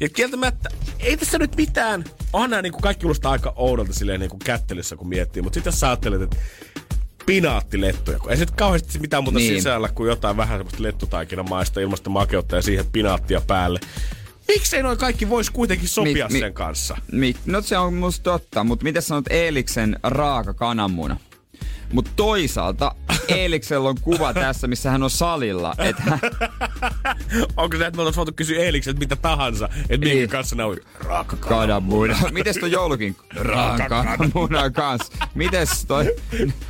Ja 0.00 0.08
kieltämättä, 0.08 0.68
ei 0.98 1.16
tässä 1.16 1.38
nyt 1.38 1.56
mitään. 1.56 2.04
Onhan 2.32 2.50
nämä 2.50 2.62
niin 2.62 2.72
kuin 2.72 2.82
kaikki 2.82 3.02
kuulostaa 3.02 3.32
aika 3.32 3.52
oudolta 3.56 3.92
silleen 3.92 4.20
niin 4.20 4.30
kuin 4.30 4.38
kättelyssä, 4.44 4.96
kun 4.96 5.08
miettii. 5.08 5.42
Mutta 5.42 5.54
sitten 5.54 5.70
jos 5.70 5.80
sä 5.80 5.86
ajattelet, 5.88 6.22
että 6.22 6.36
pinaattilettuja, 7.26 8.18
kun 8.18 8.30
ei 8.30 8.36
se 8.36 8.42
nyt 8.42 8.50
kauheasti 8.50 8.98
mitään 8.98 9.24
muuta 9.24 9.38
Niin. 9.38 9.54
sisällä 9.54 9.88
kuin 9.88 10.08
jotain 10.08 10.36
vähän 10.36 10.58
semmoista 10.58 10.82
lettutaikinamaista 10.82 11.80
ilmasta 11.80 12.10
makeutta 12.10 12.56
ja 12.56 12.62
siihen 12.62 12.86
pinaattia 12.92 13.40
päälle. 13.40 13.80
Miksei 14.48 14.82
noin 14.82 14.98
kaikki 14.98 15.28
vois 15.28 15.50
kuitenkin 15.50 15.88
sopia 15.88 16.26
Mi- 16.28 16.32
mi- 16.32 16.40
sen 16.40 16.54
kanssa? 16.54 16.96
Mi- 17.12 17.36
no 17.46 17.62
se 17.62 17.78
on 17.78 17.94
musta 17.94 18.22
totta, 18.22 18.64
mutta 18.64 18.82
miten 18.84 19.02
sanot 19.02 19.24
Eeliksen 19.30 19.98
raaka 20.02 20.54
kananmuna? 20.54 21.16
Mutta 21.92 22.10
toisaalta 22.16 22.94
Eeliksellä 23.28 23.88
on 23.88 23.96
kuva 24.02 24.34
tässä, 24.34 24.66
missä 24.66 24.90
hän 24.90 25.02
on 25.02 25.10
salilla. 25.10 25.74
Että 25.78 26.02
hän, 26.02 26.20
Onko 27.56 27.76
se, 27.76 27.86
että 27.86 27.96
me 27.96 28.00
oltais 28.02 28.16
voitu 28.16 28.32
kysyä 28.36 28.60
Eelikseltä 28.60 28.98
mitä 28.98 29.16
tahansa, 29.16 29.68
että 29.88 30.06
minkä 30.06 30.14
Niin. 30.14 30.28
kanssa 30.30 30.56
ne 30.56 30.64
on 30.64 30.76
raaka 31.04 31.36
kananmuna. 31.36 32.16
Mites 32.32 32.56
toi 32.56 32.70
joulukin? 32.72 33.16
Raaka 33.36 33.88
kananmuna 33.88 34.70
kans. 34.70 35.10
Mites 35.34 35.84
toi 35.86 36.16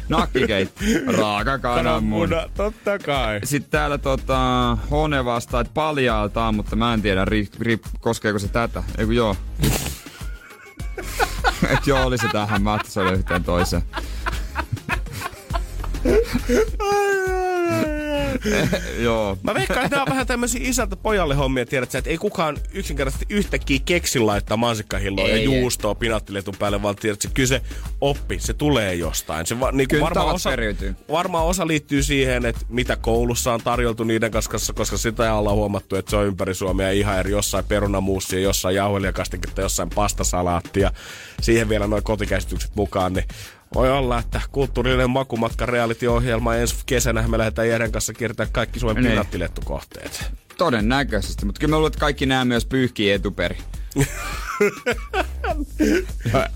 nakkikeit? 0.08 0.72
Raaka 1.18 1.58
kananmuna. 1.58 2.36
totta 2.56 2.98
kai. 2.98 3.40
Sitten 3.44 3.70
täällä 3.70 3.98
tota, 3.98 4.38
Hone 4.90 5.24
vastaa, 5.24 5.60
että 5.60 5.74
paljaaltaan, 5.74 6.54
mutta 6.54 6.76
mä 6.76 6.94
en 6.94 7.02
tiedä, 7.02 7.24
ri, 7.24 7.48
ri, 7.60 7.78
koskeeko 8.00 8.38
se 8.38 8.48
tätä. 8.48 8.82
Eiku 8.98 9.12
joo. 9.12 9.36
Et 11.70 11.86
joo, 11.86 12.06
oli 12.06 12.18
se 12.18 12.28
tähän. 12.32 12.62
Mä 12.62 12.72
ajattelin, 12.72 12.92
se 12.92 13.00
oli 13.00 13.12
yhteen 13.12 13.44
toiseen. 13.44 13.82
joo. 19.06 19.38
Mä 19.42 19.54
veikkaan, 19.54 19.84
että 19.84 19.96
nämä 19.96 20.02
on 20.02 20.10
vähän 20.10 20.26
tämmöisiä 20.26 20.60
isältä 20.64 20.96
pojalle 20.96 21.34
hommia, 21.34 21.66
tiedät 21.66 21.90
sä, 21.90 21.98
että 21.98 22.10
ei 22.10 22.18
kukaan 22.18 22.56
yksinkertaisesti 22.72 23.26
yhtäkkiä 23.28 23.78
keksi 23.84 24.18
laittaa 24.18 24.56
mansikkahilloa 24.56 25.28
ja 25.28 25.42
juustoa 25.42 25.94
pinattiletun 25.94 26.54
päälle, 26.58 26.82
vaan 26.82 26.96
tiedät 26.96 27.22
sä, 27.22 27.28
kyllä 27.34 27.46
se 27.46 27.62
oppi, 28.00 28.38
se 28.38 28.54
tulee 28.54 28.94
jostain. 28.94 29.46
Se 29.46 29.60
va, 29.60 29.72
niin 29.72 29.88
Kyllä 29.88 30.04
varmaan, 30.04 30.34
osa, 30.34 30.50
periytyy. 30.50 30.94
varmaan 31.12 31.46
osa 31.46 31.66
liittyy 31.66 32.02
siihen, 32.02 32.46
että 32.46 32.60
mitä 32.68 32.96
koulussa 32.96 33.52
on 33.52 33.60
tarjoltu 33.64 34.04
niiden 34.04 34.30
kanssa, 34.30 34.72
koska 34.72 34.96
sitä 34.96 35.34
ollaan 35.34 35.56
huomattu, 35.56 35.96
että 35.96 36.10
se 36.10 36.16
on 36.16 36.26
ympäri 36.26 36.54
Suomea 36.54 36.90
ihan 36.90 37.18
eri, 37.18 37.30
jossain 37.30 37.64
perunamuussia, 37.64 38.40
jossain 38.40 38.76
jauhelijakastiketta, 38.76 39.60
jossain 39.60 39.90
pastasalaattia. 39.94 40.92
Siihen 41.40 41.68
vielä 41.68 41.86
noin 41.86 42.02
kotikäsitykset 42.02 42.76
mukaan, 42.76 43.12
niin 43.12 43.24
voi 43.74 43.90
olla, 43.90 44.18
että 44.18 44.40
kulttuurillinen 44.52 45.10
makumatka 45.10 45.66
reality-ohjelma 45.66 46.54
ensi 46.54 46.74
kesänä 46.86 47.28
me 47.28 47.38
lähdetään 47.38 47.68
Jeren 47.68 47.92
kanssa 47.92 48.12
kiertämään 48.12 48.52
kaikki 48.52 48.80
Suomen 48.80 49.02
Niin. 49.02 49.10
pinattilettukohteet. 49.12 50.32
Todennäköisesti, 50.58 51.46
mutta 51.46 51.58
kyllä 51.58 51.70
mä 51.70 51.76
luulen, 51.76 51.88
että 51.90 52.00
kaikki 52.00 52.26
nämä 52.26 52.44
myös 52.44 52.66
pyyhkii 52.66 53.10
etuperi. 53.10 53.58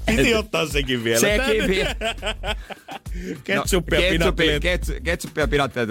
Piti 0.07 0.35
ottaa 0.35 0.67
sekin 0.67 1.05
vielä. 1.05 1.21
Sekin 1.21 1.69
vielä. 1.69 1.95
Ketsuppia 3.45 3.99
no, 3.99 4.05
ketsuppia, 4.11 4.61
ketsu, 4.61 4.93
ketsuppia 5.05 5.49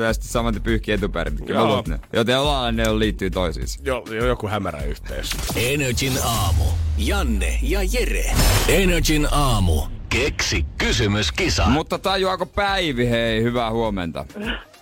ja 0.07 0.13
sitten 0.13 0.31
saman 0.31 0.61
pyyhkii 0.63 0.93
etuperi. 0.93 1.31
Kyllä 1.31 1.47
mä 1.47 1.53
Joo. 1.53 1.65
luulen, 1.65 1.79
että 1.79 1.91
ne. 1.91 1.99
Joten 2.13 2.39
ollaan 2.39 2.75
ne 2.75 2.99
liittyy 2.99 3.29
toisiinsa. 3.29 3.79
jo, 3.83 4.03
jo, 4.11 4.25
joku 4.25 4.47
hämärä 4.47 4.81
yhteys. 4.83 5.29
Energin 5.55 6.13
aamu. 6.23 6.63
Janne 6.97 7.59
ja 7.61 7.79
Jere. 7.83 8.31
Energin 8.67 9.27
aamu. 9.31 9.81
Keksi 10.13 10.65
kysymyskisa. 10.77 11.65
Mutta 11.69 11.99
tajuaako 11.99 12.45
Päivi, 12.45 13.09
hei, 13.09 13.43
hyvää 13.43 13.71
huomenta. 13.71 14.25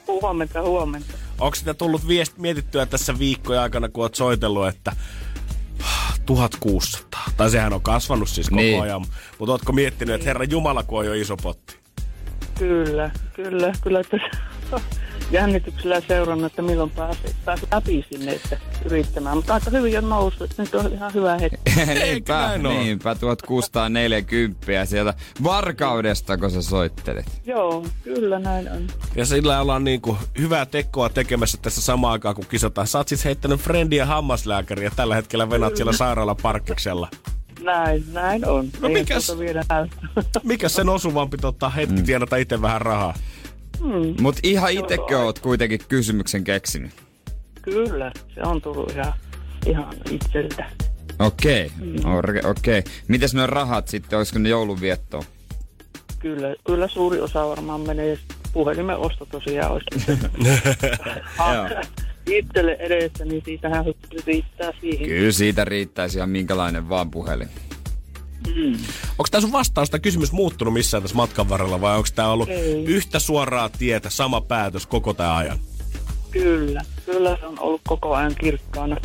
Huomenta, 0.07 0.61
huomenta. 0.61 1.13
Onko 1.39 1.55
sitä 1.55 1.73
tullut 1.73 2.07
viest, 2.07 2.37
mietittyä 2.37 2.85
tässä 2.85 3.19
viikkojen 3.19 3.61
aikana, 3.61 3.89
kun 3.89 4.03
oot 4.03 4.15
soitellut, 4.15 4.67
että 4.67 4.91
1600. 6.25 7.23
Tai 7.37 7.49
sehän 7.49 7.73
on 7.73 7.81
kasvanut 7.81 8.29
siis 8.29 8.49
koko 8.49 8.61
Niin. 8.61 8.81
ajan. 8.81 9.05
Mutta 9.39 9.51
ootko 9.51 9.71
miettinyt, 9.71 10.15
että 10.15 10.25
herra 10.27 10.43
Jumala, 10.45 10.83
kun 10.83 10.99
on 10.99 11.05
jo 11.05 11.13
iso 11.13 11.37
potti? 11.37 11.75
Kyllä, 12.59 13.11
kyllä, 13.33 13.73
kyllä. 13.83 14.01
Tässä 14.03 14.39
jännityksellä 15.31 16.01
seurannut, 16.07 16.45
että 16.51 16.61
milloin 16.61 16.89
pääsee, 16.89 17.31
pääsee 17.45 17.67
läpi 17.71 18.05
sinne 18.11 18.31
että 18.31 18.57
yrittämään. 18.85 19.35
Mutta 19.37 19.53
aika 19.53 19.69
hyvin 19.71 19.97
on 19.97 20.09
noussut, 20.09 20.51
että 20.51 20.63
nyt 20.63 20.75
on 20.75 20.93
ihan 20.93 21.13
hyvä 21.13 21.37
hetki. 21.37 21.57
niinpä, 22.05 22.57
niinpä, 22.57 23.15
1640 23.15 24.85
sieltä 24.85 25.13
Varkaudesta, 25.43 26.37
kun 26.37 26.51
sä 26.51 26.61
soittelit. 26.61 27.25
Joo, 27.45 27.85
kyllä 28.03 28.39
näin 28.39 28.71
on. 28.71 28.87
Ja 29.15 29.25
sillä 29.25 29.61
ollaan 29.61 29.83
niinku 29.83 30.17
hyvää 30.39 30.65
tekoa 30.65 31.09
tekemässä 31.09 31.57
tässä 31.61 31.81
samaan 31.81 32.11
aikaan, 32.11 32.35
kun 32.35 32.45
kisataan. 32.49 32.87
Sä 32.87 32.97
oot 32.97 33.07
siis 33.07 33.25
heittänyt 33.25 33.59
frendiä 33.61 34.05
hammaslääkäriä 34.05 34.91
tällä 34.95 35.15
hetkellä 35.15 35.49
venat 35.49 35.75
siellä 35.75 35.93
sairaalaparkkeksella. 35.93 37.07
Näin, 37.63 38.03
näin 38.13 38.45
on. 38.47 38.69
No 38.79 38.89
mikäs? 38.89 39.25
tuota 39.25 39.39
vielä 39.39 39.63
näytä. 39.69 39.95
Mikä 40.43 40.69
sen 40.69 40.89
osuvampi 40.89 41.37
tota, 41.37 41.69
hetki 41.69 41.95
Mm. 41.95 42.03
tienata 42.05 42.35
itse 42.35 42.61
vähän 42.61 42.81
rahaa? 42.81 43.13
Mut 44.21 44.35
ihan 44.43 44.71
itekö 44.71 45.19
oot 45.19 45.39
kuitenkin 45.39 45.79
kysymyksen 45.89 46.43
keksinyt? 46.43 46.91
Kyllä, 47.61 48.11
se 48.35 48.41
on 48.41 48.61
tullut 48.61 48.91
ihan, 48.91 49.13
ihan 49.65 49.93
itseltä. 50.11 50.69
Okei, 51.19 51.71
okay. 52.05 52.51
okei. 52.51 52.79
Okay. 52.79 52.93
Mites 53.07 53.33
nuo 53.33 53.47
rahat 53.47 53.87
sitten, 53.87 54.17
olisiko 54.17 54.39
ne 54.39 54.49
joulunviettoon? 54.49 55.23
Kyllä, 56.19 56.55
kyllä 56.65 56.87
suuri 56.87 57.19
osa 57.19 57.47
varmaan 57.47 57.81
menee 57.81 58.17
puhelimen 58.53 58.97
osto 58.97 59.25
tosiaan 59.25 59.71
olisi. 59.71 60.19
Itselle 62.37 62.77
edessä, 62.79 63.25
niin 63.25 63.41
siitähän 63.45 63.85
riittää 64.25 64.71
siihen. 64.81 65.07
Kyllä 65.07 65.31
siitä 65.31 65.65
riittäisi 65.65 66.17
ihan 66.17 66.29
minkälainen 66.29 66.89
vaan 66.89 67.11
puhelin. 67.11 67.49
Onko 69.09 69.27
tämä 69.31 69.41
sun 69.41 69.51
vastaus 69.51 69.89
tai 69.89 69.99
kysymys 69.99 70.31
muuttunut 70.31 70.73
missään 70.73 71.03
tässä 71.03 71.15
matkan 71.17 71.49
varrella 71.49 71.81
vai 71.81 71.97
onko 71.97 72.09
tämä 72.15 72.27
ollut 72.27 72.49
Ei. 72.49 72.85
yhtä 72.85 73.19
suoraa 73.19 73.69
tietä, 73.69 74.09
sama 74.09 74.41
päätös 74.41 74.85
koko 74.85 75.13
tämä 75.13 75.35
ajan? 75.35 75.59
Kyllä, 76.31 76.81
kyllä 77.05 77.37
se 77.39 77.45
on 77.45 77.59
ollut 77.59 77.81
koko 77.87 78.15
ajan 78.15 78.35
kirkkaana. 78.35 78.97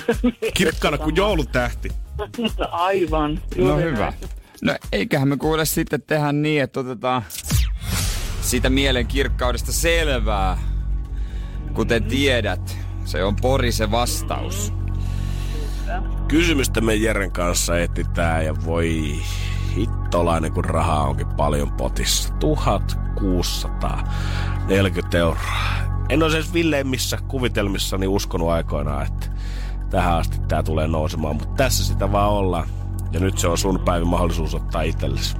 Kirkkaana 0.54 0.98
kuin 0.98 1.16
joulutähti. 1.16 1.88
Aivan. 2.70 3.40
No 3.56 3.76
hyvä. 3.76 3.98
näin. 3.98 4.14
No 4.62 4.76
eiköhän 4.92 5.28
me 5.28 5.36
kuule 5.36 5.64
sitten 5.64 6.02
tehdä 6.02 6.32
niin, 6.32 6.62
että 6.62 6.80
otetaan 6.80 7.22
siitä 8.40 8.70
mielen 8.70 9.06
kirkkaudesta 9.06 9.72
selvää. 9.72 10.58
Kuten 11.74 12.04
tiedät, 12.04 12.76
se 13.04 13.24
on 13.24 13.36
Pori 13.36 13.72
se 13.72 13.90
vastaus. 13.90 14.72
Kysymystä 16.32 16.80
me 16.80 16.94
Jeren 16.94 17.32
kanssa 17.32 17.78
etsitään 17.78 18.44
ja 18.44 18.54
voi 18.64 19.16
hittolainen, 19.76 20.52
kun 20.52 20.64
rahaa 20.64 21.06
onkin 21.06 21.26
paljon 21.26 21.72
potissa. 21.72 22.32
1640 22.32 25.18
euroa. 25.18 25.42
En 26.08 26.22
ole 26.22 26.34
edes 26.34 26.54
villeimmissä 26.54 27.18
kuvitelmissani 27.28 28.06
uskonut 28.06 28.48
aikoinaan, 28.48 29.06
että 29.06 29.26
tähän 29.90 30.16
asti 30.16 30.38
tämä 30.48 30.62
tulee 30.62 30.88
nousemaan, 30.88 31.36
mutta 31.36 31.54
tässä 31.56 31.84
sitä 31.84 32.12
vaan 32.12 32.30
ollaan. 32.30 32.68
Ja 33.12 33.20
nyt 33.20 33.38
se 33.38 33.48
on 33.48 33.58
sun 33.58 33.80
päivän 33.80 34.08
mahdollisuus 34.08 34.54
ottaa 34.54 34.82
itsellesi. 34.82 35.36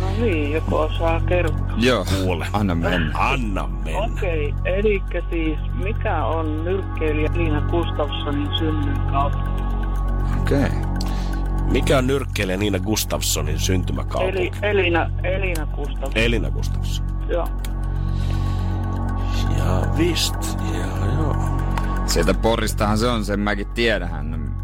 No 0.00 0.06
niin, 0.20 0.52
joku 0.52 0.76
osaa 0.76 1.20
kertoa. 1.20 1.66
Joo, 1.76 2.04
Kuule. 2.04 2.46
anna 2.52 2.74
mennä. 2.74 3.10
Anna 3.14 3.66
mennä. 3.66 3.98
Okei, 3.98 4.54
eli 4.64 5.02
siis 5.30 5.58
mikä 5.74 6.24
on 6.24 6.64
nyrkkeilijä 6.64 7.28
Liina 7.34 7.60
Gustafssonin 7.60 8.48
kautta? 9.10 9.38
Okei. 10.40 10.58
Okay. 10.58 10.88
Mikä 11.72 11.98
on 11.98 12.06
nyrkkeilijä 12.06 12.56
Niina 12.56 12.78
Gustafssonin 12.78 13.58
syntymäkaupunki? 13.58 14.38
Eli 14.38 14.50
Elina, 14.62 15.10
Elina 15.24 15.66
Gustafsson. 15.66 16.12
Elina 16.22 16.50
Gustafsson. 16.50 17.06
Joo. 17.28 17.48
Ja 19.58 19.82
vist, 19.98 20.58
ja 20.72 21.12
joo. 21.18 21.36
Sieltä 22.06 22.34
Poristahan 22.34 22.98
se 22.98 23.06
on, 23.06 23.24
sen 23.24 23.40
mäkin 23.40 23.66
tiedän 23.66 24.10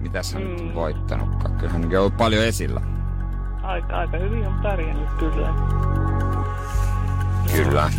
mitä 0.04 0.20
hän 0.34 0.50
nyt 0.50 0.60
on 0.60 0.74
voittanutkaan. 0.74 1.54
Kyllä 1.56 1.72
hänkin 1.72 1.98
on 1.98 2.00
ollut 2.00 2.16
paljon 2.16 2.44
esillä. 2.44 2.80
Aika, 3.64 3.96
aika 3.98 4.16
hyvin 4.16 4.46
on 4.46 4.54
pärjännyt 4.62 5.08
kyllä. 5.18 5.54
Kyllä. 7.52 7.90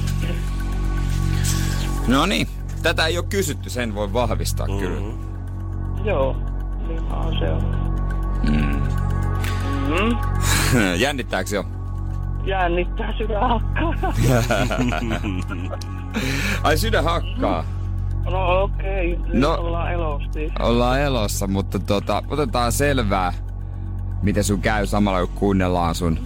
No 2.08 2.26
niin, 2.26 2.48
tätä 2.84 3.06
ei 3.06 3.18
ole 3.18 3.26
kysytty, 3.30 3.70
sen 3.70 3.96
voi 3.96 4.14
vahvistaa 4.14 4.68
mm-hmm. 4.68 4.82
kyllä. 4.82 5.02
Joo, 6.04 6.36
lihaa 6.88 7.32
se 7.40 7.52
on. 7.52 7.86
Mm. 8.44 10.18
Jännittääkö 11.04 11.56
jo? 11.56 11.64
Jännittää 12.46 13.14
sydän 13.18 13.50
hakkaa. 13.50 13.94
Ai 16.64 16.78
sydän 16.78 17.04
hakkaa. 17.04 17.66
No 18.26 18.64
okei, 18.64 19.14
okay. 19.14 19.40
No. 19.40 19.56
no. 19.56 19.62
ollaan 19.62 19.94
elosti. 19.94 20.52
Ollaan 20.60 21.00
elossa, 21.02 21.48
mutta 21.48 21.80
tota, 21.80 22.24
otetaan 22.28 22.72
selvää, 22.72 23.34
miten 24.26 24.44
sun 24.44 24.62
käy 24.62 24.88
samalla 24.88 25.28
kun 25.28 25.36
kuunnellaan 25.36 25.96
sun 25.96 26.20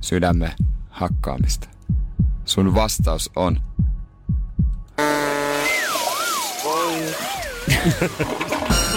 sydämen 0.00 0.52
hakkaamista. 0.90 1.68
Sun 2.44 2.74
vastaus 2.74 3.30
on... 3.36 3.58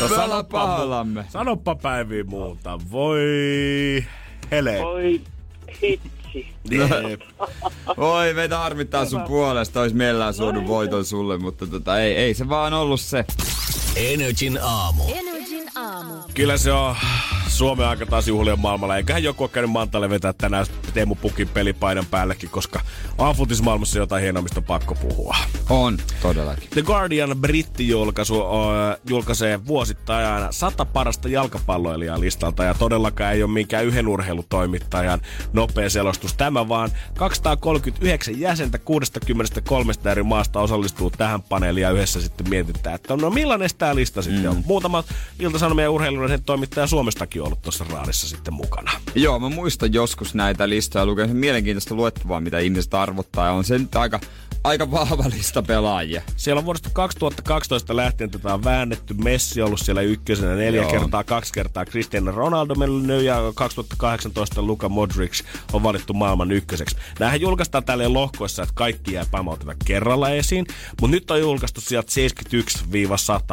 No 0.01 0.07
sano 0.07 0.43
pahallamme. 0.43 1.25
Sanoppa 1.29 1.75
Päivi 1.75 2.23
muuta. 2.23 2.79
Voi 2.91 3.19
hele. 4.51 4.85
Oi 4.85 5.21
hitsi. 5.81 6.47
Jep. 6.71 7.21
Oi, 7.97 8.33
meitä 8.33 8.57
harmittaa 8.57 9.05
sun 9.05 9.21
puolesta. 9.21 9.79
Ois 9.79 9.93
mielellään 9.93 10.33
suonut 10.33 10.67
voiton 10.67 11.05
sulle, 11.05 11.37
mutta 11.37 11.67
tota, 11.67 12.01
ei, 12.01 12.15
ei 12.15 12.33
se 12.33 12.49
vaan 12.49 12.73
ollut 12.73 13.01
se. 13.01 13.25
Energin 13.95 14.59
aamu. 14.61 15.03
Energin 15.03 15.34
aamu. 15.75 16.13
Kyllä 16.33 16.57
se 16.57 16.71
on 16.71 16.95
Suomen 17.47 17.87
aika 17.87 18.05
taas 18.05 18.27
juhlien 18.27 18.59
maailmalla. 18.59 18.97
Eiköhän 18.97 19.23
joku 19.23 19.43
ole 19.43 19.49
käynyt 19.49 19.71
Mantalle 19.71 20.09
vetää 20.09 20.33
tänään 20.33 20.65
Teemu 20.93 21.15
Pukin 21.15 21.47
pelipaidan 21.47 22.05
päällekin, 22.05 22.49
koska 22.49 22.81
maailmassa 23.61 23.97
jotain 23.99 24.23
on 24.37 24.63
pakko 24.63 24.95
puhua. 24.95 25.35
On, 25.69 25.97
todellakin. 26.21 26.69
The 26.69 26.81
Guardian 26.81 27.35
brittijulkaisu 27.37 28.39
uh, 28.39 28.47
julkaisee 29.09 29.65
vuosittain 29.65 30.27
aina 30.27 30.51
sata 30.51 30.85
parasta 30.85 31.29
jalkapalloilijaa 31.29 32.19
listalta 32.19 32.63
ja 32.63 32.73
todellakaan 32.73 33.33
ei 33.33 33.43
ole 33.43 33.51
minkään 33.51 33.85
yhden 33.85 34.07
urheilutoimittajan 34.07 35.21
nopea 35.53 35.89
selostus. 35.89 36.33
Tämä 36.33 36.69
vaan 36.69 36.91
239 37.17 38.39
jäsentä 38.39 38.77
63 38.77 39.93
eri 40.11 40.23
maasta 40.23 40.59
osallistuu 40.59 41.09
tähän 41.09 41.41
paneeliin 41.41 41.81
ja 41.81 41.91
yhdessä 41.91 42.21
sitten 42.21 42.49
mietitään, 42.49 42.95
että 42.95 43.17
no 43.17 43.29
millainen 43.29 43.69
tämä 43.77 43.95
lista 43.95 44.21
sitten 44.21 44.43
mm. 44.43 44.49
on. 44.49 44.63
Muutama 44.65 45.03
Ilta-Sanomien 45.65 45.89
urheilullisen 45.89 46.43
toimittaja 46.43 46.87
Suomestakin 46.87 47.41
on 47.41 47.45
ollut 47.45 47.61
tuossa 47.61 47.85
raadissa 47.89 48.27
sitten 48.27 48.53
mukana. 48.53 48.91
Joo, 49.15 49.39
mä 49.39 49.49
muistan 49.49 49.93
joskus 49.93 50.35
näitä 50.35 50.69
listoja 50.69 51.05
lukea 51.05 51.27
mielenkiintoista 51.27 51.95
luettavaa, 51.95 52.41
mitä 52.41 52.59
ihmiset 52.59 52.93
arvottaa. 52.93 53.45
Ja 53.45 53.51
on 53.51 53.63
se 53.63 53.77
nyt 53.77 53.95
aika, 53.95 54.19
aika 54.63 54.91
vahva 54.91 55.23
lista 55.35 55.63
pelaajia. 55.63 56.21
Siellä 56.37 56.59
on 56.59 56.65
vuodesta 56.65 56.89
2012 56.93 57.95
lähtien 57.95 58.31
tätä 58.31 58.53
on 58.53 58.63
väännetty. 58.63 59.13
Messi 59.13 59.61
on 59.61 59.65
ollut 59.65 59.79
siellä 59.79 60.01
ykkösenä 60.01 60.55
neljä 60.55 60.81
Joo. 60.81 60.91
kertaa, 60.91 61.23
kaksi 61.23 61.53
kertaa 61.53 61.85
Cristiano 61.85 62.31
Ronaldo 62.31 62.75
mennyt 62.75 63.23
ja 63.23 63.51
2018 63.55 64.61
Luka 64.61 64.89
Modric 64.89 65.41
on 65.73 65.83
valittu 65.83 66.13
maailman 66.13 66.51
ykköseksi. 66.51 66.97
Nämähän 67.19 67.41
julkaistaan 67.41 67.83
tälleen 67.83 68.13
lohkoissa, 68.13 68.63
että 68.63 68.75
kaikki 68.75 69.13
jää 69.13 69.25
pamauteta 69.31 69.75
kerralla 69.85 70.29
esiin, 70.29 70.65
mutta 71.01 71.15
nyt 71.15 71.31
on 71.31 71.39
julkaistu 71.39 71.81
sieltä 71.81 72.11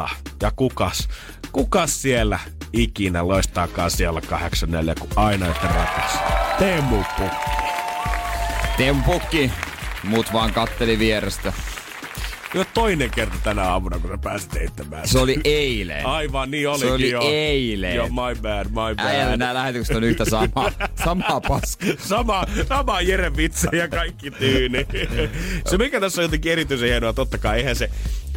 71-100. 0.05 0.09
Ja 0.41 0.51
kukas, 0.55 1.07
kukas 1.51 2.02
siellä 2.03 2.39
ikinä 2.73 3.27
loistaakaan 3.27 3.91
siellä 3.91 4.21
84, 4.21 4.95
kun 4.99 5.09
aina 5.15 5.47
yhtä 5.47 5.67
rakas. 5.67 6.11
Teemu 6.59 7.03
Pukki. 7.17 7.35
Teemu 8.77 9.01
Pukki, 9.05 9.51
muut 10.03 10.33
vaan 10.33 10.53
katteli 10.53 10.99
vierestä. 10.99 11.53
Jo 12.53 12.65
toinen 12.73 13.11
kerta 13.11 13.35
tänä 13.43 13.63
aamuna, 13.63 13.99
kun 13.99 14.09
sä 14.09 14.17
pääsit 14.17 14.53
heittämään. 14.53 15.07
Se 15.07 15.19
oli 15.19 15.39
eilen. 15.43 16.05
Aivan, 16.05 16.51
niin 16.51 16.69
olikin 16.69 16.91
oli 16.93 17.09
jo. 17.09 17.21
eilen. 17.23 17.95
Joo, 17.95 18.07
my 18.07 18.41
bad, 18.41 18.65
my 18.65 18.95
bad. 18.95 19.05
Äijällä 19.05 19.37
nämä 19.37 19.53
lähetykset 19.53 19.95
on 19.95 20.03
yhtä 20.03 20.25
samaa, 20.25 20.71
samaa 21.05 21.41
paskaa. 21.41 21.89
sama, 21.97 22.45
sama 22.67 23.01
Jere 23.01 23.37
vitsa 23.37 23.75
ja 23.75 23.87
kaikki 23.87 24.31
tyyni. 24.31 24.87
se 25.69 25.77
mikä 25.77 25.99
tässä 25.99 26.21
on 26.21 26.25
jotenkin 26.25 26.51
erityisen 26.51 26.89
hienoa, 26.89 27.13
totta 27.13 27.37
kai 27.37 27.57
eihän 27.57 27.75
se, 27.75 27.89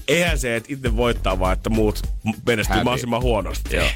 eihän 0.09 0.39
se, 0.39 0.57
että 0.57 0.73
itse 0.73 0.97
voittaa, 0.97 1.39
vaan 1.39 1.53
että 1.53 1.71
muut 1.71 2.01
menestyy 2.47 2.77
mahdollisimman 2.77 3.23
huonosti. 3.23 3.77
Joo. 3.77 3.87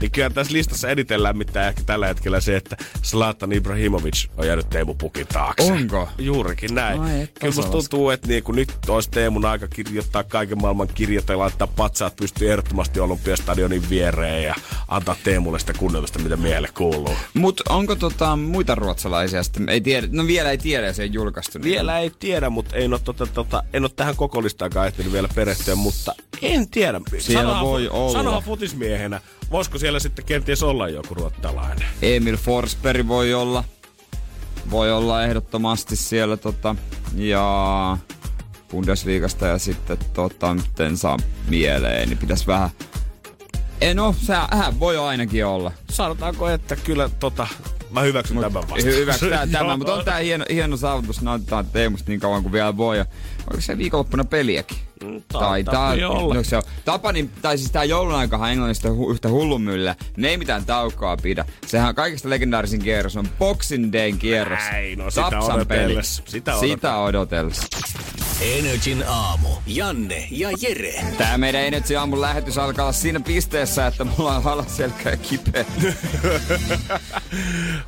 Niin 0.00 0.10
kyllä 0.10 0.30
tässä 0.30 0.52
listassa 0.52 0.88
eniten 0.88 1.22
lämmittää 1.22 1.68
ehkä 1.68 1.82
tällä 1.86 2.06
hetkellä 2.06 2.40
se, 2.40 2.56
että 2.56 2.76
Zlatan 3.02 3.52
Ibrahimovic 3.52 4.26
on 4.36 4.46
jäänyt 4.46 4.70
Teemu 4.70 4.94
Pukin 4.94 5.26
taakse. 5.26 5.72
Onko? 5.72 6.08
Juurikin 6.18 6.74
näin. 6.74 7.00
Ai 7.00 7.20
et 7.20 7.38
kyllä 7.40 7.54
musta 7.54 7.70
tuntuu, 7.70 8.10
että 8.10 8.28
niinku 8.28 8.52
nyt 8.52 8.72
olisi 8.88 9.10
Teemun 9.10 9.44
aika 9.44 9.68
kirjoittaa 9.68 10.24
kaiken 10.24 10.60
maailman 10.60 10.88
kirjat 10.94 11.28
ja 11.28 11.38
laittaa 11.38 11.66
patsaat 11.66 12.16
pystyy 12.16 12.50
ehdottomasti 12.50 13.00
Olympiastadionin 13.00 13.90
viereen 13.90 14.42
ja 14.42 14.54
antaa 14.88 15.16
Teemulle 15.24 15.58
sitä 15.58 15.72
kunnioitusta, 15.72 16.18
mitä 16.18 16.36
miehelle 16.36 16.68
kuuluu. 16.76 17.14
Mut 17.34 17.60
onko 17.68 17.96
tota 17.96 18.36
muita 18.36 18.74
ruotsalaisia 18.74 19.42
sitten? 19.42 19.68
Ei 19.68 19.80
tiedä, 19.80 20.06
no 20.10 20.26
vielä 20.26 20.50
ei 20.50 20.58
tiedä, 20.58 20.92
se 20.92 21.02
ei 21.02 21.10
julkaistu. 21.12 21.58
niin- 21.58 21.64
Vielä 21.64 21.98
ei 21.98 22.10
tiedä, 22.18 22.50
mutta 22.50 22.76
en 22.76 22.92
ole, 22.92 23.00
tota, 23.04 23.26
tota, 23.26 23.62
en 23.72 23.82
ole 23.84 23.90
tähän 23.96 24.16
koko 24.16 24.42
ehtinyt 24.86 25.12
vielä 25.12 25.28
perehtyä, 25.48 25.74
mutta 25.74 26.14
en 26.42 26.68
tiedä. 26.68 27.00
Siellä 27.18 27.60
voi 27.60 27.88
olla. 27.88 28.12
Sanoa 28.12 28.40
futismiehenä, 28.40 29.20
voisiko 29.50 29.78
siellä 29.78 29.98
sitten 29.98 30.24
kenties 30.24 30.62
olla 30.62 30.88
joku 30.88 31.14
ruottalainen? 31.14 31.88
Emil 32.02 32.36
Forsberg 32.36 33.08
voi 33.08 33.34
olla. 33.34 33.64
Voi 34.70 34.92
olla 34.92 35.24
ehdottomasti 35.24 35.96
siellä 35.96 36.36
tota, 36.36 36.76
ja 37.14 37.96
Bundesliigasta 38.70 39.46
ja 39.46 39.58
sitten 39.58 39.98
tota, 40.12 40.54
nyt 40.54 40.80
en 40.80 40.96
saa 40.96 41.16
mieleen, 41.48 42.08
niin 42.08 42.18
pitäisi 42.18 42.46
vähän... 42.46 42.70
Ei 43.80 43.94
no, 43.94 44.14
se 44.22 44.34
hän 44.50 44.80
voi 44.80 44.98
ainakin 44.98 45.46
olla. 45.46 45.72
Sanotaanko, 45.90 46.48
että 46.48 46.76
kyllä 46.76 47.10
tota, 47.20 47.46
mä 47.90 48.00
hyväksyn 48.00 48.36
Mut, 48.36 48.42
tämän 48.42 48.54
vastaan. 48.54 48.84
Hyväksytään 48.84 49.50
tämä, 49.52 49.68
Joo. 49.68 49.76
mutta 49.76 49.94
on 49.94 50.04
tää 50.04 50.18
hieno, 50.18 50.44
hieno 50.50 50.76
saavutus. 50.76 51.22
Nautitaan 51.22 51.66
Teemusta 51.66 52.10
niin 52.10 52.20
kauan 52.20 52.42
kuin 52.42 52.52
vielä 52.52 52.76
voi. 52.76 52.98
Ja 52.98 53.06
onko 53.50 53.60
se 53.60 53.78
viikonloppuna 53.78 54.24
peliäkin? 54.24 54.87
Taitaa 55.32 55.90
olla. 56.08 56.34
No 56.34 56.42
se 56.42 56.56
on. 56.56 56.62
Tapanin, 56.84 57.30
tai 57.42 57.58
siis 57.58 57.70
tää 57.70 57.84
joulun 57.84 58.14
aikahan 58.14 58.50
Englannista 58.52 58.90
hu, 58.92 59.10
yhtä 59.10 59.28
hullumyllä. 59.28 59.94
Ne 60.16 60.28
ei 60.28 60.36
mitään 60.36 60.64
taukoa 60.64 61.16
pidä. 61.16 61.44
Sehän 61.66 61.88
on 61.88 61.94
kaikista 61.94 62.30
legendaarisin 62.30 62.80
kierros 62.82 63.16
on 63.16 63.28
Boxing 63.38 63.92
Dayn 63.92 64.18
kierros. 64.18 64.58
Näin, 64.70 64.98
no 64.98 65.10
sitä 65.10 65.30
Tapsan 65.30 65.54
odotellessa. 65.56 66.22
peli. 66.22 66.30
Sitä 66.30 66.58
Sitä 66.60 66.96
odotellessa. 66.98 67.66
Energin 68.40 69.04
aamu. 69.08 69.48
Janne 69.66 70.28
ja 70.30 70.48
Jere. 70.60 71.04
Tää 71.18 71.38
meidän 71.38 71.62
Energy 71.62 71.96
aamun 71.96 72.20
lähetys 72.20 72.58
alkaa 72.58 72.84
olla 72.84 72.92
siinä 72.92 73.20
pisteessä, 73.20 73.86
että 73.86 74.04
mulla 74.04 74.36
on 74.36 74.46
alaselkä 74.46 75.16
kipeä. 75.16 75.64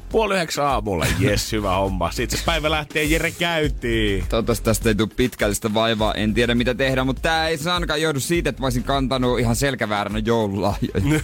Puoli 0.08 0.34
yhdeksän 0.34 0.64
aamulla, 0.66 1.06
jes, 1.18 1.52
hyvä 1.52 1.70
homma. 1.76 2.10
Sitten 2.10 2.38
se 2.38 2.44
päivä 2.44 2.70
lähtee 2.70 3.04
Jere 3.04 3.30
käyntiin. 3.30 4.24
Toivottavasti 4.28 4.64
tästä 4.64 4.88
ei 4.88 4.94
tule 4.94 5.08
pitkällistä 5.16 5.74
vaivaa. 5.74 6.14
En 6.14 6.34
tiedä 6.34 6.54
mitä 6.54 6.74
tehdä, 6.74 6.99
mutta 7.04 7.22
tää 7.22 7.48
ei 7.48 7.58
se 7.58 7.70
ainakaan 7.70 8.02
johdu 8.02 8.20
siitä, 8.20 8.50
että 8.50 8.62
mä 8.62 8.66
olisin 8.66 8.84
kantanut 8.84 9.40
ihan 9.40 9.56
selkävääränä 9.56 10.18
joululahjoja. 10.18 11.02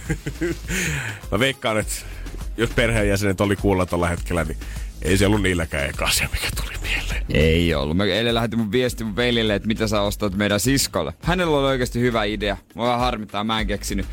Mä 1.31 1.39
veikkaan, 1.39 1.79
että 1.79 1.93
jos 2.57 2.69
perheenjäsenet 2.69 3.41
oli 3.41 3.55
kuulla 3.55 3.85
tuolla 3.85 4.07
hetkellä, 4.07 4.43
niin 4.43 4.57
ei 5.01 5.17
se 5.17 5.25
ollut 5.25 5.41
niilläkään 5.41 5.89
eka 5.89 6.05
asia, 6.05 6.29
mikä 6.31 6.47
tuli 6.55 6.77
mieleen. 6.81 7.25
Ei 7.33 7.73
ollut. 7.73 7.97
Mä 7.97 8.03
eilen 8.03 8.35
lähetin 8.35 8.59
mun 8.59 8.71
viesti 8.71 9.03
mun 9.03 9.15
veljelle, 9.15 9.55
että 9.55 9.67
mitä 9.67 9.87
sä 9.87 10.01
ostat 10.01 10.35
meidän 10.35 10.59
siskolle. 10.59 11.13
Hänellä 11.21 11.57
oli 11.57 11.67
oikeasti 11.67 11.99
hyvä 11.99 12.23
idea. 12.23 12.57
Mua 12.73 12.97
harmittaa, 12.97 13.43
mä 13.43 13.59
en 13.59 13.67
keksinyt. 13.67 14.05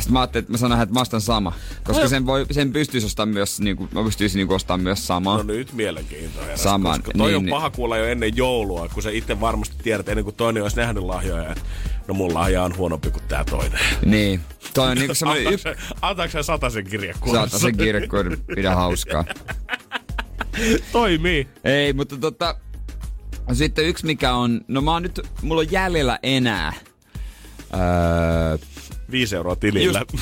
Sitten 0.00 0.12
mä 0.12 0.20
ajattelin, 0.20 0.42
että 0.42 0.52
mä 0.52 0.56
sanon, 0.58 0.82
että 0.82 0.94
mä 0.94 1.00
ostan 1.00 1.20
sama. 1.20 1.52
Koska 1.84 2.02
No. 2.02 2.08
sen, 2.08 2.26
voi, 2.26 2.46
sen 2.50 2.72
pystyisi 2.72 3.06
ostamaan 3.06 3.34
myös, 3.34 3.60
niin 3.60 3.76
kuin, 3.76 3.88
mä 3.92 4.02
pystyisin 4.04 4.38
niin 4.38 4.52
ostamaan 4.52 4.80
myös 4.80 5.06
samaa. 5.06 5.36
No 5.36 5.42
nyt 5.42 5.72
mielenkiintoa. 5.72 6.44
Saman, 6.54 7.02
Koska 7.02 7.18
toi 7.18 7.26
niin, 7.28 7.36
on 7.36 7.44
niin. 7.44 7.50
paha 7.54 7.70
kuulla 7.70 7.96
jo 7.96 8.04
ennen 8.04 8.36
joulua, 8.36 8.88
kun 8.88 9.02
sä 9.02 9.10
itse 9.10 9.40
varmasti 9.40 9.76
tiedät 9.82 10.08
ennen 10.08 10.24
kuin 10.24 10.36
toinen 10.36 10.62
olisi 10.62 10.76
nähnyt 10.76 11.04
lahjoja. 11.04 11.50
Että 11.52 11.64
no 12.08 12.14
mun 12.14 12.34
lahja 12.34 12.62
on 12.62 12.76
huonompi 12.76 13.10
kuin 13.10 13.22
tää 13.28 13.44
toinen. 13.44 13.80
Niin. 14.04 14.40
Toi 14.74 14.88
on 14.90 14.96
niinku 14.96 15.14
semmonen 15.14 15.46
Antaako 15.46 15.54
yksi... 15.70 15.86
sä- 15.88 15.94
Antaako 16.02 16.32
sä 16.32 16.42
sataisen 16.42 16.84
kirjekuoressa? 16.84 17.48
Saata 17.48 17.58
sen 17.58 17.76
kirjekuoren, 17.76 18.38
pidä 18.56 18.74
hauskaa. 18.74 19.24
Toimii. 20.92 21.48
Ei, 21.64 21.92
mutta 21.92 22.16
tota... 22.16 22.54
Sitten 23.52 23.84
yksi 23.86 24.06
mikä 24.06 24.32
on... 24.34 24.60
No 24.68 24.80
mä 24.80 24.92
oon 24.92 25.02
nyt... 25.02 25.20
Mulla 25.42 25.60
on 25.60 25.72
jäljellä 25.72 26.18
enää... 26.22 26.72
Öö, 27.74 28.58
Viisi 29.10 29.36
euroa 29.36 29.56
tilillä. 29.56 30.02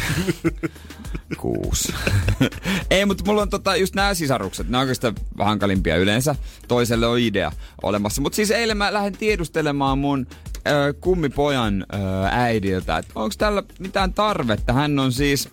kuusi. 1.39 1.95
Ei, 2.91 3.07
mutta 3.07 3.25
mulla 3.27 3.43
on 3.43 3.51
tota, 3.51 3.77
just 3.77 3.95
nämä 3.95 4.15
sisarukset. 4.15 4.69
Nämä 4.69 4.79
on 4.79 4.83
oikeastaan 4.83 5.15
hankalimpia 5.39 5.97
yleensä. 5.97 6.35
Toiselle 6.69 7.07
on 7.07 7.19
idea 7.19 7.53
olemassa. 7.83 8.23
Mutta 8.23 8.37
siis 8.37 8.51
eilen 8.51 8.77
mä 8.77 8.93
lähdin 8.93 9.19
tiedustelemaan 9.19 9.99
mun 9.99 10.27
ö, 10.69 10.95
kummipojan 11.01 11.87
ö, 11.95 11.97
äidiltä, 12.31 12.99
että 12.99 13.13
onko 13.15 13.35
tällä 13.39 13.63
mitään 13.79 14.13
tarvetta. 14.13 14.73
Hän 14.73 14.99
on 14.99 15.13
siis 15.13 15.49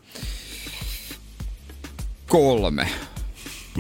kolme. 2.28 2.88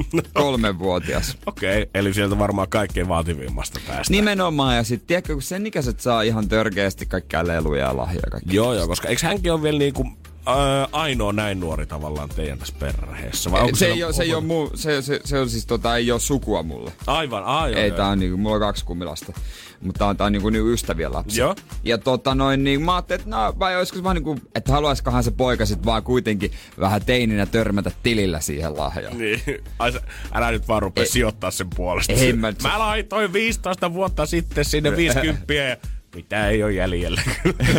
Kolmenvuotias. 0.33 1.37
Okei, 1.45 1.81
okay, 1.81 1.89
eli 1.93 2.13
sieltä 2.13 2.39
varmaan 2.39 2.69
kaikkein 2.69 3.07
vaativimmasta 3.07 3.79
päästä. 3.87 4.13
Nimenomaan, 4.13 4.75
ja 4.75 4.83
sitten 4.83 5.07
tiedätkö, 5.07 5.33
kun 5.33 5.41
sen 5.41 5.67
ikäiset 5.67 5.99
saa 5.99 6.21
ihan 6.21 6.47
törkeästi 6.47 7.05
kaikkia 7.05 7.47
leluja 7.47 7.85
ja 7.85 7.97
lahjoja. 7.97 8.39
Joo, 8.45 8.73
joo, 8.73 8.87
koska 8.87 9.07
eikö 9.07 9.27
hänkin 9.27 9.53
ole 9.53 9.61
vielä 9.61 9.79
niinku 9.79 10.07
ää, 10.45 10.87
ainoa 10.91 11.33
näin 11.33 11.59
nuori 11.59 11.85
tavallaan 11.85 12.29
teidän 12.29 12.59
tässä 12.59 12.73
perheessä? 12.79 13.51
Vai 13.51 13.61
onko 13.61 13.75
se, 13.75 13.85
ei 13.85 14.03
ole, 14.03 14.13
se, 14.13 14.23
ei 14.23 14.33
ole 14.35 14.43
muu, 14.43 14.71
se, 14.75 15.01
se, 15.01 15.19
se, 15.23 15.39
on 15.39 15.49
siis 15.49 15.65
tota, 15.65 15.97
ei 15.97 16.11
ole 16.11 16.19
sukua 16.19 16.63
mulle. 16.63 16.91
Aivan, 17.07 17.43
aivan. 17.43 17.77
Ei, 17.79 17.91
tää 17.91 18.07
on 18.07 18.19
niinku, 18.19 18.37
mulla 18.37 18.55
on 18.55 18.61
kaksi 18.61 18.85
kummilasta. 18.85 19.33
Mutta 19.81 19.99
tää 19.99 20.07
on, 20.07 20.17
tää 20.17 20.25
on 20.25 20.31
niinku, 20.31 20.49
niinku 20.49 20.69
ystävien 20.69 21.13
lapsi. 21.13 21.39
Joo. 21.39 21.55
Ja 21.83 21.97
tota 21.97 22.35
noin, 22.35 22.63
niin 22.63 22.81
mä 22.81 22.95
ajattelin, 22.95 23.19
että 23.19 23.35
no, 23.35 23.53
vai 23.59 23.77
olisiko 23.77 24.03
vaan 24.03 24.15
niinku, 24.15 24.39
että 24.55 24.71
haluaisikohan 24.71 25.23
se 25.23 25.31
poika 25.31 25.65
sit 25.65 25.85
vaan 25.85 26.03
kuitenkin 26.03 26.51
vähän 26.79 27.05
teininä 27.05 27.45
törmätä 27.45 27.91
tilillä 28.03 28.39
siihen 28.39 28.77
lahjaan. 28.77 29.17
Niin. 29.17 29.41
Ai, 29.79 29.91
sä- 29.91 30.01
älä 30.33 30.51
nyt 30.51 30.67
vaan 30.67 30.81
rupea 30.81 31.03
Ei. 31.03 31.09
sijoittaa 31.09 31.51
sen 31.51 31.67
puolesta. 31.75 32.13
Ei 32.13 32.33
mä- 32.33 32.53
mä 32.63 32.79
laitoin 32.79 33.33
15 33.33 33.93
vuotta 33.93 34.25
sitten 34.25 34.65
sinne 34.65 34.95
50 34.97 35.53
ja 35.53 35.77
mitä 36.15 36.49
ei 36.49 36.63
ole 36.63 36.73
jäljellä. 36.73 37.21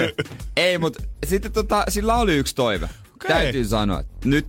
Ei, 0.57 0.79
mutta 0.79 1.03
sitten 1.27 1.53
tota, 1.53 1.85
sillä 1.89 2.15
oli 2.15 2.37
yksi 2.37 2.55
toive. 2.55 2.89
Okei. 3.15 3.29
Täytyy 3.29 3.65
sanoa, 3.65 4.01
että 4.01 4.29
nyt 4.29 4.47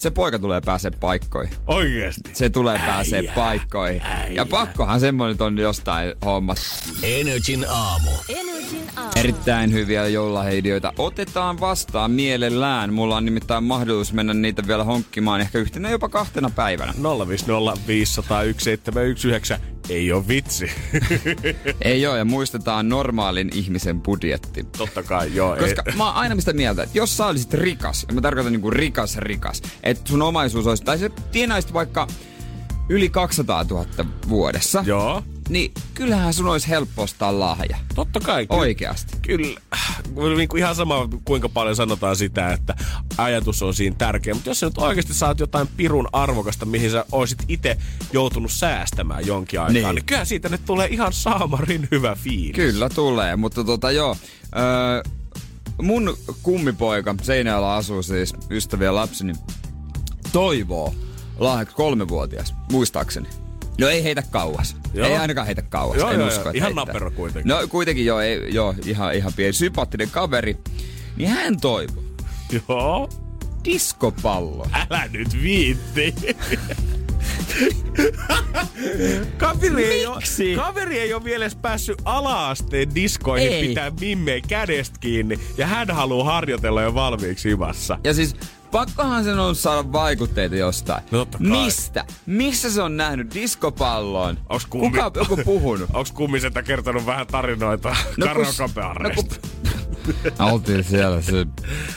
se 0.00 0.10
poika 0.10 0.38
tulee 0.38 0.60
pääsee 0.60 0.90
paikkoihin. 0.90 1.54
Oikeesti. 1.66 2.30
Se 2.32 2.50
tulee 2.50 2.78
pääsee 2.78 3.22
paikkoihin. 3.34 4.02
Ja 4.30 4.46
pakkohan 4.46 5.00
semmoinen 5.00 5.42
on 5.42 5.58
jostain 5.58 6.14
hommat. 6.24 6.58
Energin 7.02 7.66
aamu. 7.68 8.10
Erittäin 9.16 9.72
hyviä 9.72 10.08
joululahjaideoita 10.08 10.92
otetaan 10.98 11.60
vastaan 11.60 12.10
mielellään. 12.10 12.92
Mulla 12.92 13.16
on 13.16 13.24
nimittäin 13.24 13.64
mahdollisuus 13.64 14.12
mennä 14.12 14.34
niitä 14.34 14.62
vielä 14.66 14.84
honkkimaan 14.84 15.40
ehkä 15.40 15.58
yhtenä 15.58 15.90
jopa 15.90 16.08
kahtena 16.08 16.50
päivänä. 16.50 16.92
050501719 16.92 16.96
ei 19.88 20.12
ole 20.12 20.28
vitsi. 20.28 20.70
Ei 21.82 22.06
oo, 22.06 22.16
ja 22.16 22.24
muistetaan 22.24 22.88
normaalin 22.88 23.50
ihmisen 23.54 24.00
budjetti. 24.00 24.66
Totta 24.78 25.02
kai, 25.02 25.34
joo. 25.34 25.56
Koska 25.56 25.82
ei. 25.86 25.96
mä 25.96 26.06
oon 26.06 26.14
aina 26.14 26.36
sitä 26.40 26.52
mieltä, 26.52 26.82
että 26.82 26.98
jos 26.98 27.16
sä 27.16 27.26
olisit 27.26 27.54
rikas, 27.54 28.04
ja 28.08 28.14
mä 28.14 28.20
tarkoitan 28.20 28.52
niinku 28.52 28.70
rikas 28.70 29.16
rikas, 29.16 29.62
että 29.82 30.10
sun 30.10 30.22
omaisuus 30.22 30.66
olisi, 30.66 30.84
tai 30.84 30.98
se 30.98 31.10
tienaisit 31.32 31.72
vaikka 31.72 32.06
yli 32.88 33.08
200 33.08 33.64
000 33.70 33.86
vuodessa, 34.28 34.84
Joo. 34.86 35.22
Niin 35.50 35.72
kyllähän 35.94 36.34
sun 36.34 36.48
olisi 36.48 36.68
helppo 36.68 37.02
ostaa 37.02 37.40
lahja. 37.40 37.76
Totta 37.94 38.20
kai. 38.20 38.46
Kyllä, 38.46 38.60
Oikeasti. 38.60 39.16
Kyllä. 39.22 39.60
Niin 40.36 40.48
kuin 40.48 40.58
ihan 40.58 40.74
sama, 40.74 41.08
kuinka 41.24 41.48
paljon 41.48 41.76
sanotaan 41.76 42.16
sitä, 42.16 42.52
että 42.52 42.74
ajatus 43.18 43.62
on 43.62 43.74
siinä 43.74 43.96
tärkeä. 43.98 44.34
Mutta 44.34 44.50
jos 44.50 44.60
sä 44.60 44.66
nyt 44.66 44.78
oikeasti 44.78 45.14
saat 45.14 45.40
jotain 45.40 45.68
pirun 45.76 46.08
arvokasta, 46.12 46.66
mihin 46.66 46.90
sä 46.90 47.04
olisit 47.12 47.44
itse 47.48 47.76
joutunut 48.12 48.52
säästämään 48.52 49.26
jonkin 49.26 49.60
aikaa, 49.60 49.72
niin, 49.72 49.84
Niin. 49.84 49.94
niin 49.94 50.04
kyllä 50.04 50.24
siitä 50.24 50.48
nyt 50.48 50.64
tulee 50.66 50.88
ihan 50.88 51.12
saamarin 51.12 51.88
hyvä 51.90 52.14
fiilis. 52.14 52.54
Kyllä 52.56 52.88
tulee, 52.88 53.36
mutta 53.36 53.64
tota 53.64 53.90
joo. 53.90 54.16
Öö, 54.58 55.02
mun 55.82 56.16
kummipoika, 56.42 57.14
Seinäjällä 57.22 57.74
asuu 57.74 58.02
siis 58.02 58.34
ystäviä 58.50 58.94
lapseni, 58.94 59.32
toivoo 60.32 60.94
lahjaksi 61.38 61.76
kolmevuotias, 61.76 62.54
muistaakseni. 62.72 63.28
No 63.80 63.88
ei 63.88 64.04
heitä 64.04 64.22
kauas. 64.30 64.76
Joo. 64.94 65.06
Ei 65.06 65.16
ainakaan 65.16 65.46
heitä 65.46 65.62
kauas. 65.62 65.96
Joo, 65.96 66.10
en 66.10 66.18
joo, 66.20 66.28
usko, 66.28 66.40
joo. 66.40 66.52
Ihan 66.54 66.66
heittää. 66.66 66.84
napero 66.84 67.10
kuitenkin. 67.10 67.48
No 67.48 67.68
kuitenkin 67.68 68.06
joo, 68.06 68.20
ei, 68.20 68.40
joo 68.48 68.74
ihan, 68.86 69.14
ihan 69.14 69.32
pieni 69.36 69.52
sympaattinen 69.52 70.10
kaveri. 70.10 70.56
Niin 71.16 71.28
hän 71.28 71.60
toivoo 71.60 72.04
Joo. 72.68 73.08
diskopallo. 73.64 74.66
Älä 74.72 75.08
nyt 75.12 75.42
viitti. 75.42 76.14
kaveri, 79.38 79.84
ei 79.84 80.06
ole, 80.06 80.22
kaveri 80.56 80.98
ei 80.98 81.14
ole 81.14 81.24
vielä 81.24 81.44
edes 81.44 81.56
päässyt 81.56 81.98
ala-asteen 82.04 82.94
diskoihin 82.94 83.52
Ei. 83.52 83.68
pitää 83.68 83.92
mimmei 84.00 84.42
kädestä 84.42 84.98
kiinni. 85.00 85.38
Ja 85.58 85.66
hän 85.66 85.90
haluaa 85.90 86.24
harjoitella 86.24 86.82
jo 86.82 86.94
valmiiksi 86.94 87.48
himassa. 87.48 87.98
Ja 88.04 88.14
siis 88.14 88.36
pakkohan 88.70 89.24
sen 89.24 89.38
on 89.38 89.56
saada 89.56 89.92
vaikutteita 89.92 90.56
jostain. 90.56 91.02
No 91.10 91.18
totta 91.18 91.38
kai. 91.38 91.46
Mistä? 91.46 92.04
Missä 92.26 92.70
se 92.70 92.82
on 92.82 92.96
nähnyt 92.96 93.34
diskopallon? 93.34 94.38
Onks 94.48 94.66
kummi... 94.66 94.90
Kuka 94.90 95.06
on 95.06 95.12
joku 95.14 95.36
puhunut? 95.44 95.90
Onks 95.94 96.12
kummisetä 96.12 96.62
kertonut 96.62 97.06
vähän 97.06 97.26
tarinoita 97.26 97.88
no, 97.88 97.96
kun- 98.14 98.24
karaokebareista? 98.24 99.36
no, 100.38 100.46
Oltiin 100.52 100.84
siellä 100.84 101.22
se 101.22 101.46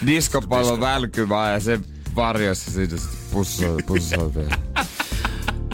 diskopallo 0.06 0.80
välkyvää 0.80 1.54
ja 1.54 1.60
se 1.60 1.80
varjossa 2.16 2.72
siitä 2.72 2.96
pussoitiin. 3.86 4.50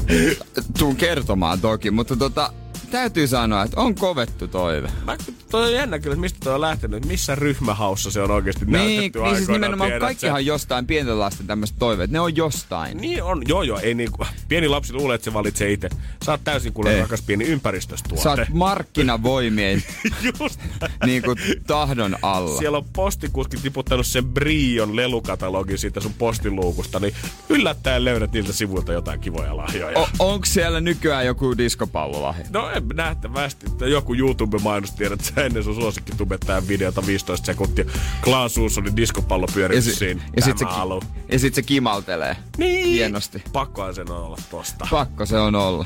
Tuun 0.80 0.96
kertomaan 0.96 1.62
toki, 1.62 1.92
mutta 1.92 2.16
tota, 2.16 2.54
täytyy 2.92 3.28
sanoa, 3.28 3.64
että 3.64 3.82
on 3.82 3.96
kovettu 3.96 4.48
toive. 4.48 4.92
Mä, 5.06 5.18
toi 5.52 5.66
on 5.66 5.74
jännä 5.74 6.00
kyllä, 6.00 6.14
että 6.14 6.22
mistä 6.22 6.40
toi 6.44 6.54
on 6.54 6.62
lähtenyt. 6.62 7.06
Missä 7.06 7.36
ryhmähaussa 7.36 8.12
se 8.12 8.22
on 8.22 8.32
oikeasti 8.32 8.66
Niin, 8.66 8.72
näytetty 8.72 9.20
niin 9.20 9.36
siis 9.36 9.50
nimenomaan 9.50 9.88
tiedät 9.90 10.02
kaikkihan 10.02 10.46
jostain 10.46 10.88
pienten 10.88 11.20
lasten 11.20 11.48
tämmöiset 11.48 11.76
toiveet. 11.80 12.12
Ne 12.12 12.20
on 12.20 12.36
jostain. 12.36 12.98
Niin 12.98 13.24
on, 13.24 13.42
joo 13.48 13.64
joo, 13.64 13.80
ei 13.80 13.94
niinku, 13.94 14.26
pieni 14.48 14.68
lapsi 14.68 14.94
luulee, 14.94 15.16
että 15.16 15.26
se 15.26 15.34
valitsee 15.34 15.72
itse. 15.72 15.90
Sä 16.26 16.32
oot 16.32 16.42
täysin 16.44 16.74
kuule 16.74 17.00
rakas 17.02 17.22
pieni 17.22 17.46
ympäristöstuote. 17.46 18.24
Sä 18.24 18.30
oot 18.30 18.40
markkinavoimien 18.54 19.84
Just 20.40 20.60
niin 21.06 21.24
kuin, 21.24 21.38
tahdon 21.68 22.18
alla. 22.22 22.60
Siellä 22.60 22.78
on 22.78 22.86
postikuski 22.94 23.58
tiputtanut 23.58 24.06
sen 24.06 24.26
Brion 24.26 24.96
lelukatalogin 24.96 25.78
siitä 25.78 26.00
sun 26.00 26.14
postiluukusta, 26.14 27.00
niin 27.00 27.14
yllättäen 27.50 28.06
löydät 28.06 28.32
niiltä 28.32 28.54
sivuilta 28.54 28.94
jotain 28.94 29.20
kivoja 29.20 29.58
lahjoja. 29.58 30.00
O- 30.00 30.10
onko 30.20 30.46
siellä 30.46 30.82
nykyään 30.82 31.26
joku 31.26 31.58
diskopallolahja? 31.58 32.46
No 32.50 32.70
en 32.70 32.88
nähtävästi, 32.94 33.66
että 33.72 33.88
joku 33.88 34.14
YouTube-mainos 34.14 34.92
tiedät, 34.92 35.34
sä 35.40 35.46
ennen 35.46 35.64
sun 35.64 35.76
suosikkitubettajan 35.76 36.68
videota 36.68 37.06
15 37.06 37.46
sekuntia. 37.46 37.86
Klaas 38.24 38.58
Uussonin 38.58 38.96
diskopallo 38.96 39.48
si- 39.80 39.96
siinä. 39.96 40.22
ja 40.36 40.42
sit 40.42 40.58
se, 40.58 40.66
alu. 40.66 41.02
ja 41.32 41.40
sit 41.40 41.54
se 41.56 41.62
kimaltelee. 41.62 42.36
Niin. 42.58 42.88
Hienosti. 42.88 43.44
Pakkohan 43.54 43.96
sen 43.96 44.12
olla 44.12 44.38
tosta. 44.52 44.88
Pakko 44.92 45.26
se 45.26 45.38
on 45.38 45.56
olla. 45.56 45.86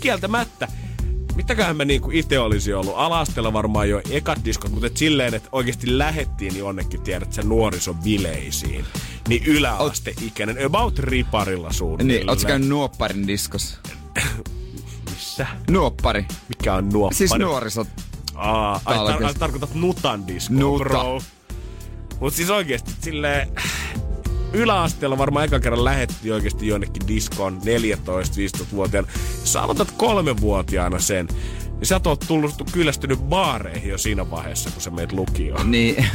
Kieltämättä. 0.00 0.68
Mitäköhän 1.34 1.76
me 1.76 1.84
niinku 1.84 2.10
itse 2.12 2.38
olisi 2.38 2.74
ollut? 2.74 2.94
Alastella 2.96 3.52
varmaan 3.52 3.88
jo 3.88 4.00
ekat 4.10 4.44
diskot, 4.44 4.70
mutta 4.70 4.86
et 4.86 4.96
silleen, 4.96 5.34
että 5.34 5.48
oikeasti 5.52 5.98
lähettiin 5.98 6.58
jonnekin, 6.58 7.02
tiedät 7.02 7.32
sä, 7.32 7.42
nuorison 7.42 7.94
bileisiin. 7.96 8.84
Niin 9.28 9.44
yläasteikäinen, 9.44 10.66
about 10.66 10.98
riparilla 10.98 11.72
suunnilleen. 11.72 12.20
Niin, 12.20 12.30
ootko 12.30 12.46
käynyt 12.46 12.68
Nuopparin 12.68 13.26
diskossa? 13.26 13.78
Missä? 15.10 15.46
Nuoppari. 15.70 16.26
Mikä 16.48 16.74
on 16.74 16.88
nuoppari? 16.88 17.16
Siis 17.16 17.34
nuorisot. 17.38 17.88
Aa, 18.34 18.80
ai, 18.84 18.96
tar- 18.96 19.24
ai, 19.24 19.34
tarkoitat 19.34 19.74
nutan 19.74 20.26
diskoa, 20.26 20.56
Nuta. 20.58 20.84
bro. 20.84 21.20
Mut 22.20 22.34
siis 22.34 22.50
oikeesti 22.50 22.90
silleen... 23.00 23.48
Yläasteella 24.52 25.18
varmaan 25.18 25.44
eka 25.44 25.60
kerran 25.60 25.84
lähettiin 25.84 26.34
oikeasti 26.34 26.66
jonnekin 26.66 27.08
diskoon 27.08 27.60
14-15-vuotiaana. 27.62 29.08
Jos 29.40 29.52
sä 29.52 29.62
aloitat 29.62 29.90
kolmevuotiaana 29.90 30.98
sen, 30.98 31.26
niin 31.64 31.86
sä 31.86 32.00
oot 32.04 32.24
tullut 32.28 32.54
kyllästynyt 32.72 33.18
baareihin 33.18 33.90
jo 33.90 33.98
siinä 33.98 34.30
vaiheessa, 34.30 34.70
kun 34.70 34.82
sä 34.82 34.90
meet 34.90 35.12
lukioon. 35.12 35.70
Niin. 35.70 36.06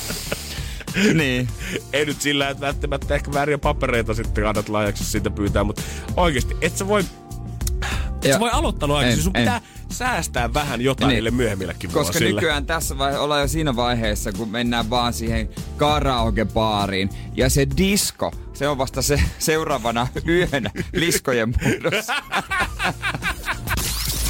niin. 1.14 1.48
Ei 1.92 2.06
nyt 2.06 2.20
sillä, 2.20 2.48
että 2.48 2.60
välttämättä 2.60 3.14
ehkä 3.14 3.32
vääriä 3.32 3.58
papereita 3.58 4.14
sitten 4.14 4.46
annat 4.46 4.68
lahjaksi 4.68 5.04
siitä 5.04 5.30
pyytää, 5.30 5.64
mutta 5.64 5.82
oikeasti, 6.16 6.56
et 6.60 6.76
sä 6.76 6.88
voi... 6.88 7.00
Et 7.00 8.24
Ja- 8.24 8.32
sä 8.34 8.40
voi 8.40 8.50
aloittanut 8.50 8.96
aikaisemmin, 8.96 9.36
En, 9.36 9.46
sun 9.46 9.54
en. 9.54 9.60
Säästää 9.92 10.54
vähän 10.54 10.80
jotain 10.80 11.08
Niin. 11.08 11.14
niille 11.14 11.30
myöhemmillekin 11.30 11.90
Koska 11.90 12.12
vuosille. 12.12 12.34
nykyään 12.34 12.66
tässä 12.66 12.98
vaiheessa 12.98 13.22
ollaan 13.24 13.40
jo 13.40 13.48
siinä 13.48 13.76
vaiheessa, 13.76 14.32
kun 14.32 14.48
mennään 14.48 14.90
vaan 14.90 15.12
siihen 15.12 15.48
karaokebaariin. 15.76 17.10
Ja 17.34 17.50
se 17.50 17.66
disko, 17.76 18.32
se 18.54 18.68
on 18.68 18.78
vasta 18.78 19.02
se 19.02 19.20
seuraavana 19.38 20.08
yönä 20.28 20.70
liskojen 20.92 21.54
muodossa. 21.62 22.14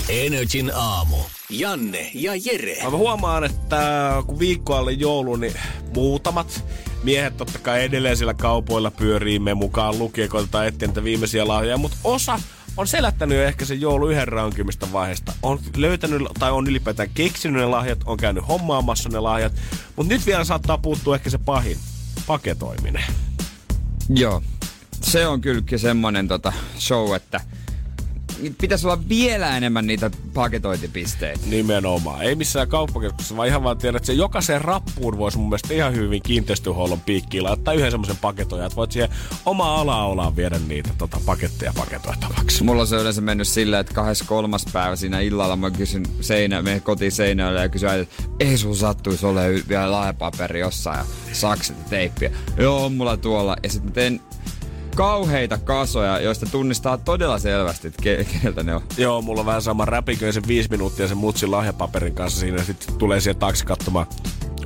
Energin 0.09 0.70
aamu. 0.74 1.16
Janne 1.50 2.11
ja 2.14 2.32
Jere. 2.44 2.76
Mä 2.84 2.90
huomaan, 2.90 3.44
että 3.44 3.78
kun 4.26 4.38
viikko 4.38 4.74
alle 4.76 4.92
joulu, 4.92 5.36
niin 5.36 5.54
muutamat 5.94 6.64
miehet 7.02 7.36
totta 7.36 7.59
kai 7.59 7.84
edelleen 7.84 8.16
siellä 8.16 8.34
kaupoilla 8.34 8.90
pyörii 8.90 9.38
me 9.38 9.54
mukaan 9.54 9.98
lukien, 9.98 10.28
koitetaan 10.28 10.66
etsiä 10.66 10.88
niitä 10.88 11.04
viimeisiä 11.04 11.48
lahjoja, 11.48 11.76
mutta 11.76 11.96
osa 12.04 12.40
on 12.78 12.86
selättänyt 12.86 13.38
ehkä 13.38 13.64
sen 13.64 13.80
joulu 13.80 14.08
yhden 14.08 14.28
raunkymistä 14.28 14.92
vaiheesta. 14.92 15.32
On 15.42 15.58
löytänyt 15.76 16.22
tai 16.38 16.50
on 16.50 16.66
ylipäätään 16.66 17.10
keksinyt 17.14 17.60
ne 17.60 17.66
lahjat, 17.66 17.98
on 18.06 18.16
käynyt 18.16 18.48
hommaamassa 18.48 19.08
ne 19.08 19.20
lahjat, 19.20 19.52
mutta 19.96 20.12
nyt 20.12 20.26
vielä 20.26 20.44
saattaa 20.44 20.78
puuttua 20.78 21.14
ehkä 21.14 21.30
se 21.30 21.38
pahin, 21.38 21.78
paketoiminen. 22.26 23.04
Joo. 24.08 24.42
Se 25.00 25.26
on 25.26 25.40
kyllä 25.40 25.62
semmonen 25.76 26.28
tota 26.28 26.52
show, 26.78 27.14
että 27.14 27.40
pitäisi 28.61 28.86
olla 28.86 29.09
vielä 29.09 29.57
enemmän 29.57 29.86
niitä 29.86 30.11
paketointipisteitä. 30.34 31.47
Nimenomaan. 31.47 32.22
Ei 32.22 32.34
missään 32.34 32.68
kauppakeskuksessa, 32.68 33.36
vaan 33.36 33.49
ihan 33.49 33.62
vaan 33.62 33.78
tiedät, 33.78 33.97
että 33.97 34.07
se 34.07 34.12
jokaiseen 34.12 34.61
rappuun 34.61 35.18
voisi 35.18 35.39
mun 35.39 35.49
mielestä 35.49 35.74
ihan 35.74 35.95
hyvin 35.95 36.22
kiinteistöhuollon 36.22 37.01
piikkiin 37.01 37.45
laittaa 37.45 37.74
yhden 37.74 37.91
semmoisen 37.91 38.16
paketoja, 38.16 38.66
että 38.66 38.76
voit 38.76 38.93
siihen 38.93 39.11
omaa 39.47 39.80
ala 39.80 40.36
viedä 40.36 40.61
niitä 40.68 40.91
tota, 40.99 41.20
paketteja 41.26 41.72
paketoitavaksi. 41.76 42.64
Mulla 42.64 42.80
on 42.80 42.86
se 42.86 42.97
yleensä 42.97 43.20
mennyt 43.20 43.49
silleen, 43.49 43.80
että 43.80 43.95
kahdessa 43.95 44.24
kolmas 44.24 44.64
päivä 44.72 44.97
siinä 44.97 45.20
illalla 45.20 45.57
mä 45.57 45.70
kysyn 45.70 46.03
seinä, 46.20 46.62
menen 46.62 46.82
kotiin 46.82 47.12
seinälle 47.12 47.61
ja 47.61 47.68
kysyn, 47.68 47.91
että 47.91 48.22
ei 48.41 48.59
sun 48.59 48.76
sattuisi 48.76 49.26
ole 49.26 49.62
vielä 49.68 49.91
laajapaperi 49.91 50.61
jossain 50.61 50.99
ja 50.99 51.34
sakset 51.34 51.76
ja 51.78 51.84
teippiä. 51.91 52.30
Joo, 52.57 52.89
mulla 52.89 53.16
tuolla. 53.16 53.57
Ja 53.62 53.68
sitten 53.68 53.91
mä 53.91 53.95
teen 53.95 54.20
kauheita 54.97 55.59
kasoja, 55.59 56.20
joista 56.20 56.47
tunnistaa 56.47 56.99
todella 56.99 57.39
selvästi, 57.39 57.89
että 57.89 58.03
ke- 58.03 58.24
keneltä 58.24 58.62
ne 58.62 58.74
on. 58.74 58.82
Joo, 58.97 59.22
mulla 59.22 59.41
on 59.41 59.47
vähän 59.47 59.62
sama 59.62 59.84
räpiköi 59.84 60.32
sen 60.32 60.43
viisi 60.49 60.70
minuuttia 60.70 61.09
sen 61.09 61.16
mutsin 61.16 61.51
lahjapaperin 61.51 62.14
kanssa 62.14 62.41
siinä. 62.41 62.64
Sitten 62.64 62.95
tulee 62.95 63.20
siihen 63.20 63.36
taksi 63.36 63.66
katsomaan, 63.66 64.07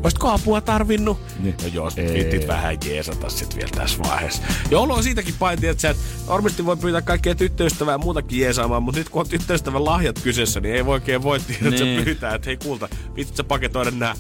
Olisitko 0.03 0.29
apua 0.29 0.61
tarvinnut? 0.61 1.18
Niin. 1.41 1.55
No 1.62 1.68
jos 1.73 1.97
viittit 1.97 2.49
vähän 2.49 2.79
jeesata 2.85 3.29
sit 3.31 3.57
vielä 3.57 3.70
tässä 3.75 3.99
vaiheessa. 3.99 4.43
On 4.73 5.03
siitäkin 5.05 5.35
painti, 5.39 5.66
että 5.66 5.81
sä 5.81 5.91
et 5.91 5.97
varmasti 6.29 6.66
voi 6.66 6.77
pyytää 6.77 7.03
kaikkia 7.03 7.35
tyttöystävää 7.35 7.95
ja 7.95 7.99
muutakin 7.99 8.41
jeesaamaan, 8.41 8.83
mutta 8.83 8.99
nyt 8.99 9.09
kun 9.09 9.20
on 9.20 9.29
tyttöystävän 9.29 9.85
lahjat 9.85 10.18
kyseessä, 10.18 10.61
niin 10.61 10.75
ei 10.75 10.87
voi 10.87 10.95
oikein 10.95 11.23
voi 11.23 11.37
että 11.37 11.70
niin. 11.70 11.99
sä 11.99 12.05
pyytää, 12.05 12.35
että 12.35 12.47
hei 12.47 12.57
kulta, 12.57 12.89
viitit 13.16 13.37
sä 13.37 13.45
paketoida 13.45 13.91
nää. 13.91 14.14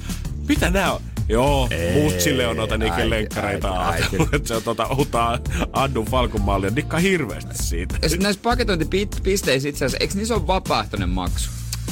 Mitä 0.48 0.70
nää 0.70 0.92
on? 0.92 1.00
Joo, 1.32 1.68
mutsille 1.94 2.46
on 2.46 2.56
noita 2.56 2.78
niinkö 2.78 3.10
lenkkareita 3.10 3.88
ajatellut, 3.88 4.28
se 4.46 4.54
on 4.54 4.62
tota 4.62 4.86
uutta 4.98 5.38
Addun 5.72 6.06
Falkon 6.06 6.62
ja 6.62 6.76
dikkaa 6.76 7.00
hirveästi 7.00 7.54
siitä. 7.54 7.94
Ja 8.02 8.08
näissä 8.20 8.42
paketointipisteissä 8.42 9.68
itse 9.68 9.84
asiassa, 9.84 9.98
eikö 10.00 10.14
niissä 10.14 10.34
ole 10.34 10.46
vapaaehtoinen 10.46 11.08
maksu? 11.08 11.50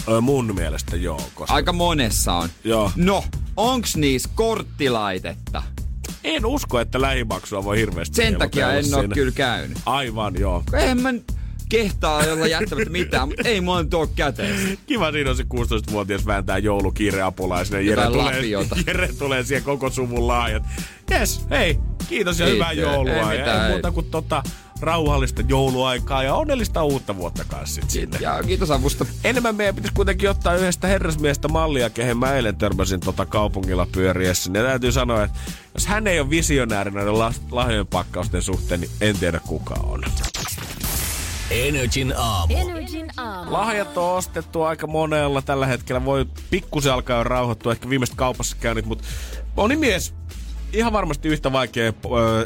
Ö, 0.09 0.21
mun 0.21 0.55
mielestä 0.55 0.97
joo. 0.97 1.21
Koska... 1.35 1.55
Aika 1.55 1.73
monessa 1.73 2.33
on. 2.33 2.49
Joo. 2.65 2.93
No, 2.97 3.25
onks 3.57 3.97
niissä 3.97 4.31
korttilaitetta? 4.35 5.63
En 6.25 6.47
usko, 6.47 6.81
että 6.81 7.01
lähimaksua 7.01 7.65
voi 7.65 7.79
hirveästi 7.79 8.17
Sen 8.17 8.39
takia 8.39 8.73
en 8.73 8.95
ole 8.95 9.09
kyllä 9.09 9.33
käynyt. 9.33 9.79
Aivan, 9.87 10.35
joo. 10.41 10.63
En 10.73 11.01
mä 11.03 11.13
kehtaa 11.71 12.23
olla 12.33 12.47
jättämättä 12.47 12.91
mitään, 12.91 13.29
mutta 13.29 13.49
ei 13.49 13.61
mua 13.61 13.83
nyt 13.83 13.95
ole 13.95 14.09
käteen. 14.17 14.79
Kiva 14.87 15.13
siinä 15.13 15.31
on 15.31 15.37
se 15.37 15.43
16-vuotias 15.43 16.27
vääntää 16.27 16.59
joulukiireapulaisena. 16.59 17.81
Jere 17.81 18.07
tulee, 18.07 18.43
Jere 18.87 19.09
tulee 19.19 19.45
siihen 19.45 19.65
koko 19.65 19.91
suvun 19.91 20.27
laajat. 20.27 20.63
Yes, 21.11 21.45
hei, 21.51 21.79
kiitos 22.09 22.41
ja 22.41 22.47
hyvää 22.47 22.73
joulua. 22.73 23.33
Ei, 23.33 23.39
mitään, 23.39 23.65
ei 23.67 23.73
muuta 23.73 23.91
kuin 23.91 24.11
tota, 24.11 24.43
rauhallista 24.81 25.43
jouluaikaa 25.49 26.23
ja 26.23 26.35
onnellista 26.35 26.85
uutta 26.85 27.17
vuotta 27.17 27.45
kanssa 27.45 27.83
sinne. 27.89 28.19
Ja 28.21 28.43
kiitos 28.47 28.71
avusta. 28.71 29.07
Enemmän 29.25 29.55
meidän 29.55 29.75
pitäisi 29.75 29.95
kuitenkin 29.95 30.31
ottaa 30.31 30.55
yhdestä 30.55 30.87
herrasmiestä 30.87 31.49
mallia, 31.49 31.91
kehen 31.91 32.19
mä 32.19 32.35
eilen 32.35 32.57
törmäsin 32.57 33.01
tota 33.01 33.27
kaupungilla 33.27 33.87
pyöriessä. 33.93 34.51
Ja 34.55 34.63
täytyy 34.63 34.93
sanoa, 34.93 35.25
että 35.25 35.39
jos 35.75 35.87
hän 35.87 36.07
ei 36.07 36.21
ole 36.21 36.31
visionääri 36.31 36.91
näiden 36.91 37.19
lahjojen 37.51 37.87
pakkausten 37.87 38.43
suhteen, 38.43 38.81
niin 38.81 38.91
en 39.01 39.19
tiedä 39.19 39.41
kuka 39.47 39.75
on. 39.75 40.03
Energin 41.51 42.15
aamu. 42.17 42.55
Energin 42.57 43.11
aamu. 43.17 43.53
Lahjat 43.53 43.97
on 43.97 44.17
ostettu 44.17 44.63
aika 44.63 44.87
monella 44.87 45.43
tällä 45.43 45.67
hetkellä. 45.67 46.05
Voi 46.05 46.27
pikkusen 46.51 46.93
alkaa 46.93 47.19
jo 47.19 47.25
rauhoittua, 47.25 47.73
ehkä 47.73 47.89
viimeistä 47.91 48.17
kaupassa 48.17 48.57
käynyt, 48.61 48.87
mutta 48.87 49.05
moni 49.57 49.77
mies 49.77 50.15
ihan 50.73 50.93
varmasti 50.93 51.29
yhtä 51.29 51.53
vaikea 51.53 51.93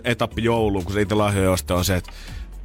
etappi 0.04 0.44
jouluun, 0.44 0.84
kun 0.84 0.94
se 0.94 1.00
itse 1.00 1.14
lahjoja 1.14 1.50
on 1.70 1.84
se, 1.84 1.96
että 1.96 2.12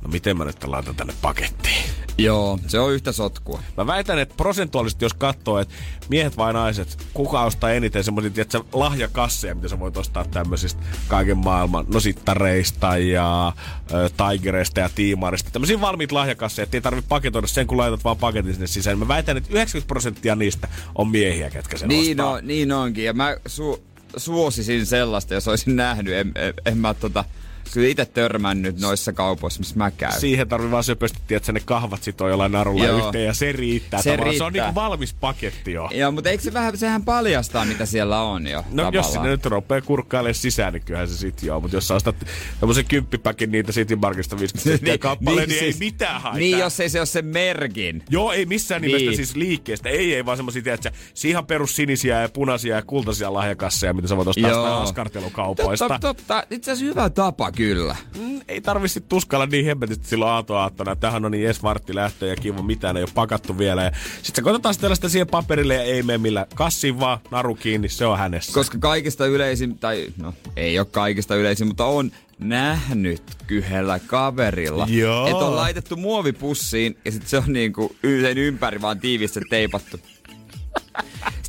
no 0.02 0.10
miten 0.12 0.38
mä 0.38 0.46
nyt 0.46 0.64
laitan 0.64 0.96
tänne 0.96 1.14
pakettiin. 1.22 1.84
Joo, 2.20 2.60
se 2.68 2.80
on 2.80 2.94
yhtä 2.94 3.12
sotkua. 3.12 3.64
Mä 3.78 3.88
väitän, 3.88 4.20
että 4.20 4.36
prosentuaalisesti 4.38 5.06
jos 5.06 5.14
katsoo, 5.14 5.60
että 5.60 5.74
miehet 6.10 6.38
vai 6.38 6.54
naiset, 6.54 7.08
kuka 7.14 7.44
ostaa 7.44 7.72
eniten 7.72 8.04
semmoisia, 8.04 8.42
että 8.42 8.62
lahjakasseja, 8.74 9.56
mitä 9.56 9.68
sä 9.68 9.80
voit 9.80 9.98
ostaa 9.98 10.26
tämmöisistä 10.26 10.82
kaiken 11.08 11.38
maailman, 11.38 11.86
no 11.94 12.00
sittareista 12.00 12.98
ja 12.98 13.48
äh, 13.48 14.32
tigereista 14.32 14.80
ja 14.80 14.90
tiimarista. 14.96 15.52
Tämmöisiä 15.52 15.82
valmiita 15.82 16.16
lahjakasseja, 16.16 16.64
että 16.64 16.78
ei 16.78 16.82
tarvitse 16.82 17.10
paketoida 17.10 17.48
sen, 17.48 17.68
kun 17.68 17.78
laitat 17.78 18.04
vaan 18.04 18.18
paketin 18.18 18.54
sinne 18.54 18.68
sisään. 18.68 19.00
Mä 19.00 19.08
väitän, 19.08 19.38
että 19.38 19.50
90 19.54 19.88
prosenttia 19.88 20.36
niistä 20.36 20.68
on 20.96 21.08
miehiä, 21.08 21.50
ketkä 21.50 21.78
sen 21.78 21.90
niin 21.90 22.20
ostaa. 22.22 22.34
On, 22.34 22.48
niin 22.48 22.72
onkin, 22.72 23.06
ja 23.06 23.14
mä 23.14 23.36
su- 23.36 23.82
suosisin 24.18 24.86
sellaista, 24.86 25.34
jos 25.34 25.48
olisin 25.48 25.76
nähnyt. 25.76 26.14
En, 26.14 26.32
en, 26.36 26.54
en 26.66 26.78
mä 26.78 26.94
tota, 26.94 27.26
kyllä 27.74 27.88
itse 27.88 28.06
törmännyt 28.06 28.80
noissa 28.80 29.14
kaupoissa, 29.14 29.60
missä 29.60 29.76
mä 29.78 29.92
käyn. 29.92 30.20
Siihen 30.20 30.50
tarvii 30.50 30.72
vaan 30.72 30.84
söpösti, 30.84 31.36
että 31.36 31.52
ne 31.52 31.60
kahvat 31.60 32.04
sitoo 32.04 32.30
jollain 32.30 32.52
narulla 32.52 32.86
Joo. 32.86 33.06
yhteen 33.06 33.26
ja 33.26 33.34
se 33.34 33.52
riittää. 33.52 34.02
Se, 34.02 34.16
riittää. 34.16 34.38
se 34.38 34.44
on 34.44 34.54
niinku 34.54 34.76
valmis 34.76 35.14
paketti 35.14 35.72
jo. 35.72 35.90
Joo, 35.92 36.12
mutta 36.12 36.30
eikö 36.30 36.44
se 36.44 36.54
vähän, 36.54 36.78
sehän 36.78 37.04
paljastaa, 37.04 37.66
mitä 37.66 37.86
siellä 37.86 38.22
on 38.22 38.48
jo 38.48 38.58
No 38.58 38.64
tavallaan. 38.64 38.94
jos 38.94 39.12
sinne 39.14 39.30
nyt 39.30 39.46
rupeaa 39.46 39.82
kurkkailemaan 39.82 40.36
sisään, 40.36 40.74
niin 40.74 40.84
kyllähän 40.84 41.08
se 41.08 41.18
sit 41.18 41.44
joo. 41.44 41.60
Mutta 41.60 41.78
jos 41.78 41.88
sä 41.88 41.96
ostat 41.96 42.16
tämmöisen 42.60 42.86
kymppipäkin 42.86 43.52
niitä 43.52 43.72
City 43.72 43.96
Markista 43.96 44.40
50 44.40 44.86
niin, 44.86 45.00
kappale, 45.00 45.42
niin, 45.42 45.50
niin, 45.50 45.60
siis, 45.60 45.76
ei 45.82 45.88
mitään 45.88 46.22
haittaa. 46.22 46.40
Niin, 46.40 46.60
jos 46.60 46.80
ei 46.80 46.90
se 46.90 47.00
ole 47.00 47.06
se 47.06 47.22
merkin. 47.22 48.04
Joo, 48.10 48.32
ei 48.32 48.46
missään 48.46 48.82
niin. 48.82 48.98
nimessä 48.98 49.16
siis 49.16 49.36
liikkeestä. 49.36 49.90
Ei, 49.90 50.16
ei 50.16 50.26
vaan 50.26 50.38
semmoisia, 50.38 50.74
että 50.74 50.92
ihan 51.24 51.46
perus 51.46 51.76
sinisiä 51.76 52.22
ja 52.22 52.30
punaisia 52.30 52.76
ja 52.76 52.82
kultaisia 52.82 53.34
lahjakasseja, 53.34 53.94
mitä 53.94 54.08
sä 54.08 54.18
voit 54.18 54.28
ostaa 54.28 54.82
askartelukaupoista. 54.82 55.88
Totta, 55.88 56.14
totta. 56.14 56.44
Itse 56.50 56.72
asiassa 56.72 56.90
hyvä 56.90 57.10
tapa 57.10 57.52
kyllä. 57.60 57.96
Mm, 58.18 58.42
ei 58.48 58.62
tarvitse 58.62 59.00
tuskalla 59.00 59.46
niin 59.46 59.66
hempetisti 59.66 60.08
silloin 60.08 60.46
aattona. 60.50 60.96
Tähän 60.96 61.26
on 61.26 61.32
niin 61.32 61.44
Jes 61.44 61.64
Vartti 61.64 61.96
lähtö 61.96 62.28
ja 62.28 62.36
kiva, 62.36 62.62
mitään 62.62 62.98
ei 62.98 63.04
ole 63.04 63.12
pakattu 63.16 63.58
vielä. 63.58 63.84
Ja 63.84 63.92
sit 64.22 64.36
sä 64.36 64.42
koitetaan 64.42 64.74
sitä 64.74 65.10
siihen 65.10 65.28
paperille 65.28 65.76
ja 65.76 65.84
ei 65.84 66.04
mene 66.04 66.18
millä 66.18 66.46
kassiin 66.56 67.00
vaan, 67.00 67.20
naru 67.32 67.56
kiinni, 67.56 67.90
se 67.90 68.06
on 68.06 68.18
hänessä. 68.18 68.54
Koska 68.54 68.78
kaikista 68.78 69.26
yleisin, 69.26 69.78
tai 69.78 70.08
no 70.18 70.34
ei 70.56 70.80
ole 70.80 70.88
kaikista 70.92 71.36
yleisin, 71.36 71.68
mutta 71.68 71.86
on 71.86 72.12
nähnyt 72.40 73.24
yhdellä 73.50 74.00
kaverilla. 74.00 74.88
Joo. 74.90 75.28
Että 75.28 75.46
on 75.46 75.56
laitettu 75.56 75.96
muovipussiin 75.96 76.98
ja 77.06 77.12
sitten 77.12 77.30
se 77.30 77.38
on 77.38 77.54
niinku 77.54 77.96
sen 78.22 78.38
ympäri 78.38 78.82
vaan 78.82 79.00
tiivistä 79.00 79.40
teipattu. 79.50 80.00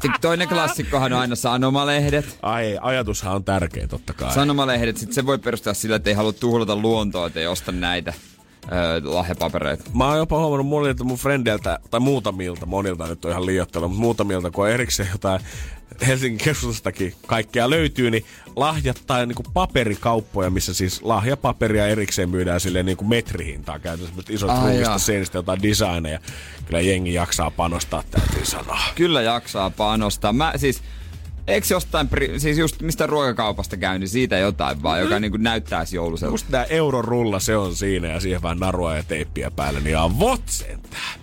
Sitten 0.03 0.21
toinen 0.21 0.49
klassikkohan 0.49 1.13
on 1.13 1.19
aina 1.19 1.37
sanomalehdet. 1.37 2.39
Ai, 2.43 2.79
ajatushan 2.81 3.35
on 3.35 3.45
tärkeä 3.45 3.87
totta 3.87 4.13
kai. 4.13 4.35
Sanomalehdet, 4.35 4.97
sitten 4.97 5.15
se 5.15 5.27
voi 5.27 5.39
perustaa 5.39 5.75
sillä, 5.75 5.97
että 5.97 6.11
ei 6.11 6.15
halua 6.15 6.33
tuhlata 6.33 6.77
luontoa, 6.77 7.27
että 7.27 7.41
ei 7.41 7.47
osta 7.47 7.73
näitä 7.73 8.13
lahjapapereita. 9.05 9.85
Mä 9.95 10.09
oon 10.09 10.19
jopa 10.19 10.39
huomannut 10.39 10.67
monilta 10.67 11.05
mun 11.05 11.17
frendeiltä, 11.17 11.79
tai 11.91 12.01
muutamilta, 12.01 12.67
monilta 12.67 13.07
nyt 13.07 13.25
on 13.25 13.31
ihan 13.31 13.47
liioittelu, 13.47 13.89
mutta 13.89 14.01
muutamilta, 14.01 14.51
kun 14.51 14.65
on 14.65 14.71
erikseen 14.71 15.09
jotain 15.13 15.41
Helsingin 16.07 16.45
keskustastakin 16.45 17.15
kaikkea 17.27 17.71
löytyy, 17.71 18.11
niin 18.11 18.25
lahjat 18.57 19.03
tai 19.07 19.27
niin 19.27 19.53
paperikauppoja, 19.55 20.51
missä 20.51 20.75
siis 20.75 21.03
lahjapaperia 21.03 21.87
erikseen 21.87 22.29
myydään 22.29 22.61
silleen 22.61 22.87
niin 22.87 22.97
kuin 22.97 23.09
metrihintaa 23.09 23.79
käytännössä 23.79 24.23
isot 24.29 24.51
ah, 24.51 24.65
ruuvista 24.65 24.99
seinistä 24.99 25.39
jotain 25.39 25.63
designeja. 25.63 26.19
Kyllä 26.67 26.81
jengi 26.81 27.15
jaksaa 27.15 27.51
panostaa, 27.51 28.03
täytyy 28.11 28.45
sanoa. 28.45 28.81
Kyllä 28.95 29.23
jaksaa 29.23 29.71
panostaa. 29.71 30.33
Mä 30.33 30.53
siis, 30.57 30.83
Eikö 31.47 31.67
jostain, 31.71 32.09
siis 32.39 32.59
just 32.59 32.83
mistä 32.83 33.07
ruokakaupasta 33.07 33.77
käy, 33.77 33.99
niin 33.99 34.09
siitä 34.09 34.39
jotain 34.39 34.83
vaan, 34.83 35.01
joka 35.01 35.15
mm. 35.15 35.23
niin 35.23 35.33
näyttäisi 35.43 35.97
jouluselta. 35.97 36.33
Just 36.33 36.47
tää 36.51 36.65
eurorulla, 36.65 37.39
se 37.39 37.57
on 37.57 37.77
siinä 37.77 38.09
ja 38.09 38.21
siihen 38.21 38.43
vähän 38.43 38.59
narua 38.59 38.97
ja 38.97 39.03
teippiä 39.03 39.51
päälle, 39.51 39.81
niin 39.81 39.99
avot 39.99 40.43
sentään. 40.47 41.21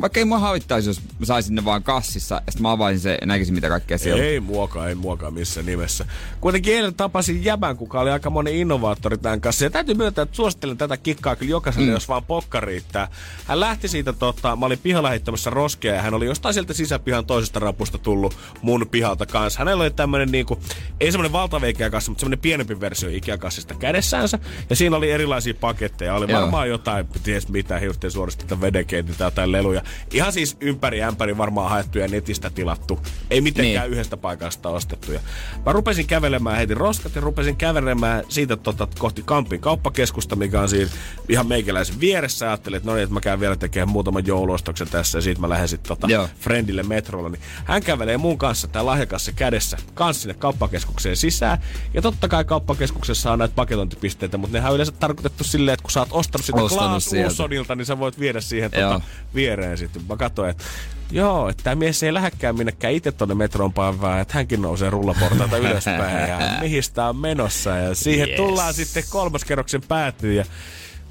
Vaikka 0.00 0.20
ei 0.20 0.24
mua 0.24 0.38
havittaisi, 0.38 0.90
jos 0.90 1.00
mä 1.18 1.26
saisin 1.26 1.54
ne 1.54 1.64
vaan 1.64 1.82
kassissa, 1.82 2.34
ja 2.34 2.52
sitten 2.52 2.62
mä 2.62 2.72
avaisin 2.72 3.00
se 3.00 3.18
ja 3.20 3.26
näkisin 3.26 3.54
mitä 3.54 3.68
kaikkea 3.68 3.98
siellä 3.98 4.22
Ei 4.22 4.40
muokaa, 4.40 4.88
ei 4.88 4.94
muokaa 4.94 5.30
missään 5.30 5.66
nimessä. 5.66 6.06
Kuitenkin 6.40 6.74
eilen 6.74 6.94
tapasin 6.94 7.44
Jäbän, 7.44 7.76
kuka 7.76 8.00
oli 8.00 8.10
aika 8.10 8.30
monen 8.30 8.54
innovaattori 8.54 9.18
tämän 9.18 9.40
kanssa. 9.40 9.64
Ja 9.64 9.70
täytyy 9.70 9.94
myöntää, 9.94 10.22
että 10.22 10.36
suosittelen 10.36 10.76
tätä 10.76 10.96
kikkaa 10.96 11.36
kyllä 11.36 11.50
jokaiselle, 11.50 11.86
mm. 11.86 11.92
jos 11.92 12.08
vaan 12.08 12.24
pokka 12.24 12.60
riittää. 12.60 13.08
Hän 13.44 13.60
lähti 13.60 13.88
siitä, 13.88 14.12
tota, 14.12 14.56
mä 14.56 14.66
olin 14.66 14.78
pihalla 14.78 15.10
heittämässä 15.10 15.50
roskia 15.50 15.94
ja 15.94 16.02
hän 16.02 16.14
oli 16.14 16.26
jostain 16.26 16.54
sieltä 16.54 16.72
sisäpihan 16.72 17.26
toisesta 17.26 17.60
rapusta 17.60 17.98
tullut 17.98 18.36
mun 18.62 18.86
pihalta 18.90 19.26
kanssa. 19.26 19.43
Hänellä 19.58 19.82
oli 19.82 19.90
tämmönen 19.90 20.32
niinku, 20.32 20.60
ei 21.00 21.12
semmonen 21.12 21.32
valtava 21.32 21.66
Ikea-kassa, 21.66 22.10
mutta 22.10 22.20
semmonen 22.20 22.38
pienempi 22.38 22.80
versio 22.80 23.08
Ikea-kassista 23.08 23.74
kädessänsä. 23.74 24.38
Ja 24.70 24.76
siinä 24.76 24.96
oli 24.96 25.10
erilaisia 25.10 25.54
paketteja. 25.60 26.14
Oli 26.14 26.30
Joo. 26.32 26.40
varmaan 26.40 26.68
jotain, 26.68 27.08
ties 27.22 27.48
mitä, 27.48 27.78
hiusten 27.78 28.10
suorista 28.10 28.60
vedenkeitintä 28.60 29.30
tai 29.30 29.52
leluja. 29.52 29.82
Ihan 30.12 30.32
siis 30.32 30.56
ympäri 30.60 31.02
ämpäri 31.02 31.38
varmaan 31.38 31.70
haettu 31.70 31.98
ja 31.98 32.08
netistä 32.08 32.50
tilattu. 32.50 33.00
Ei 33.30 33.40
mitenkään 33.40 33.84
Niin. 33.84 33.92
yhdestä 33.92 34.16
paikasta 34.16 34.68
ostettu. 34.68 35.12
Ja 35.12 35.20
mä 35.66 35.72
rupesin 35.72 36.06
kävelemään 36.06 36.56
heti 36.56 36.74
roskat 36.74 37.14
ja 37.14 37.20
rupesin 37.20 37.56
kävelemään 37.56 38.24
siitä 38.28 38.56
tota, 38.56 38.88
kohti 38.98 39.22
Kampin 39.24 39.60
kauppakeskusta, 39.60 40.36
mikä 40.36 40.60
on 40.60 40.68
siinä 40.68 40.90
ihan 41.28 41.46
meikäläisen 41.46 42.00
vieressä. 42.00 42.46
Ajattelin, 42.46 42.76
että 42.76 42.88
no 42.88 42.94
niin, 42.94 43.02
että 43.02 43.14
mä 43.14 43.20
käyn 43.20 43.40
vielä 43.40 43.56
tekemään 43.56 43.88
muutaman 43.88 44.26
jouluostoksen 44.26 44.88
tässä 44.88 45.18
ja 45.18 45.22
siitä 45.22 45.40
mä 45.40 45.48
lähden 45.48 45.68
sitten 45.68 45.88
tota, 45.88 46.06
Joo. 46.12 46.28
friendille 46.40 46.82
metrolla. 46.82 47.28
Niin 47.28 47.42
hän 47.64 47.82
kävelee 47.82 48.16
mun 48.16 48.38
kanssa 48.38 48.68
tää 48.68 48.86
lahjakassa 49.24 49.32
kädessä 49.32 49.76
kans 49.94 50.22
sinne 50.22 50.34
kauppakeskukseen 50.34 51.16
sisään. 51.16 51.58
Ja 51.94 52.02
totta 52.02 52.28
kai 52.28 52.44
kauppakeskuksessa 52.44 53.32
on 53.32 53.38
näitä 53.38 53.54
paketointipisteitä, 53.54 54.38
mutta 54.38 54.56
nehän 54.56 54.70
on 54.70 54.74
yleensä 54.74 54.92
tarkoitettu 54.92 55.44
silleen, 55.44 55.74
että 55.74 55.82
kun 55.82 55.90
sä 55.90 56.00
oot 56.00 56.08
ostanut 56.12 56.44
sitä 56.44 56.58
Klaas 56.68 57.04
sieltä. 57.04 57.28
Ulssonilta, 57.28 57.74
niin 57.74 57.86
sä 57.86 57.98
voit 57.98 58.18
viedä 58.18 58.40
siihen 58.40 58.70
tota, 58.70 59.00
viereen 59.34 59.78
sitten. 59.78 60.02
Mä 60.08 60.16
katsoin, 60.16 60.50
että 60.50 60.64
joo, 61.10 61.48
että 61.48 61.64
tämä 61.64 61.74
mies 61.74 62.02
ei 62.02 62.14
lähdekään 62.14 62.56
minnekään 62.56 62.92
itse 62.92 63.12
tonne 63.12 63.34
metron 63.34 63.72
päivään, 63.72 64.20
että 64.20 64.34
hänkin 64.34 64.62
nousee 64.62 64.90
rullaportaita 64.90 65.56
ylöspäin 65.56 66.28
ja 66.28 66.38
mihin 66.60 66.82
on 67.08 67.16
menossa. 67.16 67.70
Ja 67.70 67.94
siihen 67.94 68.28
Yes. 68.28 68.36
tullaan 68.36 68.74
sitten 68.74 69.04
kolmaskerroksen 69.10 69.82
päätyyn 69.88 70.36
ja 70.36 70.44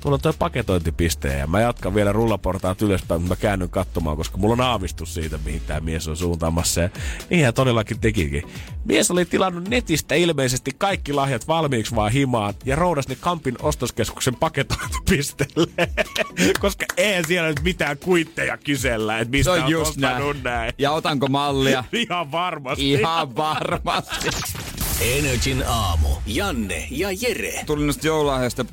Tuolla 0.03 0.15
on 0.15 0.21
toi 0.21 0.33
paketointipiste 0.39 1.37
ja 1.37 1.47
mä 1.47 1.61
jatkan 1.61 1.95
vielä 1.95 2.11
rullaportaat 2.11 2.81
ylöspäin, 2.81 3.21
mutta 3.21 3.35
mä 3.35 3.41
käännyn 3.41 3.69
katsomaan, 3.69 4.17
koska 4.17 4.37
mulla 4.37 4.53
on 4.53 4.61
aavistus 4.61 5.13
siitä, 5.13 5.39
mihin 5.45 5.61
tämä 5.67 5.79
mies 5.79 6.07
on 6.07 6.17
suuntaamassa. 6.17 6.81
Ja 6.81 6.89
niin 7.29 7.45
hän 7.45 7.53
todellakin 7.53 7.99
tekikin. 7.99 8.43
Mies 8.85 9.11
oli 9.11 9.25
tilannut 9.25 9.67
netistä 9.67 10.15
ilmeisesti 10.15 10.71
kaikki 10.77 11.13
lahjat 11.13 11.47
valmiiksi 11.47 11.95
vaan 11.95 12.11
himaan 12.11 12.53
ja 12.65 12.75
roudas 12.75 13.07
ne 13.07 13.15
Kampin 13.15 13.55
ostoskeskuksen 13.61 14.35
paketointipisteelle. 14.35 15.89
koska 16.61 16.85
eihän 16.97 17.25
siellä 17.27 17.49
nyt 17.49 17.63
mitään 17.63 17.97
kuitteja 17.97 18.57
kysellä, 18.57 19.19
että 19.19 19.31
mistä 19.31 19.51
on 19.51 19.63
on 19.63 19.71
just 19.71 19.97
näin. 19.97 20.43
näin. 20.43 20.73
Ja 20.77 20.91
otanko 20.91 21.27
mallia? 21.27 21.83
Ihan 21.91 22.31
varmasti. 22.31 22.91
Ihan 22.91 23.35
varmasti. 23.35 24.29
Energin 25.01 25.63
aamu. 25.67 26.07
Janne 26.25 26.87
ja 26.91 27.07
Jere. 27.21 27.63
Tuli 27.65 27.85
noista 27.85 28.07
joululahjoista 28.07 28.65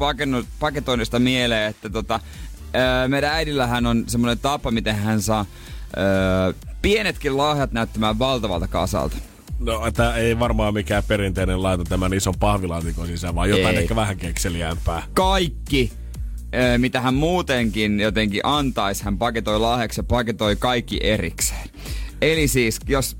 paketoinnista 0.60 1.18
mieleen, 1.18 1.70
että 1.70 1.90
tota, 1.90 2.20
meidän 3.08 3.32
äidillähän 3.32 3.86
on 3.86 4.04
semmoinen 4.06 4.38
tapa, 4.38 4.70
miten 4.70 4.96
hän 4.96 5.22
saa 5.22 5.46
pienetkin 6.82 7.36
lahjat 7.36 7.72
näyttämään 7.72 8.18
valtavalta 8.18 8.68
kasalta. 8.68 9.16
No, 9.58 9.90
tää 9.90 10.16
ei 10.16 10.38
varmaan 10.38 10.74
mikään 10.74 11.02
perinteinen 11.08 11.62
laita 11.62 11.84
tämän 11.84 12.12
ison 12.12 12.34
pahvilaatikon 12.38 13.06
sisään, 13.06 13.34
vaan 13.34 13.50
jotain 13.50 13.76
Ei. 13.76 13.82
ehkä 13.82 13.96
vähän 13.96 14.16
kekseliämpää. 14.16 15.02
Kaikki, 15.14 15.92
mitä 16.78 17.00
hän 17.00 17.14
muutenkin 17.14 18.00
jotenkin 18.00 18.40
antaisi, 18.44 19.04
hän 19.04 19.18
paketoi 19.18 19.60
lahjaksi 19.60 20.00
ja 20.00 20.04
paketoi 20.04 20.56
kaikki 20.56 20.98
erikseen. 21.02 21.68
Eli 22.22 22.48
siis, 22.48 22.80
jos 22.88 23.16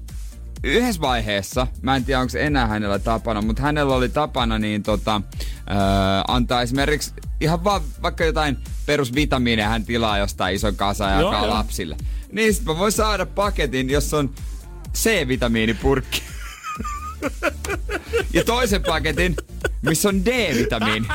yhdessä 0.64 1.00
vaiheessa, 1.00 1.66
mä 1.82 1.96
en 1.96 2.04
tiedä 2.04 2.20
onko 2.20 2.38
enää 2.38 2.66
hänellä 2.66 2.98
tapana, 2.98 3.42
mutta 3.42 3.62
hänellä 3.62 3.94
oli 3.94 4.08
tapana 4.08 4.58
niin 4.58 4.82
tota, 4.82 5.22
ää, 5.66 6.24
antaa 6.28 6.62
esimerkiksi 6.62 7.12
ihan 7.40 7.64
vaan 7.64 7.82
vaikka 8.02 8.24
jotain 8.24 8.58
perusvitamiineja 8.86 9.68
hän 9.68 9.84
tilaa 9.84 10.18
jostain 10.18 10.54
ison 10.54 10.76
kasa 10.76 11.04
ja 11.04 11.20
jakaa 11.20 11.44
joo. 11.44 11.54
lapsille. 11.54 11.96
Niin 12.32 12.54
sit 12.54 12.64
mä 12.64 12.78
voin 12.78 12.92
saada 12.92 13.26
paketin, 13.26 13.90
jossa 13.90 14.18
on 14.18 14.30
C-vitamiinipurkki. 14.94 16.22
ja 18.34 18.44
toisen 18.44 18.82
paketin, 18.82 19.36
missä 19.82 20.08
on 20.08 20.24
D-vitamiini. 20.24 21.08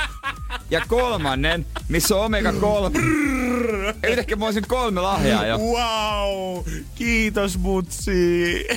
Ja 0.70 0.82
kolmannen, 0.88 1.66
missä 1.90 2.16
on 2.16 2.26
omega-3. 2.26 3.00
Ja 4.04 4.10
yhtäkkiä 4.10 4.36
mä 4.38 4.46
olisin 4.46 4.64
kolme 4.68 5.02
lahjaa 5.02 5.46
jo. 5.46 5.58
Wow! 5.58 6.64
Kiitos 6.96 7.58
mutsi! 7.58 8.68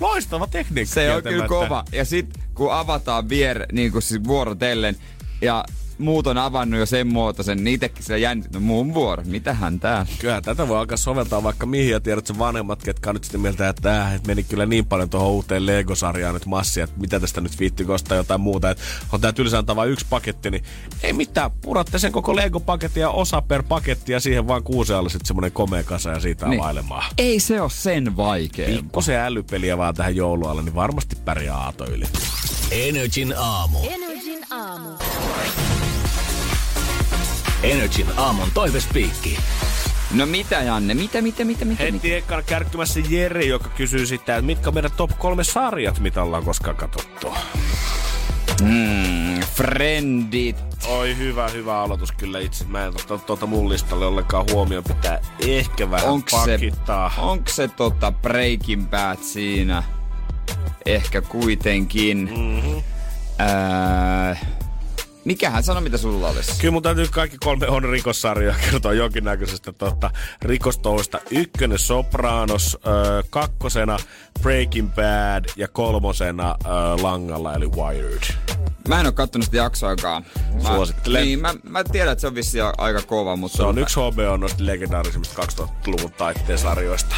Loistava 0.00 0.46
tekniikka. 0.46 0.94
Se 0.94 1.14
on 1.14 1.22
kyllä 1.22 1.48
kova. 1.48 1.84
Ja 1.92 2.04
sit 2.04 2.38
kun 2.54 2.72
avataan 2.72 3.28
vier, 3.28 3.66
niin 3.72 3.92
kuin 3.92 4.02
siis 4.02 4.24
vuorotellen, 4.24 4.96
ja 5.40 5.64
muut 6.00 6.26
on 6.26 6.38
avannut 6.38 6.80
jo 6.80 6.86
sen 6.86 7.06
muotoisen, 7.06 7.64
niin 7.64 7.74
itekin 7.74 8.04
se 8.04 8.18
jännit, 8.18 8.52
no 8.52 8.60
mun 8.60 8.94
vuoro, 8.94 9.22
mitähän 9.26 9.80
tää? 9.80 10.06
Kyllä 10.18 10.40
tätä 10.40 10.68
voi 10.68 10.78
alkaa 10.78 10.96
soveltaa 10.96 11.42
vaikka 11.42 11.66
mihin 11.66 11.90
ja 11.90 12.00
tiedät 12.00 12.26
sen 12.26 12.38
vanhemmat, 12.38 12.82
ketkä 12.82 13.10
on 13.10 13.16
nyt 13.16 13.24
sitä 13.24 13.38
mieltä, 13.38 13.68
että 13.68 14.02
äh, 14.02 14.14
et 14.14 14.26
meni 14.26 14.42
kyllä 14.42 14.66
niin 14.66 14.86
paljon 14.86 15.10
tuohon 15.10 15.30
uuteen 15.30 15.66
Lego-sarjaan 15.66 16.34
nyt 16.34 16.46
massia, 16.46 16.84
että 16.84 17.00
mitä 17.00 17.20
tästä 17.20 17.40
nyt 17.40 17.60
viitti 17.60 17.84
ostaa 17.88 18.16
jotain 18.16 18.40
muuta, 18.40 18.70
että 18.70 18.82
on 19.12 19.20
tää 19.20 19.32
tylsä 19.32 19.58
antaa 19.58 19.76
vain 19.76 19.90
yksi 19.90 20.06
paketti, 20.10 20.50
niin 20.50 20.64
ei 21.02 21.12
mitään, 21.12 21.50
puratte 21.50 21.98
sen 21.98 22.12
koko 22.12 22.36
Lego-paketin 22.36 23.00
ja 23.00 23.10
osa 23.10 23.42
per 23.42 23.62
paketti 23.62 24.12
ja 24.12 24.20
siihen 24.20 24.48
vaan 24.48 24.62
kuuseen 24.62 24.98
alle 24.98 25.10
sitten 25.10 25.26
semmonen 25.26 25.52
komea 25.52 25.82
kasa 25.82 26.10
ja 26.10 26.20
siitä 26.20 26.48
Niin. 26.48 26.60
availemaan. 26.60 27.04
Ei 27.18 27.40
se 27.40 27.60
ole 27.60 27.70
sen 27.70 28.16
vaikeampaa. 28.16 28.82
Pikkusen 28.82 29.16
älypeliä 29.20 29.78
vaan 29.78 29.94
tähän 29.94 30.16
joulualle, 30.16 30.62
niin 30.62 30.74
varmasti 30.74 31.16
pärjää 31.24 31.56
aato 31.56 31.86
yli. 31.90 32.04
Energin 32.70 33.34
aamu. 33.38 33.78
Energin 33.90 34.46
aamu. 34.50 34.88
Energin 37.62 38.06
aamun 38.16 38.48
toivespiikki. 38.54 39.38
No 40.14 40.26
mitä 40.26 40.62
Janne, 40.62 40.94
mitä, 40.94 41.22
mitä, 41.22 41.44
mitä, 41.44 41.64
mitä, 41.64 41.84
mitä? 41.84 41.92
Heti 41.92 42.14
ekana 42.14 42.42
kärkkymässä 42.42 43.00
Jere, 43.08 43.44
joka 43.44 43.68
kysyy 43.68 44.06
sitä, 44.06 44.36
että 44.36 44.46
mitkä 44.46 44.68
on 44.70 44.74
meidän 44.74 44.90
top 44.96 45.10
kolme 45.18 45.44
sarjat, 45.44 45.98
mitä 46.00 46.22
ollaan 46.22 46.44
koskaan 46.44 46.76
katsottu. 46.76 47.34
Mm, 48.62 49.40
friendit. 49.40 50.56
Oi 50.86 51.16
hyvä, 51.16 51.48
hyvä 51.48 51.80
aloitus 51.82 52.12
kyllä 52.12 52.38
itse. 52.40 52.64
Mä 52.64 52.84
en 52.84 52.88
ottanut 52.88 53.26
tuota 53.26 53.46
mun 53.46 53.68
listalle 53.68 54.06
ollenkaan 54.06 54.46
huomioon. 54.52 54.84
Pitää 54.84 55.20
ehkä 55.46 55.90
vähän 55.90 56.08
Onks 56.08 56.32
se, 56.44 56.52
pakittaa. 56.52 57.12
onks 57.18 57.56
se 57.56 57.68
tota 57.68 58.12
Breaking 58.12 58.90
Bad 58.90 59.18
siinä? 59.22 59.82
Ehkä 60.86 61.20
kuitenkin. 61.20 62.18
Mm-hmm. 62.36 62.82
Ää, 63.38 64.36
mikähän 65.24 65.62
sano, 65.62 65.80
mitä 65.80 65.98
sulla 65.98 66.28
olisi? 66.28 66.60
Kyllä 66.60 66.72
mun 66.72 66.82
täytyy 66.82 67.06
kaikki 67.10 67.36
kolme 67.44 67.68
on 67.68 67.82
rikossarjaa 67.84 68.56
kertoa 68.70 68.92
jonkinnäköisestä 68.92 69.72
tota, 69.72 70.10
rikostouhusta. 70.42 71.20
Ykkönen 71.30 71.78
Sopranos, 71.78 72.78
ö, 72.86 73.22
kakkosena 73.30 73.96
Breaking 74.42 74.88
Bad 74.94 75.44
ja 75.56 75.68
kolmosena 75.68 76.56
ö, 76.64 76.68
Langalla 77.02 77.54
eli 77.54 77.66
Wired. 77.68 78.34
Mä 78.88 79.00
en 79.00 79.06
oo 79.06 79.12
kattonut 79.12 79.44
sitä 79.44 79.56
jaksoakaan. 79.56 80.24
Mä, 80.62 80.68
Suosittelen. 80.68 81.22
Niin, 81.22 81.40
mä, 81.40 81.54
mä 81.62 81.84
tiedän, 81.84 82.12
että 82.12 82.20
se 82.20 82.26
on 82.26 82.34
vissi 82.34 82.58
aika 82.60 83.02
kova, 83.02 83.36
mutta 83.36 83.56
Se 83.56 83.62
on 83.62 83.78
yksi 83.78 84.00
HBO 84.00 84.36
noista 84.36 84.66
legendaarisimmista 84.66 85.42
2000-luvun 85.42 86.12
taitteen 86.12 86.58
sarjoista. 86.58 87.16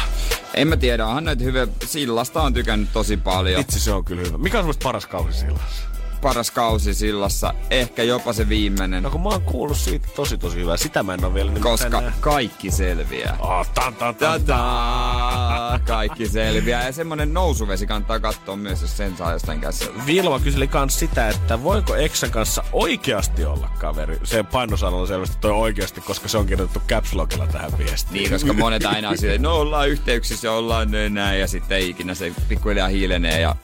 En 0.53 0.67
mä 0.67 0.77
tiedä, 0.77 1.07
onhan 1.07 1.23
näitä 1.23 1.43
hyviä. 1.43 1.67
Sillasta 1.85 2.41
on 2.41 2.53
tykännyt 2.53 2.89
tosi 2.93 3.17
paljon. 3.17 3.61
Itse 3.61 3.79
se 3.79 3.91
on 3.91 4.05
kyllä 4.05 4.21
hyvä. 4.21 4.37
Mikä 4.37 4.57
on 4.57 4.61
semmoista 4.63 4.83
paras 4.83 5.05
kausi 5.05 5.39
sillassa? 5.39 5.92
Paras 6.23 6.51
kausi 6.51 6.93
sillassa, 6.93 7.53
ehkä 7.69 8.03
jopa 8.03 8.33
se 8.33 8.49
viimeinen. 8.49 9.03
No 9.03 9.09
kun 9.09 9.21
mä 9.21 9.29
oon 9.29 9.41
kuullut 9.41 9.77
siitä 9.77 10.07
tosi 10.15 10.37
tosi 10.37 10.55
hyvää. 10.59 10.77
Sitä 10.77 11.03
mä 11.03 11.13
en 11.13 11.25
oo 11.25 11.33
vielä 11.33 11.51
koska 11.59 11.89
nähnyt. 11.89 12.13
kaikki 12.19 12.71
selviää. 12.71 13.37
Oh, 13.39 13.67
tan, 13.67 13.95
tan, 13.95 14.15
tan, 14.15 14.43
tan. 14.43 15.81
Kaikki 15.87 16.29
selviää. 16.29 16.85
Ja 16.85 16.91
semmonen 16.91 17.33
nousuvesi 17.33 17.87
kannattaa 17.87 18.19
katsoa 18.19 18.55
myös, 18.55 18.81
jos 18.81 18.97
sen 18.97 19.17
saa 19.17 19.31
jostain 19.31 19.59
käsillä. 19.59 20.05
Vilma 20.05 20.39
kyseli 20.39 20.67
kans 20.67 20.99
sitä, 20.99 21.29
että 21.29 21.63
voiko 21.63 21.95
Exan 21.95 22.31
kanssa 22.31 22.63
oikeasti 22.73 23.45
olla 23.45 23.69
kaveri. 23.79 24.19
Se 24.23 24.43
painosanalla 24.43 25.07
selvästi 25.07 25.37
toi 25.41 25.51
oikeasti, 25.51 26.01
koska 26.01 26.27
se 26.27 26.37
on 26.37 26.47
kirjoitettu 26.47 26.87
caps 26.87 27.13
lockilla 27.13 27.47
tähän 27.47 27.77
viestiin. 27.77 28.13
Niin, 28.13 28.31
koska 28.31 28.53
monet 28.53 28.85
aina 28.85 29.09
on 29.09 29.17
silleen, 29.17 29.41
no 29.41 29.55
ollaan 29.55 29.89
yhteyksissä 29.89 30.47
ja 30.47 30.51
ollaan 30.51 30.91
näin, 31.09 31.39
ja 31.39 31.47
sitten 31.47 31.81
ikinä 31.81 32.13
se 32.13 32.33
pikkuhiljaa 32.47 32.87
hiilenee 32.87 33.41
ja 33.41 33.55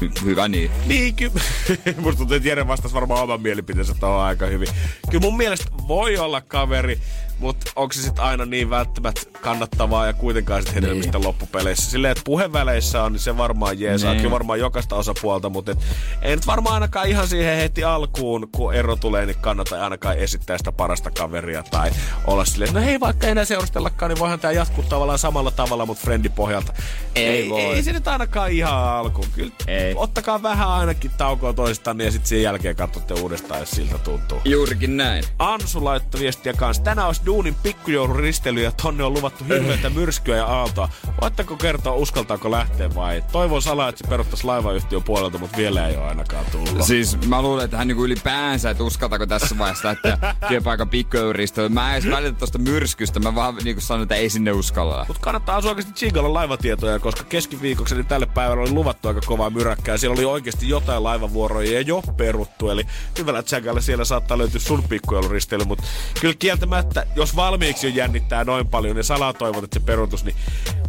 hy- 0.00 0.24
hyvä 0.24 0.48
niin. 0.48 0.70
Niin, 0.86 1.14
ky- 1.14 1.30
Musta 2.02 2.18
tuntuu, 2.18 2.36
että 2.36 2.48
Jere 2.48 2.66
vastasi 2.66 2.94
varmaan 2.94 3.22
oman 3.22 3.42
mielipiteensä 3.42 3.94
tuohon 4.00 4.20
aika 4.20 4.46
hyvin. 4.46 4.68
Kyllä 5.10 5.22
mun 5.22 5.36
mielestä 5.36 5.66
voi 5.88 6.16
olla 6.18 6.40
kaveri, 6.40 6.98
mutta 7.38 7.72
onko 7.76 7.92
se 7.92 8.02
sitten 8.02 8.24
aina 8.24 8.44
niin 8.44 8.70
välttämättä 8.70 9.20
kannattavaa 9.40 10.06
ja 10.06 10.12
kuitenkaan 10.12 10.62
sitten 10.62 10.82
hedelmistä 10.82 11.20
loppupeleissä. 11.20 11.90
Silleen, 11.90 12.12
että 12.12 12.24
puheväleissä 12.24 13.02
on, 13.02 13.12
niin 13.12 13.20
se 13.20 13.36
varmaan 13.36 13.80
jeesaa. 13.80 14.12
Niin. 14.12 14.22
Kyllä 14.22 14.32
varmaan 14.32 14.60
jokaista 14.60 14.96
osapuolta, 14.96 15.48
mutta 15.48 15.72
et, 15.72 15.78
ei 16.22 16.36
nyt 16.36 16.46
varmaan 16.46 16.74
ainakaan 16.74 17.08
ihan 17.08 17.28
siihen 17.28 17.56
heti 17.56 17.84
alkuun, 17.84 18.48
kun 18.52 18.74
ero 18.74 18.96
tulee, 18.96 19.26
niin 19.26 19.38
kannata 19.40 19.84
ainakaan 19.84 20.18
esittää 20.18 20.58
sitä 20.58 20.72
parasta 20.72 21.10
kaveria 21.10 21.62
tai 21.62 21.90
olla 22.26 22.44
silleen, 22.44 22.68
että 22.68 22.80
no 22.80 22.86
hei, 22.86 23.00
vaikka 23.00 23.26
ei 23.26 23.30
enää 23.30 23.44
seurustellakaan, 23.44 24.10
niin 24.10 24.18
voihan 24.18 24.40
tämä 24.40 24.52
jatkuu 24.52 24.84
tavallaan 24.84 25.18
samalla 25.18 25.50
tavalla, 25.50 25.86
mutta 25.86 26.02
friendipohjalta. 26.02 26.72
Ei 27.14 27.38
ei, 27.38 27.50
voi. 27.50 27.60
ei 27.60 27.82
se 27.82 27.92
nyt 27.92 28.08
ainakaan 28.08 28.52
ihan 28.52 28.74
alkuun. 28.74 29.28
Kyllä 29.34 29.52
Ei. 29.66 29.94
ottakaa 29.96 30.42
vähän 30.42 30.68
ainakin 30.68 31.10
taukoa 31.18 31.52
toistaan 31.52 32.00
ja 32.00 32.10
sitten 32.10 32.28
sen 32.28 32.42
jälkeen 32.42 32.76
katsotte 32.76 33.14
uudestaan, 33.14 33.60
jos 33.60 33.70
siltä 33.70 33.98
tuntuu. 33.98 34.38
Juurikin 34.44 34.96
näin. 34.96 35.24
Ansu 35.38 35.84
laittoi 35.84 36.20
viestiä 36.20 36.52
kanssa. 36.52 36.82
Tänään 36.82 37.06
olisi 37.06 37.22
duunin 37.28 37.54
pikkujouluristely 37.54 38.62
ja 38.62 38.72
tonne 38.72 39.04
on 39.04 39.12
luvattu 39.12 39.44
hirveätä 39.44 39.90
myrskyä 39.90 40.36
ja 40.36 40.46
aaltoa. 40.46 40.88
Voitteko 41.20 41.56
kertoa, 41.56 41.94
uskaltaako 41.94 42.50
lähteä 42.50 42.94
vai? 42.94 43.24
Toivon 43.32 43.62
salaa, 43.62 43.88
että 43.88 44.04
se 44.04 44.10
peruttaisi 44.10 44.44
laivayhtiön 44.44 45.02
puolelta, 45.02 45.38
mutta 45.38 45.56
vielä 45.56 45.88
ei 45.88 45.96
ole 45.96 46.04
ainakaan 46.04 46.44
tullut. 46.52 46.82
Siis 46.82 47.26
mä 47.26 47.42
luulen, 47.42 47.64
että 47.64 47.76
hän 47.76 47.88
niinku 47.88 48.04
ylipäänsä, 48.04 48.70
että 48.70 48.84
uskaltaako 48.84 49.26
tässä 49.26 49.58
vaiheessa 49.58 49.90
että 49.90 50.18
työpaikan 50.48 50.88
pikkujouluristely. 50.88 51.68
Mä 51.68 51.96
en 51.96 52.02
edes 52.02 52.10
välitä 52.10 52.38
tosta 52.38 52.58
myrskystä, 52.58 53.20
mä 53.20 53.34
vaan 53.34 53.56
niinku 53.64 53.80
sanon, 53.80 54.02
että 54.02 54.14
ei 54.14 54.30
sinne 54.30 54.52
uskalla. 54.52 55.04
Mutta 55.08 55.22
kannattaa 55.22 55.56
asua 55.56 55.70
oikeasti 55.70 55.92
tsiikalla 55.92 56.34
laivatietoja, 56.34 56.98
koska 56.98 57.24
keskiviikoksi 57.24 57.94
niin 57.94 58.06
tälle 58.06 58.26
päivälle 58.26 58.62
oli 58.62 58.70
luvattu 58.70 59.08
aika 59.08 59.20
kovaa 59.26 59.50
myräkkää. 59.50 59.96
Siellä 59.96 60.14
oli 60.14 60.24
oikeasti 60.24 60.68
jotain 60.68 61.02
laivavuoroja 61.02 61.72
ja 61.72 61.80
jo 61.80 62.02
peruttu. 62.16 62.70
Eli 62.70 62.84
hyvällä 63.18 63.42
tsäkällä 63.42 63.80
siellä 63.80 64.04
saattaa 64.04 64.38
löytyä 64.38 64.60
sun 64.60 64.82
pikkujouluristely. 64.82 65.64
Mutta 65.64 65.84
kyllä 66.20 66.34
kieltämättä, 66.38 67.06
jos 67.18 67.36
valmiiksi 67.36 67.86
jo 67.86 67.94
jännittää 67.94 68.44
noin 68.44 68.68
paljon 68.68 68.96
ja 68.96 69.02
salaa 69.02 69.32
toivot, 69.32 69.64
että 69.64 69.78
se 69.78 69.84
perutus, 69.86 70.24
niin 70.24 70.36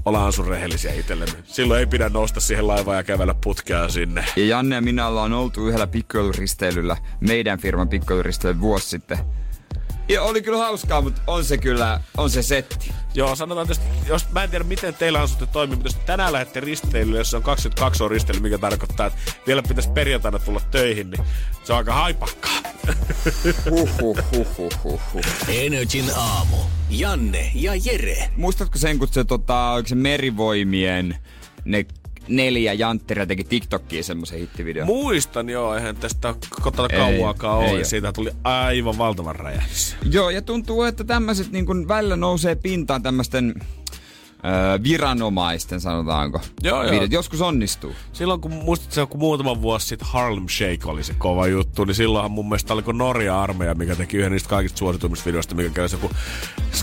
ollaan 0.05 0.33
sun 0.33 0.47
rehellisiä 0.47 0.93
itsellemme. 0.93 1.35
Silloin 1.43 1.79
ei 1.79 1.85
pidä 1.85 2.09
nousta 2.09 2.39
siihen 2.39 2.67
laivaan 2.67 2.97
ja 2.97 3.03
kävellä 3.03 3.35
putkea 3.43 3.89
sinne. 3.89 4.25
Ja 4.35 4.45
Janne 4.45 4.75
ja 4.75 4.81
minä 4.81 5.07
ollaan 5.07 5.33
oltu 5.33 5.67
yhdellä 5.67 5.87
pikkujouluristeilyllä, 5.87 6.97
meidän 7.19 7.59
firman 7.59 7.89
pikkujouluristeilyllä 7.89 8.61
vuosi 8.61 8.89
sitten. 8.89 9.17
Ja 10.09 10.23
oli 10.23 10.41
kyllä 10.41 10.57
hauskaa, 10.57 11.01
mutta 11.01 11.21
on 11.27 11.45
se 11.45 11.57
kyllä, 11.57 12.01
on 12.17 12.29
se 12.29 12.43
setti. 12.43 12.93
Joo, 13.13 13.35
sanotaan 13.35 13.67
tästä, 13.67 13.85
jos 14.07 14.29
mä 14.31 14.43
en 14.43 14.49
tiedä 14.49 14.63
miten 14.63 14.93
teillä 14.93 15.21
on 15.21 15.27
sitten 15.27 15.47
toimii, 15.47 15.75
mutta 15.75 15.87
jos 15.87 16.05
tänään 16.05 16.33
lähdette 16.33 16.59
risteilylle, 16.59 17.17
jos 17.17 17.29
se 17.29 17.37
on 17.37 17.43
22 17.43 18.03
on 18.03 18.11
risteily, 18.11 18.39
mikä 18.39 18.57
tarkoittaa, 18.57 19.05
että 19.05 19.19
vielä 19.47 19.63
pitäisi 19.67 19.89
perjantaina 19.89 20.39
tulla 20.39 20.61
töihin, 20.71 21.09
niin 21.09 21.25
se 21.63 21.73
on 21.73 21.77
aika 21.77 21.93
haipakkaa. 21.93 22.59
Energin 25.47 26.05
aamu. 26.15 26.57
Janne 26.89 27.51
ja 27.55 27.71
Jere. 27.75 28.29
Muistatko 28.35 28.77
sen, 28.77 28.99
kun 28.99 29.07
se, 29.07 29.23
tota, 29.23 29.83
se 29.85 29.95
merivoimien 29.95 31.17
ne 31.65 31.85
neljä 32.29 32.73
jantteria 32.73 33.25
teki 33.25 33.43
TikTokkiin 33.43 34.03
semmoisen 34.03 34.39
hittivideon? 34.39 34.87
Muistan 34.87 35.49
joo, 35.49 35.75
eihän 35.75 35.95
tästä 35.95 36.35
kotona 36.61 36.89
kauaakaan 36.89 37.57
ole. 37.57 37.83
Siitä 37.83 38.13
tuli 38.13 38.31
aivan 38.43 38.97
valtavan 38.97 39.35
räjähdys. 39.35 39.95
Joo, 40.11 40.29
ja 40.29 40.41
tuntuu, 40.41 40.83
että 40.83 41.03
tämmöiset 41.03 41.51
niin 41.51 41.87
välillä 41.87 42.15
nousee 42.15 42.55
pintaan 42.55 43.03
tämmöisten 43.03 43.53
öö, 44.45 44.83
viranomaisten, 44.83 45.81
sanotaanko. 45.81 46.41
Joo, 46.63 46.83
joo. 46.83 46.91
videot. 46.91 47.11
Joskus 47.11 47.41
onnistuu. 47.41 47.95
Silloin 48.13 48.41
kun 48.41 48.51
muistat 48.51 48.91
se, 48.91 49.05
kun 49.05 49.19
muutama 49.19 49.61
vuosi 49.61 49.87
sitten 49.87 50.07
Harlem 50.11 50.47
Shake 50.47 50.79
oli 50.85 51.03
se 51.03 51.13
kova 51.17 51.47
juttu, 51.47 51.85
niin 51.85 51.95
silloinhan 51.95 52.31
mun 52.31 52.45
mielestä 52.49 52.73
oliko 52.73 52.91
Norja-armeija, 52.91 53.75
mikä 53.75 53.95
teki 53.95 54.17
yhden 54.17 54.31
niistä 54.31 54.49
kaikista 54.49 54.77
suosituimmista 54.77 55.25
videoista, 55.25 55.55
mikä 55.55 55.69
käy 55.69 55.87
joku 55.91 56.11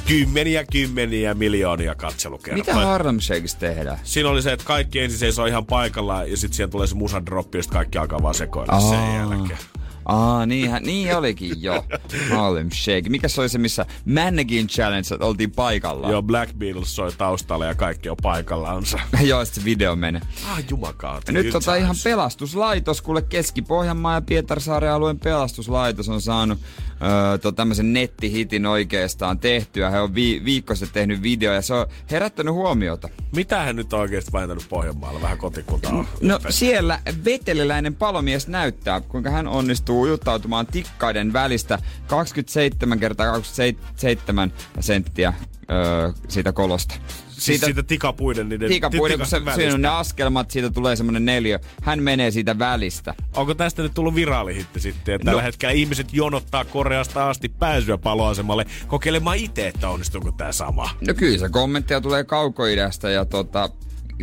kymmeniä 0.06 0.64
kymmeniä 0.72 1.34
miljoonia 1.34 1.94
katselukertoja. 1.94 2.74
Mitä 2.74 2.86
Harlem 2.86 3.20
Shakeissa 3.20 3.58
tehdään? 3.58 3.98
Siinä 4.02 4.28
oli 4.28 4.42
se, 4.42 4.52
että 4.52 4.64
kaikki 4.64 5.00
ensin 5.00 5.18
seisoo 5.18 5.46
ihan 5.46 5.66
paikallaan 5.66 6.30
ja 6.30 6.36
sitten 6.36 6.56
siihen 6.56 6.70
tulee 6.70 6.86
se 6.86 6.94
musadroppi, 6.94 7.58
josta 7.58 7.72
kaikki 7.72 7.98
alkaa 7.98 8.22
vaan 8.22 8.34
sekoilla 8.34 8.80
sen 8.80 8.98
Aa. 8.98 9.16
jälkeen. 9.16 9.58
Aa, 10.06 10.46
niinhän, 10.46 10.82
niin 10.82 11.16
olikin 11.16 11.62
jo. 11.62 11.84
Harlem 12.30 12.70
Shake. 12.70 13.08
Mikä 13.08 13.28
se 13.28 13.40
oli 13.40 13.48
se, 13.48 13.58
missä 13.58 13.86
Mannequin 14.04 14.66
Challenge 14.66 15.08
oltiin 15.20 15.50
paikalla? 15.50 16.10
Joo, 16.10 16.22
Black 16.22 16.54
Beatles 16.58 16.96
soi 16.96 17.12
taustalla 17.18 17.64
ja 17.64 17.74
kaikki 17.74 18.08
on 18.08 18.16
paikallaansa. 18.22 18.98
Joo, 19.20 19.44
sit 19.44 19.54
se 19.54 19.64
video 19.64 19.96
menee. 19.96 20.22
Ah, 20.50 20.62
jumakautta. 20.70 21.32
Ja 21.32 21.42
nyt 21.42 21.52
tota 21.52 21.76
ihan 21.76 21.96
pelastuslaitos, 22.04 23.02
kuule 23.02 23.22
Keski-Pohjanmaa 23.22 24.14
ja 24.14 24.20
Pietarsaaren 24.22 24.92
alueen 24.92 25.18
pelastuslaitos 25.18 26.08
on 26.08 26.20
saanut 26.20 26.58
öö, 27.02 27.38
to, 27.38 27.52
tämmöisen 27.52 27.92
nettihitin 27.92 28.66
oikeastaan 28.66 29.38
tehtyä. 29.38 29.90
He 29.90 30.00
on 30.00 30.14
vi- 30.14 30.42
viikko 30.44 30.74
sitten 30.74 30.94
tehnyt 30.94 31.22
video 31.22 31.52
ja 31.52 31.62
se 31.62 31.74
on 31.74 31.86
herättänyt 32.10 32.54
huomiota. 32.54 33.08
Mitä 33.36 33.62
hän 33.62 33.76
nyt 33.76 33.92
oikeasti 33.92 34.32
vääntänyt 34.32 34.66
Pohjanmaalla? 34.68 35.22
Vähän 35.22 35.38
kotikuntaa 35.38 35.92
on. 35.92 36.06
No 36.20 36.38
siellä 36.50 36.98
veteliläinen 37.24 37.94
palomies 37.94 38.48
näyttää, 38.48 39.00
kuinka 39.00 39.30
hän 39.30 39.46
onnistuu 39.48 40.02
ujuttautumaan 40.02 40.66
tikkaiden 40.66 41.32
välistä 41.32 41.78
27 42.06 42.98
kertaa 42.98 43.26
27 43.26 44.52
senttiä 44.80 45.32
öö, 45.70 46.12
siitä 46.28 46.52
kolosta. 46.52 46.94
Siis 47.28 47.60
siitä 47.60 47.82
tikapuiden 47.82 48.48
niiden 48.48 48.68
tikapuiden, 48.68 49.18
kun 49.18 49.26
se, 49.26 49.38
tikasten 49.38 49.62
siinä 49.62 49.74
on 49.74 49.82
ne 49.82 49.88
askelmat, 49.88 50.50
siitä 50.50 50.70
tulee 50.70 50.96
semmonen 50.96 51.24
neljä. 51.24 51.60
Hän 51.82 52.02
menee 52.02 52.30
siitä 52.30 52.58
välistä. 52.58 53.14
Onko 53.36 53.54
tästä 53.54 53.82
nyt 53.82 53.94
tullut 53.94 54.14
viraalihitti 54.14 54.80
sitten? 54.80 55.14
Että 55.14 55.24
tällä 55.24 55.40
No. 55.42 55.46
hetkellä 55.46 55.72
ihmiset 55.72 56.12
jonottaa 56.12 56.64
Koreasta 56.64 57.28
asti 57.30 57.48
pääsyä 57.48 57.98
paloasemalle 57.98 58.66
kokeilemaan 58.86 59.36
itse, 59.36 59.68
että 59.68 59.88
onnistuuko 59.88 60.32
tämä 60.32 60.52
sama. 60.52 60.90
No 61.08 61.14
kyllä 61.14 61.38
se 61.38 61.48
kommentteja 61.48 62.00
tulee 62.00 62.24
kaukoidästä 62.24 63.10
ja 63.10 63.24
tota, 63.24 63.68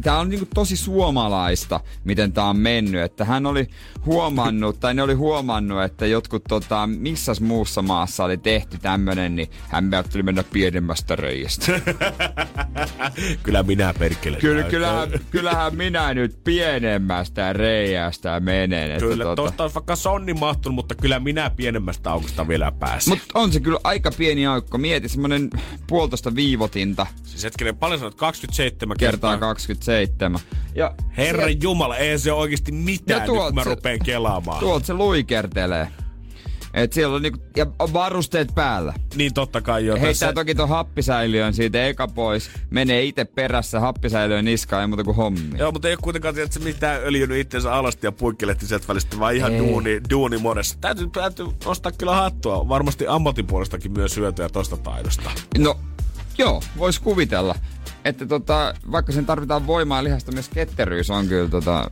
Tämä 0.02 0.20
on 0.20 0.30
niinku 0.30 0.48
tosi 0.54 0.78
suomalaista, 0.78 1.80
miten 2.04 2.34
tämä 2.34 2.50
on 2.50 2.58
mennyt. 2.58 3.02
Että 3.02 3.26
hän 3.26 3.46
oli 3.46 3.68
huomannut, 4.06 4.80
tai 4.80 4.94
ne 4.94 5.04
oli 5.04 5.14
huomannut, 5.14 5.84
että 5.84 6.06
jotkut 6.06 6.44
tota, 6.50 6.88
missas 6.88 7.42
muussa 7.42 7.82
maassa 7.82 8.24
oli 8.24 8.38
tehty 8.38 8.78
tämmönen, 8.78 9.36
niin 9.36 9.50
hän 9.68 9.94
ajatteli 9.94 10.24
mennä 10.24 10.44
pienemmästä 10.44 11.16
reiästä. 11.16 11.66
Kyllä 13.44 13.64
minä 13.64 13.94
perkele. 14.00 14.38
Kyllä, 14.38 14.64
kyllähän, 14.64 15.10
kyllähän 15.32 15.76
minä 15.76 16.14
nyt 16.14 16.44
pienemmästä 16.44 17.54
reiästä 17.54 18.40
menen. 18.40 18.92
Että 18.92 19.06
Kyllä, 19.06 19.24
tota, 19.24 19.64
olisi 19.64 19.76
vaikka 19.76 19.96
sonni 19.96 20.34
mahtunut, 20.34 20.76
mutta 20.76 20.96
kyllä 20.96 21.20
minä 21.20 21.50
pienemmästä 21.50 22.12
aukosta 22.12 22.48
vielä 22.48 22.72
pääsin. 22.72 23.12
Mutta 23.12 23.40
on 23.40 23.52
se 23.52 23.60
kyllä 23.60 23.80
aika 23.84 24.12
pieni 24.18 24.48
aukko. 24.48 24.78
Mieti 24.78 25.10
semmonen 25.10 25.50
puolitoista 25.88 26.36
viivotinta 26.36 27.08
Siis 27.24 27.44
hetkinen, 27.44 27.78
paljon 27.78 28.00
sanot? 28.00 28.16
27 28.16 28.98
kertaa 28.98 29.32
kertaa. 29.32 29.40
27. 29.86 30.40
Ja 30.76 30.96
Herran 31.18 31.50
sieltä- 31.50 31.64
Jumala, 31.66 31.98
ei 31.98 32.20
se 32.20 32.32
oikeasti 32.32 32.72
mitään 32.72 33.18
Ja 33.18 33.20
nyt, 33.20 33.26
tuolta 33.28 33.46
kun 33.48 33.56
mä 33.56 33.64
se- 33.64 33.70
rupeen 33.70 34.00
kelaamaan. 34.06 34.60
Tuolta 34.60 34.86
se 34.86 34.94
luikertelee. 34.94 35.88
Et 36.74 36.94
siellä 36.94 37.16
on 37.16 37.22
niinku, 37.22 37.40
ja 37.58 37.66
on 37.80 37.94
varusteet 37.94 38.56
päällä. 38.56 38.94
Niin 39.16 39.34
totta 39.34 39.62
kai 39.62 39.86
jo. 39.86 39.94
Heittää 39.94 40.10
tässä- 40.10 40.34
toki 40.34 40.56
ton 40.56 40.70
happisäiliön 40.70 41.54
siitä 41.54 41.86
eka 41.88 42.08
pois. 42.08 42.50
Menee 42.70 43.04
itse 43.04 43.26
perässä 43.26 43.80
happisäiliön 43.80 44.46
niskaan, 44.46 44.82
ei 44.82 44.88
muuta 44.88 45.04
kuin 45.04 45.16
hommi. 45.18 45.58
Joo, 45.58 45.72
mutta 45.72 45.88
ei 45.88 45.94
ole 45.94 46.00
kuitenkaan 46.02 46.34
tiedä, 46.34 46.46
että 46.46 46.60
se 46.60 46.66
mitään 46.66 47.02
öljynyt 47.04 47.38
itsensä 47.38 47.74
alasti 47.74 48.08
ja 48.08 48.12
puikkelehti 48.12 48.68
sieltä 48.68 48.88
välistä, 48.88 49.20
vaan 49.20 49.36
ihan 49.36 49.52
Ei. 49.54 49.60
duuni, 49.60 50.02
duuni 50.10 50.38
modessa. 50.38 50.78
Täytyy, 50.82 51.08
täytyy 51.08 51.48
nostaa 51.66 51.92
kyllä 51.92 52.16
hattua. 52.16 52.70
Varmasti 52.70 53.08
ammatin 53.08 53.48
puolestakin 53.48 53.92
myös 53.92 54.18
hyötyä 54.18 54.50
tosta 54.50 54.78
taidosta. 54.78 55.32
No, 55.58 55.80
joo, 56.38 56.64
vois 56.78 57.00
kuvitella. 57.00 57.56
Että 58.06 58.26
tota, 58.26 58.74
vaikka 58.92 59.12
sen 59.12 59.26
tarvitaan 59.26 59.68
voimaa 59.68 59.98
ja 59.98 60.04
lihasta, 60.04 60.32
myös 60.32 60.50
ketteryys 60.50 61.10
on 61.10 61.28
kyllä 61.28 61.50
tota, 61.50 61.92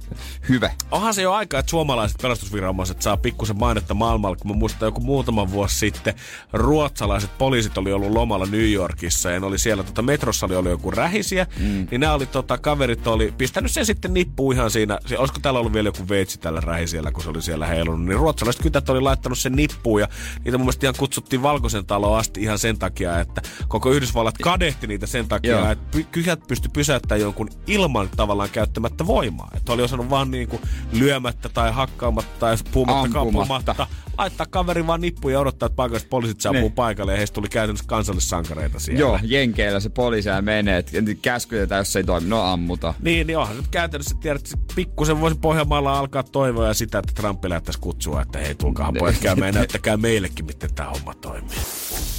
hyvä. 0.50 0.72
Onhan 0.92 1.14
se 1.14 1.22
jo 1.22 1.34
aika, 1.34 1.60
että 1.60 1.70
suomalaiset 1.70 2.18
pelastusviranomaiset 2.22 3.02
saa 3.02 3.18
pikkusen 3.18 3.60
mainetta 3.60 3.94
maailmalla, 3.94 4.36
kun 4.36 4.52
mä 4.52 4.58
muistan 4.58 4.88
joku 4.88 5.02
muutama 5.02 5.52
vuosi 5.52 5.76
sitten 5.76 6.14
ruotsalaiset 6.54 7.38
poliisit 7.38 7.78
oli 7.78 7.94
ollut 7.94 8.12
lomalla 8.12 8.46
New 8.46 8.72
Yorkissa 8.72 9.32
ja 9.32 9.40
ne 9.40 9.46
oli 9.46 9.58
siellä, 9.58 9.84
tota, 9.84 10.02
metrossa 10.02 10.46
oli 10.46 10.56
ollut 10.56 10.72
joku 10.72 10.92
rähisiä, 10.92 11.48
mm. 11.60 11.88
niin 11.92 12.02
nämä 12.02 12.14
oli, 12.14 12.26
tota, 12.26 12.58
kaverit 12.58 13.08
oli 13.08 13.34
pistänyt 13.38 13.72
sen 13.72 13.86
sitten 13.86 14.14
nippuun 14.14 14.54
ihan 14.54 14.72
siinä, 14.72 15.00
se, 15.06 15.18
olisiko 15.18 15.40
täällä 15.42 15.60
ollut 15.60 15.74
vielä 15.74 15.88
joku 15.88 16.10
veitsi 16.10 16.40
tällä 16.40 16.62
rähisiellä, 16.62 17.12
kun 17.12 17.24
se 17.24 17.30
oli 17.30 17.42
siellä 17.42 17.68
heilunut, 17.68 18.06
niin 18.06 18.20
ruotsalaiset 18.20 18.62
kytät 18.62 18.90
oli 18.90 19.02
laittanut 19.02 19.38
sen 19.38 19.56
nippuun 19.56 20.02
ja 20.02 20.08
niitä 20.46 20.58
mun 20.58 20.66
mielestä 20.66 20.86
ihan 20.86 20.96
kutsuttiin 20.98 21.42
valkoisen 21.42 21.86
taloon 21.86 22.20
asti 22.20 22.42
ihan 22.42 22.60
sen 22.60 22.80
takia, 22.80 23.20
että 23.20 23.42
koko 23.68 23.92
Yhdysvallat 23.92 24.38
kadehti 24.38 24.88
niitä 24.88 25.08
sen 25.08 25.28
takia, 25.28 25.52
Joo. 25.52 25.72
että 25.72 26.01
kyhät 26.04 26.48
pysty 26.48 26.70
pysäyttämään 26.74 27.22
jonkun 27.22 27.50
ilman 27.68 28.10
tavallaan 28.16 28.50
käyttämättä 28.50 29.08
voimaa. 29.08 29.52
Että 29.56 29.74
oli 29.74 29.82
osannut 29.82 30.10
vaan 30.10 30.32
niinku 30.32 30.62
lyömättä 30.92 31.50
tai 31.50 31.72
hakkaamatta 31.72 32.40
tai 32.40 32.56
puumatta 32.72 33.10
kampumatta. 33.10 33.88
Laittaa 34.18 34.46
kaveri 34.46 34.88
vaan 34.88 35.02
nippuun 35.02 35.34
ja 35.34 35.40
odottaa, 35.40 35.66
että 35.66 35.76
paikalliset 35.76 36.10
poliisit 36.10 36.42
saapuu 36.42 36.62
Ne. 36.62 36.76
paikalle 36.76 37.12
ja 37.12 37.18
heistä 37.18 37.34
tuli 37.34 37.48
käytännössä 37.50 37.86
kansallissankareita 37.88 38.80
siellä. 38.80 39.00
Joo, 39.00 39.20
Jenkeillä 39.24 39.80
se 39.80 39.90
poliisia 39.90 40.42
menee, 40.42 40.78
että 40.78 40.92
käskytetään, 41.22 41.80
jos 41.80 41.94
se 41.94 42.00
ei 42.00 42.04
toimi, 42.04 42.30
no 42.30 42.42
ammuta. 42.42 42.94
Niin, 43.02 43.28
niin 43.28 43.38
onhan 43.38 43.58
nyt 43.58 43.68
käytännössä 43.68 44.16
tiedät, 44.22 44.42
että 44.54 44.74
pikkusen 44.76 45.22
voisi 45.22 45.38
Pohjanmaalla 45.40 46.00
alkaa 46.00 46.24
toivoa 46.24 46.68
ja 46.68 46.74
sitä, 46.74 47.00
että 47.00 47.14
Trump 47.16 47.46
lähettäisi 47.46 47.80
kutsua, 47.80 48.22
että 48.22 48.40
hei, 48.40 48.56
tulkaahan 48.56 48.96
pojat 49.00 49.18
käymään 49.18 49.48
ja 49.48 49.60
näyttäkää 49.60 49.98
meillekin, 49.98 50.46
miten 50.46 50.74
tämä 50.74 50.90
homma 50.90 51.14
toimii. 51.14 51.58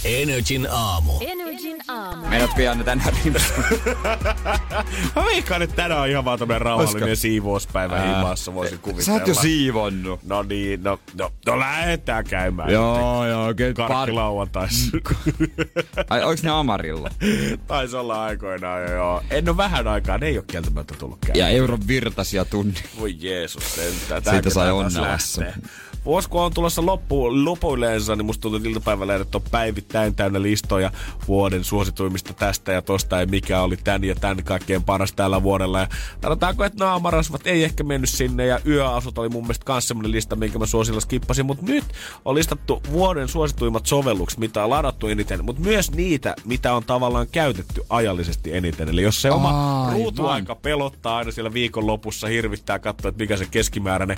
Energin 0.05 0.69
aamu. 0.71 1.13
Energin 1.21 1.52
aamu. 1.89 2.27
Meidätkö 2.29 2.63
Janne 2.63 2.85
tänään 2.85 3.15
Mä 5.17 5.25
veikkaan, 5.25 5.63
että 5.63 5.77
tänään 5.77 6.01
on 6.01 6.09
ihan 6.09 6.25
vaan 6.25 6.39
tämmönen 6.39 6.61
rauhallinen 6.63 7.03
Olisiko? 7.09 7.21
siivouspäivä 7.23 7.97
Ää. 7.97 8.17
himassa, 8.17 8.55
voisin 8.55 8.77
Sä 8.79 8.83
kuvitella. 8.83 9.19
oot 9.19 9.29
jo 9.29 9.35
siivonnut. 9.35 10.21
No 10.23 10.43
niin, 10.43 10.83
no, 10.83 10.99
no, 11.19 11.33
no 11.47 11.59
lähdetään 11.59 12.25
käymään. 12.25 12.71
Joo, 12.71 13.27
joo, 13.27 13.45
oikein 13.45 13.75
Karkki 13.75 14.13
lauantaissa. 14.13 14.97
Ai, 16.11 16.23
onks 16.23 16.43
ne 16.43 16.51
Amarilla? 16.51 17.11
Taisi 17.67 17.97
olla 17.97 18.25
aikoinaan 18.25 18.83
jo, 18.83 18.93
joo. 18.93 19.23
En 19.31 19.49
ole 19.49 19.57
vähän 19.57 19.89
aikaa, 19.89 20.19
ne 20.19 20.27
ei 20.27 20.39
ole 20.39 20.45
kieltämättä 20.47 20.95
tullut 20.99 21.19
käymään. 21.21 21.39
Ja 21.39 21.49
euron 21.49 21.89
virtasia 21.89 22.45
tunni. 22.45 22.75
Voi 23.01 23.17
Jeesus 23.19 23.75
sentään. 23.75 24.23
Siitä 24.35 24.51
sai 24.51 24.71
onnellassa. 24.71 25.43
Vuosi 26.05 26.29
kun 26.29 26.41
on 26.41 26.55
tulossa 26.55 26.87
loppuun 26.87 27.45
lopuilleensa, 27.45 28.17
niin 28.17 28.27
musta 28.27 28.43
tuntuu, 28.43 28.57
että 28.57 28.69
iltapäivälehdet 28.69 29.35
on 29.35 29.43
päivittäin 29.51 30.15
täynnä 30.15 30.43
listoja 30.43 30.91
vuoden 31.29 31.65
suosituimmista 31.65 32.35
tästä 32.35 32.73
ja 32.73 32.83
tosta 32.83 33.21
ja 33.21 33.27
mikä 33.27 33.61
oli 33.61 33.77
tän 33.77 34.05
ja 34.05 34.15
tän 34.15 34.45
kaikkein 34.45 34.83
paras 34.83 35.13
tällä 35.13 35.43
vuodella. 35.43 35.81
Ja 35.81 35.89
sanotaanko, 36.23 36.65
että 36.65 36.85
naamarasvat 36.85 37.47
ei 37.47 37.65
ehkä 37.65 37.85
mennyt 37.85 38.11
sinne 38.11 38.47
ja 38.47 38.61
yöasut 38.67 39.19
oli 39.19 39.29
mun 39.29 39.43
mielestä 39.43 39.65
kans 39.65 39.89
semmonen 39.89 40.13
lista, 40.13 40.37
minkä 40.37 40.59
mä 40.59 40.67
suosilla 40.67 41.01
skippasin. 41.01 41.47
Mutta 41.47 41.67
nyt 41.67 41.85
on 42.25 42.35
listattu 42.35 42.83
vuoden 42.93 43.29
suosituimmat 43.29 43.87
sovellukset, 43.87 44.39
mitä 44.39 44.65
on 44.65 44.71
ladattu 44.71 45.09
eniten, 45.09 45.45
mutta 45.45 45.63
myös 45.63 45.91
niitä, 45.91 46.35
mitä 46.45 46.75
on 46.75 46.85
tavallaan 46.85 47.27
käytetty 47.33 47.83
ajallisesti 47.89 48.57
eniten. 48.57 48.89
Eli 48.89 49.03
jos 49.03 49.23
se 49.23 49.31
oma 49.31 49.85
Aivan. 49.85 49.93
ruutuaika 49.93 50.55
pelottaa 50.55 51.17
aina 51.17 51.31
siellä 51.31 51.53
viikon 51.53 51.87
lopussa, 51.87 52.27
hirvittää 52.27 52.79
katsoa, 52.79 53.09
että 53.09 53.23
mikä 53.23 53.37
se 53.37 53.47
keskimääräinen 53.51 54.17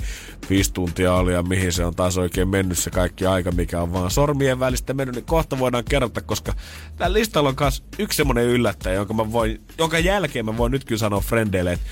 viisi 0.50 0.72
tuntia 0.72 1.14
oli 1.14 1.32
ja 1.32 1.42
mihin 1.42 1.73
se 1.74 1.84
on 1.84 1.94
taas 1.94 2.18
oikein 2.18 2.48
mennyt 2.48 2.78
se 2.78 2.90
kaikki 2.90 3.26
aika, 3.26 3.50
mikä 3.52 3.80
on 3.80 3.92
vaan 3.92 4.10
sormien 4.10 4.60
välistä 4.60 4.94
mennyt, 4.94 5.14
niin 5.14 5.24
kohta 5.24 5.58
voidaan 5.58 5.84
kerrota, 5.84 6.20
koska 6.20 6.54
tällä 6.96 7.14
listalla 7.14 7.48
on 7.48 7.54
myös 7.60 7.82
yksi 7.98 8.16
semmoinen 8.16 8.44
yllättäjä, 8.44 8.94
jonka, 8.94 9.14
mä 9.14 9.32
voin, 9.32 9.60
jonka 9.78 9.98
jälkeen 9.98 10.44
mä 10.44 10.56
voin 10.56 10.72
nyt 10.72 10.84
kyllä 10.84 10.98
sanoa 10.98 11.20
frendeille, 11.20 11.72
että 11.72 11.86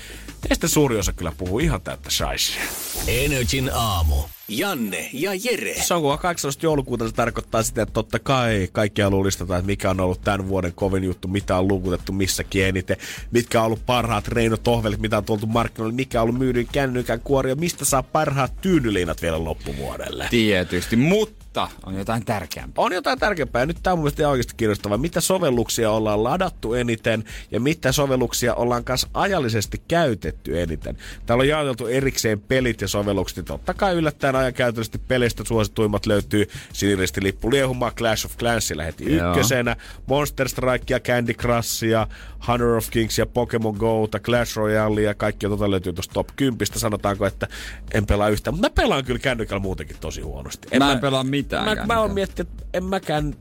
teistä 0.47 0.67
suuri 0.67 0.99
osa 0.99 1.13
kyllä 1.13 1.33
puhuu 1.37 1.59
ihan 1.59 1.81
täyttä 1.81 2.09
shaisia. 2.09 2.61
Energin 3.07 3.71
aamu. 3.73 4.15
Janne 4.47 5.09
ja 5.13 5.31
Jere. 5.43 5.75
Se 5.81 5.93
on 5.93 6.01
kun 6.01 6.11
on 6.11 6.19
18. 6.19 6.65
joulukuuta, 6.65 7.07
se 7.07 7.13
tarkoittaa 7.13 7.63
sitä, 7.63 7.81
että 7.81 7.93
totta 7.93 8.19
kai 8.19 8.69
kaikki 8.71 9.01
haluaa 9.01 9.25
listata, 9.25 9.57
että 9.57 9.67
mikä 9.67 9.89
on 9.89 9.99
ollut 9.99 10.21
tämän 10.21 10.47
vuoden 10.47 10.73
kovin 10.73 11.03
juttu, 11.03 11.27
mitä 11.27 11.57
on 11.57 11.67
lukutettu 11.67 12.11
missäkin 12.11 12.65
eniten, 12.65 12.97
mitkä 13.31 13.59
on 13.59 13.65
ollut 13.65 13.85
parhaat 13.85 14.27
Reino 14.27 14.57
Tohvelit, 14.57 14.99
mitä 14.99 15.17
on 15.17 15.25
tuoltu 15.25 15.47
markkinoille, 15.47 15.95
mikä 15.95 16.21
on 16.21 16.23
ollut 16.23 16.39
myydyin 16.39 16.67
kännykän 16.71 17.19
kuori 17.19 17.49
ja 17.49 17.55
mistä 17.55 17.85
saa 17.85 18.03
parhaat 18.03 18.61
tyynyliinat 18.61 19.21
vielä 19.21 19.43
loppuvuodelle. 19.43 20.27
Tietysti, 20.29 20.95
mutta 20.95 21.42
on 21.85 21.95
jotain 21.95 22.25
tärkeämpää. 22.25 22.85
On 22.85 22.93
jotain 22.93 23.19
tärkeämpää. 23.19 23.61
Ja 23.61 23.65
nyt 23.65 23.77
tämä 23.83 23.91
on 23.91 23.97
mun 23.97 24.03
mielestä 24.03 24.29
oikeasti 24.29 24.53
kiinnostavaa. 24.57 24.97
Mitä 24.97 25.21
sovelluksia 25.21 25.91
ollaan 25.91 26.23
ladattu 26.23 26.73
eniten 26.73 27.23
ja 27.51 27.59
mitä 27.59 27.91
sovelluksia 27.91 28.55
ollaan 28.55 28.83
kanssa 28.83 29.07
ajallisesti 29.13 29.81
käytetty 29.87 30.61
eniten. 30.61 30.97
Täällä 31.25 31.41
on 31.41 31.47
jaoteltu 31.47 31.87
erikseen 31.87 32.39
pelit 32.39 32.81
ja 32.81 32.87
sovellukset. 32.87 33.45
Totta 33.45 33.73
kai 33.73 33.93
yllättäen 33.93 34.35
ajankäytöllisesti 34.35 34.97
peleistä 34.97 35.43
suosituimmat 35.47 36.05
löytyy 36.05 36.47
Siniristilippu 36.73 37.51
Liehuma, 37.51 37.91
Clash 37.91 38.25
of 38.25 38.37
Clansilla 38.37 38.83
heti 38.83 39.15
Joo. 39.15 39.29
ykkösenä, 39.29 39.75
Monster 40.07 40.49
Strikea, 40.49 40.99
Candy 40.99 41.33
Crushia, 41.33 42.07
Honor 42.47 42.77
of 42.77 42.89
Kings 42.89 43.17
ja 43.17 43.25
Pokemon 43.25 43.75
Go, 43.75 44.07
Clash 44.23 44.57
Royale 44.57 45.01
ja 45.01 45.13
kaikki 45.13 45.49
tota 45.49 45.71
löytyy 45.71 45.93
tuosta 45.93 46.13
top 46.13 46.27
10. 46.35 46.67
Sanotaanko, 46.73 47.25
että 47.25 47.47
en 47.93 48.05
pelaa 48.05 48.29
yhtään, 48.29 48.53
mutta 48.53 48.69
mä 48.69 48.73
pelaan 48.83 49.05
kyllä 49.05 49.19
kännykällä 49.19 49.61
muutenkin 49.61 49.97
tosi 49.99 50.21
huonosti. 50.21 50.67
Mä 50.79 50.91
en 50.91 50.99
pelaa 50.99 51.23
mitään 51.23 51.42
Mä, 51.51 51.59
mä 51.59 51.65
kännykällä. 51.65 52.01
oon 52.01 52.13
miettinyt, 52.13 52.51
että 52.51 52.65
en 52.73 52.83
mäkään... 52.83 53.33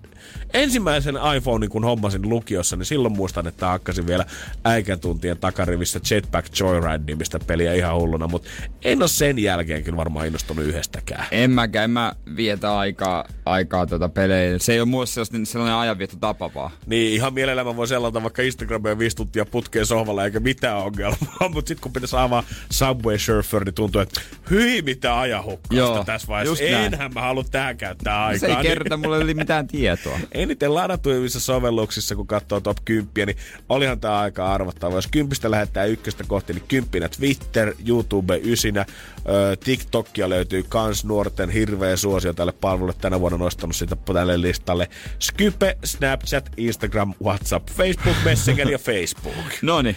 Ensimmäisen 0.54 1.14
iPhonein 1.36 1.70
kun 1.70 1.84
hommasin 1.84 2.28
lukiossa, 2.28 2.76
niin 2.76 2.86
silloin 2.86 3.16
muistan, 3.16 3.46
että 3.46 3.66
hakkasin 3.66 4.06
vielä 4.06 4.26
äikätuntien 4.64 5.38
takarivissä 5.38 6.00
Jetpack 6.10 6.60
Joyride 6.60 7.14
mistä 7.14 7.38
peliä 7.46 7.74
ihan 7.74 7.96
hulluna, 7.96 8.28
mutta 8.28 8.48
en 8.84 9.02
ole 9.02 9.08
sen 9.08 9.38
jälkeen 9.38 9.82
kyllä 9.84 9.96
varmaan 9.96 10.26
innostunut 10.26 10.64
yhdestäkään. 10.64 11.26
En 11.30 11.50
mäkään, 11.50 11.84
en 11.84 11.90
mä 11.90 12.12
vietä 12.36 12.78
aikaa, 12.78 13.24
aikaa 13.46 13.86
tota 13.86 14.08
pelejä. 14.08 14.58
Se 14.58 14.72
ei 14.72 14.80
ole 14.80 14.88
mulle 14.88 15.06
sellainen, 15.06 15.46
sellainen 15.46 15.76
ajanviettotapa 15.76 16.50
vaan. 16.54 16.70
Niin, 16.86 17.12
ihan 17.12 17.34
mielellään 17.34 17.66
mä 17.66 17.76
voin 17.76 17.88
selata 17.88 18.22
vaikka 18.22 18.42
Instagramia 18.42 18.98
viisi 18.98 19.16
tuntia 19.16 19.44
putkeen 19.46 19.86
sohvalla 19.86 20.24
eikä 20.24 20.40
mitään 20.40 20.78
ongelmaa, 20.78 21.48
mutta 21.54 21.68
sitten 21.68 21.82
kun 21.82 21.92
pitäisi 21.92 22.16
avaa 22.16 22.44
Subway 22.70 23.18
Surfer, 23.18 23.64
niin 23.64 23.74
tuntuu, 23.74 24.00
että 24.00 24.20
hyi 24.50 24.82
mitä 24.82 25.20
ajanhukkausta 25.20 25.74
Joo, 25.74 26.04
tässä 26.04 26.28
vaiheessa. 26.28 26.64
näin. 26.64 26.94
Enhän 26.94 27.14
mä 27.14 27.20
halua 27.20 27.44
tähän 27.50 27.76
käyttää 27.94 28.26
aikaa. 28.26 28.38
Se 28.38 28.46
ei 28.46 28.52
niin- 28.54 28.62
kerta 28.62 28.96
mulle 28.96 29.18
yli 29.18 29.34
mitään 29.34 29.66
tietoa. 29.68 30.18
Eniten 30.32 30.74
ladatuimmissa 30.74 31.40
sovelluksissa, 31.40 32.16
kun 32.16 32.26
katsoo 32.26 32.60
top 32.60 32.76
10, 32.84 33.26
niin 33.26 33.36
olihan 33.68 34.00
tämä 34.00 34.18
aika 34.18 34.52
arvattava. 34.52 34.94
Jos 34.94 35.06
kympistä 35.06 35.50
lähettää 35.50 35.84
ykköstä 35.84 36.24
kohti, 36.26 36.52
niin 36.52 36.64
kymppinä 36.68 37.08
Twitter, 37.08 37.74
YouTube 37.88 38.40
ysinä, 38.44 38.86
ö, 39.28 39.56
TikTokia 39.56 40.28
löytyy 40.28 40.64
kans 40.68 41.04
nuorten 41.04 41.50
hirveä 41.50 41.96
suosio 41.96 42.32
tälle 42.32 42.52
palvelulle. 42.52 42.94
Tänä 43.00 43.20
vuonna 43.20 43.38
nostanut 43.38 43.76
sitä 43.76 43.96
tälle 43.96 44.40
listalle. 44.40 44.88
Skype, 45.18 45.78
Snapchat, 45.84 46.50
Instagram, 46.56 47.14
WhatsApp, 47.24 47.68
Facebook, 47.70 48.16
Messenger 48.24 48.70
ja 48.70 48.78
Facebook. 48.88 49.34
Noni, 49.62 49.96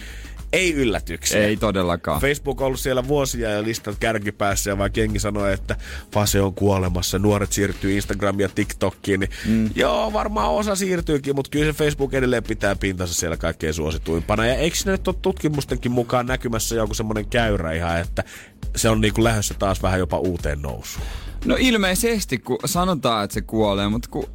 Ei 0.52 0.74
yllätyksiä. 0.74 1.46
ei 1.46 1.56
todellakaan. 1.56 2.20
Facebook 2.20 2.60
on 2.60 2.66
ollut 2.66 2.80
siellä 2.80 3.08
vuosia 3.08 3.50
ja 3.50 3.62
listat 3.62 3.96
kärkipäässä 4.00 4.70
ja 4.70 4.78
vaikka 4.78 5.00
jengi 5.00 5.18
sanoi, 5.18 5.52
että 5.52 5.76
fase 6.12 6.40
on 6.40 6.54
kuolemassa, 6.54 7.18
nuoret 7.18 7.52
siirtyy 7.52 7.96
Instagramiin 7.96 8.42
ja 8.42 8.48
TikTokiin, 8.48 9.20
niin 9.20 9.30
mm. 9.46 9.70
joo, 9.74 10.12
varmaan 10.12 10.50
osa 10.50 10.74
siirtyykin, 10.74 11.34
mutta 11.34 11.50
kyllä 11.50 11.72
se 11.72 11.78
Facebook 11.78 12.14
edelleen 12.14 12.42
pitää 12.42 12.76
pintansa 12.76 13.14
siellä 13.14 13.36
kaikkein 13.36 13.74
suosituimpana. 13.74 14.46
Ja 14.46 14.54
eikö 14.54 14.76
siinä 14.76 14.92
nyt 14.92 15.08
ole 15.08 15.16
tutkimustenkin 15.22 15.92
mukaan 15.92 16.26
näkymässä 16.26 16.74
joku 16.74 16.94
semmoinen 16.94 17.26
käyrä 17.26 17.72
ihan, 17.72 18.00
että 18.00 18.24
se 18.76 18.88
on 18.88 19.00
niinku 19.00 19.24
lähdössä 19.24 19.54
taas 19.58 19.82
vähän 19.82 19.98
jopa 19.98 20.18
uuteen 20.18 20.62
nousuun. 20.62 21.06
No 21.44 21.56
ilmeisesti, 21.58 22.38
kun 22.38 22.58
sanotaan, 22.64 23.24
että 23.24 23.34
se 23.34 23.40
kuolee, 23.40 23.88
mutta 23.88 24.08
kun 24.10 24.28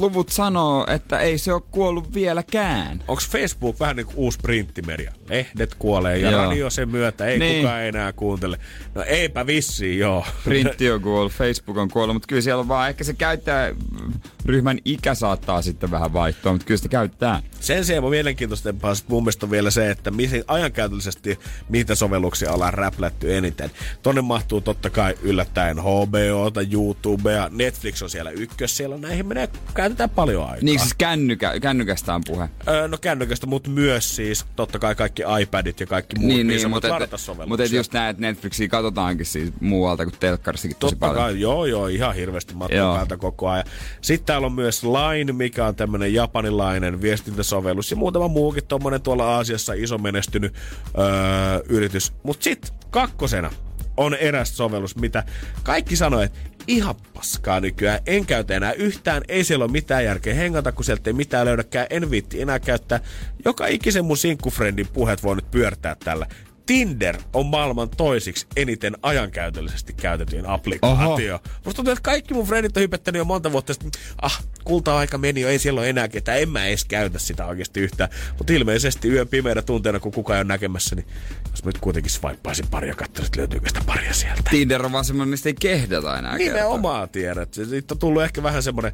luvut 0.00 0.28
sanoo, 0.28 0.86
että 0.90 1.18
ei 1.18 1.38
se 1.38 1.52
ole 1.52 1.62
kuollut 1.70 2.14
vieläkään. 2.14 2.98
Onko 3.08 3.22
Facebook 3.30 3.80
vähän 3.80 3.96
niin 3.96 4.06
kuin 4.06 4.16
uusi 4.16 4.38
printtimedia? 4.42 5.12
Lehdet 5.28 5.74
kuolee 5.78 6.18
ja 6.18 6.30
Joo. 6.30 6.42
radio 6.44 6.70
sen 6.70 6.88
myötä, 6.88 7.26
ei 7.26 7.38
Niin. 7.38 7.56
kukaan 7.62 7.82
enää 7.82 8.12
kuuntele. 8.12 8.58
No 8.94 9.02
eipä 9.02 9.46
vissiin, 9.46 9.98
joo. 9.98 10.24
Printti 10.44 10.90
on 10.90 11.00
kuollut, 11.02 11.32
Facebook 11.32 11.76
on 11.76 11.88
kuollut, 11.90 12.14
mutta 12.14 12.26
kyllä 12.26 12.42
siellä 12.42 12.60
on 12.60 12.68
vaan 12.68 12.88
ehkä 12.88 13.04
se 13.04 13.14
käyttäjäryhmän 13.14 14.78
ikä 14.84 15.14
saattaa 15.14 15.62
sitten 15.62 15.90
vähän 15.90 16.12
vaihtua, 16.12 16.52
mutta 16.52 16.66
kyllä 16.66 16.78
sitä 16.78 16.88
käyttää. 16.88 17.42
Sen 17.60 17.84
sijaan 17.84 18.04
mielenkiintoisempaa 18.10 18.94
mun 19.08 19.22
mielestä 19.22 19.46
on 19.46 19.50
vielä 19.50 19.70
se, 19.70 19.90
että 19.90 20.10
mihin 20.10 20.44
ajankäytöllisesti 20.46 21.38
mitä 21.68 21.94
sovelluksia 21.94 22.52
ollaan 22.52 22.74
räplätty 22.74 23.36
eniten. 23.36 23.70
Tonne 24.02 24.20
mahtuu 24.20 24.60
totta 24.60 24.90
kai 24.90 25.14
yllättäen 25.22 25.76
HBOta, 25.78 26.60
YouTubea, 26.72 27.48
Netflix 27.52 28.02
on 28.02 28.10
siellä 28.10 28.30
ykkös, 28.30 28.76
siellä 28.76 28.98
näihin 28.98 29.26
menee, 29.26 29.48
käytetään 29.84 30.10
paljon 30.10 30.42
aikaa. 30.42 30.58
Niin 30.62 30.80
siis 30.80 30.94
kännykä, 30.94 31.60
kännykästä 31.60 32.14
on 32.14 32.22
puhe. 32.26 32.48
Öö, 32.68 32.88
no 32.88 32.98
kännykästä, 32.98 33.46
mutta 33.46 33.70
myös 33.70 34.16
siis 34.16 34.46
totta 34.56 34.78
kai 34.78 34.94
kaikki 34.94 35.22
iPadit 35.42 35.80
ja 35.80 35.86
kaikki 35.86 36.18
muut, 36.18 36.28
niin, 36.28 36.46
niin, 36.46 36.70
voit 36.70 36.84
mutta, 36.84 37.04
et, 37.04 37.48
mutta 37.48 37.64
et 37.64 37.72
just 37.72 37.92
näin, 37.92 38.10
että 38.10 38.20
Netflixiä 38.20 38.68
katsotaankin 38.68 39.26
siis 39.26 39.52
muualta 39.60 40.04
kuin 40.04 40.14
telkkarissakin 40.20 40.76
tosi 40.80 40.94
Totta 40.94 41.06
paljon. 41.06 41.24
kai, 41.24 41.40
joo 41.40 41.66
joo, 41.66 41.86
ihan 41.86 42.14
hirveästi 42.14 42.54
matkan 42.54 43.18
koko 43.18 43.48
ajan. 43.48 43.64
Sitten 44.00 44.26
täällä 44.26 44.46
on 44.46 44.52
myös 44.52 44.82
Line, 44.82 45.32
mikä 45.32 45.66
on 45.66 45.74
tämmönen 45.74 46.14
japanilainen 46.14 47.02
viestintäsovellus 47.02 47.90
ja 47.90 47.96
muutama 47.96 48.28
muukin 48.28 48.66
tommonen 48.66 49.02
tuolla 49.02 49.36
Aasiassa 49.36 49.72
iso 49.72 49.98
menestynyt 49.98 50.54
öö, 50.98 51.62
yritys. 51.68 52.12
Mut 52.22 52.42
sit 52.42 52.74
kakkosena 52.90 53.50
on 53.96 54.14
eräs 54.14 54.56
sovellus, 54.56 54.96
mitä 54.96 55.22
kaikki 55.62 55.96
sanoo, 55.96 56.20
että 56.20 56.38
ihan 56.66 56.94
paskaa 57.14 57.60
nykyään. 57.60 58.00
En 58.06 58.26
käytä 58.26 58.54
enää 58.54 58.72
yhtään, 58.72 59.22
ei 59.28 59.44
siellä 59.44 59.64
ole 59.64 59.72
mitään 59.72 60.04
järkeä 60.04 60.34
hengata, 60.34 60.72
kun 60.72 60.84
sieltä 60.84 61.10
ei 61.10 61.14
mitään 61.14 61.46
löydäkään. 61.46 61.86
En 61.90 62.10
viitti 62.10 62.42
enää 62.42 62.58
käyttää. 62.58 63.00
Joka 63.44 63.66
ikisen 63.66 64.04
mun 64.04 64.16
sinkkufriendin 64.16 64.88
puheet 64.92 65.22
voi 65.22 65.36
nyt 65.36 65.50
pyörtää 65.50 65.96
tällä. 66.04 66.26
Tinder 66.66 67.18
on 67.32 67.46
maailman 67.46 67.88
toisiksi 67.88 68.46
eniten 68.56 68.96
ajankäytöllisesti 69.02 69.92
käytetyin 69.92 70.46
applikaatio. 70.46 71.40
Musta 71.64 71.76
tuntuu, 71.76 71.92
että 71.92 72.02
kaikki 72.02 72.34
mun 72.34 72.46
frendit 72.46 72.76
on 72.76 72.82
hypettänyt 72.82 73.18
jo 73.18 73.24
monta 73.24 73.52
vuotta 73.52 73.72
sitten, 73.72 73.90
ah, 74.22 74.44
kulta-aika 74.64 75.18
meni 75.18 75.40
jo, 75.40 75.48
ei 75.48 75.58
siellä 75.58 75.80
ole 75.80 75.88
enää 75.88 76.08
ketään, 76.08 76.40
en 76.40 76.48
mä 76.48 76.66
edes 76.66 76.84
käytä 76.84 77.18
sitä 77.18 77.46
oikeasti 77.46 77.80
yhtään. 77.80 78.10
Mutta 78.38 78.52
ilmeisesti 78.52 79.08
yön 79.08 79.28
pimeänä 79.28 79.62
tunteena, 79.62 80.00
kun 80.00 80.12
kukaan 80.12 80.36
ei 80.36 80.40
ole 80.40 80.48
näkemässä, 80.48 80.96
niin 80.96 81.06
jos 81.50 81.64
mä 81.64 81.68
nyt 81.68 81.78
kuitenkin 81.78 82.12
swipeisin 82.12 82.66
paria 82.70 82.90
ja 82.90 82.94
katsoisin, 82.94 83.26
että 83.26 83.38
löytyykö 83.38 83.68
sitä 83.68 83.80
paria 83.86 84.14
sieltä. 84.14 84.42
Tinder 84.50 84.86
on 84.86 84.92
vaan 84.92 85.04
semmoinen, 85.04 85.30
mistä 85.30 85.48
ei 85.48 85.54
kehdata 85.60 86.18
enää. 86.18 86.36
Nimenomaan 86.36 87.08
tiedät. 87.08 87.54
Siitä 87.54 87.94
on 87.94 87.98
tullut 87.98 88.22
ehkä 88.22 88.42
vähän 88.42 88.62
semmoinen 88.62 88.92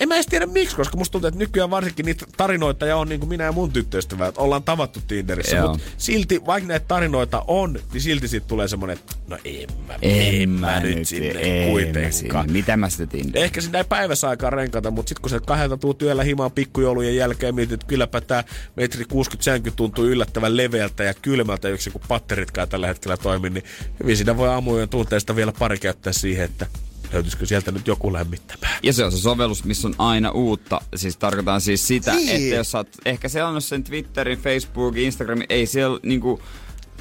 En 0.00 0.08
mä 0.08 0.14
edes 0.14 0.26
tiedä 0.26 0.46
miksi, 0.46 0.76
koska 0.76 0.96
musta 0.96 1.12
tuntuu, 1.12 1.28
että 1.28 1.38
nykyään 1.38 1.70
varsinkin 1.70 2.06
niitä 2.06 2.26
tarinoita 2.36 2.86
ja 2.86 2.96
on 2.96 3.08
niin 3.08 3.20
kuin 3.20 3.28
minä 3.28 3.44
ja 3.44 3.52
mun 3.52 3.72
tyttöystävä, 3.72 4.26
että 4.26 4.40
ollaan 4.40 4.62
tavattu 4.62 5.00
Tinderissä. 5.08 5.56
Joo. 5.56 5.68
Mutta 5.68 5.86
silti, 5.98 6.40
vaikka 6.46 6.68
näitä 6.68 6.86
tarinoita 6.88 7.44
on, 7.48 7.78
niin 7.92 8.00
silti 8.00 8.28
siitä 8.28 8.46
tulee 8.46 8.68
semmoinen, 8.68 8.96
että 8.98 9.14
no 9.28 9.38
en 9.44 9.68
mä, 9.86 9.94
En 10.02 10.50
mä 10.50 10.80
nyt 10.80 11.08
sinne 11.08 11.28
en 11.40 11.64
mä 11.66 11.70
kuitenkaan. 11.70 12.12
sinne. 12.12 12.52
Mitä 12.52 12.76
mä 12.76 12.90
sitten 12.90 13.08
tiin? 13.08 13.30
Ehkä 13.34 13.60
sinne 13.60 13.78
ei 13.78 13.84
päivässä 13.84 14.28
aikaa 14.28 14.50
renkata, 14.50 14.90
mutta 14.90 15.08
sitten 15.08 15.22
kun 15.22 15.30
se 15.30 15.40
kahdelta 15.46 15.76
tuu 15.76 15.94
työllä 15.94 16.22
himaan 16.24 16.52
pikkujoulujen 16.52 17.16
jälkeen, 17.16 17.54
mietit, 17.54 17.72
että 17.72 17.86
kylläpä 17.86 18.20
tämä 18.20 18.44
metri 18.76 19.04
60 19.04 19.70
tuntuu 19.76 20.04
yllättävän 20.04 20.56
leveältä 20.56 21.04
ja 21.04 21.14
kylmältä, 21.14 21.68
yksi 21.68 21.90
kun 21.90 22.00
patteritkaan 22.08 22.68
tällä 22.68 22.86
hetkellä 22.86 23.16
toimi, 23.16 23.50
niin 23.50 23.64
hyvin 24.02 24.16
siinä 24.16 24.36
voi 24.36 24.48
aamujen 24.48 24.88
tunteista 24.88 25.36
vielä 25.36 25.52
pari 25.58 25.78
käyttää 25.78 26.12
siihen, 26.12 26.44
että 26.44 26.66
löytyisikö 27.14 27.46
sieltä 27.46 27.70
nyt 27.72 27.86
joku 27.86 28.12
lämmittämään. 28.12 28.78
Ja 28.82 28.92
se 28.92 29.04
on 29.04 29.12
se 29.12 29.18
sovellus, 29.18 29.64
missä 29.64 29.88
on 29.88 29.94
aina 29.98 30.30
uutta. 30.30 30.80
Siis 30.96 31.16
tarkoitan 31.16 31.60
siis 31.60 31.86
sitä, 31.86 32.14
Niin. 32.14 32.30
että 32.30 32.54
jos 32.56 32.70
sä 32.70 32.78
oot 32.78 32.88
ehkä 33.04 33.28
selannut 33.28 33.64
sen 33.64 33.84
Twitterin, 33.84 34.38
Facebookin, 34.38 35.02
Instagramin, 35.04 35.46
ei 35.48 35.66
siellä 35.66 36.00
niinku 36.02 36.40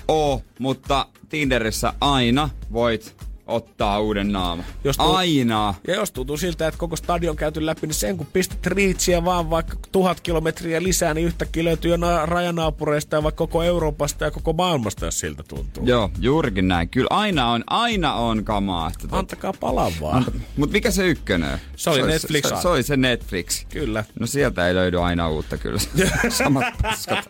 oo, 0.07 0.41
mutta 0.59 1.05
Tinderissä 1.29 1.93
aina 2.01 2.49
voit 2.73 3.15
ottaa 3.53 3.99
uuden 3.99 4.31
naama. 4.31 4.63
Jos 4.83 4.97
tuo- 4.97 5.15
Aina. 5.15 5.73
Ja 5.87 5.95
jos 5.95 6.11
tuntuu 6.11 6.37
siltä, 6.37 6.67
että 6.67 6.77
koko 6.77 6.95
stadion 6.95 7.35
käyty 7.35 7.65
läpi, 7.65 7.87
niin 7.87 7.93
sen 7.93 8.17
kun 8.17 8.27
pistät 8.33 8.67
riitsiä 8.67 9.25
vaan 9.25 9.49
vaikka 9.49 9.77
tuhat 9.91 10.21
kilometriä 10.21 10.83
lisää, 10.83 11.13
niin 11.13 11.27
yhtäkkiä 11.27 11.63
löytyy 11.63 11.91
jo 11.91 11.97
na- 11.97 12.25
rajanaapureista 12.25 13.15
ja 13.15 13.23
vaikka 13.23 13.37
koko 13.37 13.63
Euroopasta 13.63 14.25
ja 14.25 14.31
koko 14.31 14.53
maailmasta, 14.53 15.05
jos 15.05 15.19
siltä 15.19 15.43
tuntuu. 15.43 15.85
Joo, 15.85 16.09
juurikin 16.19 16.67
näin. 16.67 16.89
Kyllä 16.89 17.07
aina 17.09 17.47
on, 17.51 17.63
aina 17.67 18.13
on 18.13 18.43
kamaa. 18.45 18.87
Että. 18.87 19.17
Antakaa 19.17 19.53
palaa 19.53 19.91
vaan. 20.01 20.25
Mut 20.57 20.71
mikä 20.71 20.91
se 20.91 21.07
ykkönen? 21.07 21.59
Se 21.75 21.89
oli 21.89 22.01
Netflix. 22.07 22.49
Se, 22.49 22.55
se, 22.61 22.67
oli 22.67 22.83
se 22.83 22.97
Netflix. 22.97 23.65
Kyllä. 23.69 24.03
No 24.19 24.27
sieltä 24.27 24.67
ei 24.67 24.75
löydy 24.75 25.01
aina 25.01 25.29
uutta 25.29 25.57
kyllä. 25.57 25.79
Samat 26.29 26.65
paskat. 26.81 27.25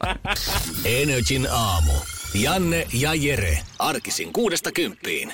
Energin 0.85 1.47
aamu. 1.51 1.91
Janne 2.33 2.87
ja 2.93 3.13
Jere. 3.13 3.59
Arkisin 3.79 4.33
kuudesta 4.33 4.71
kymppiin. 4.71 5.33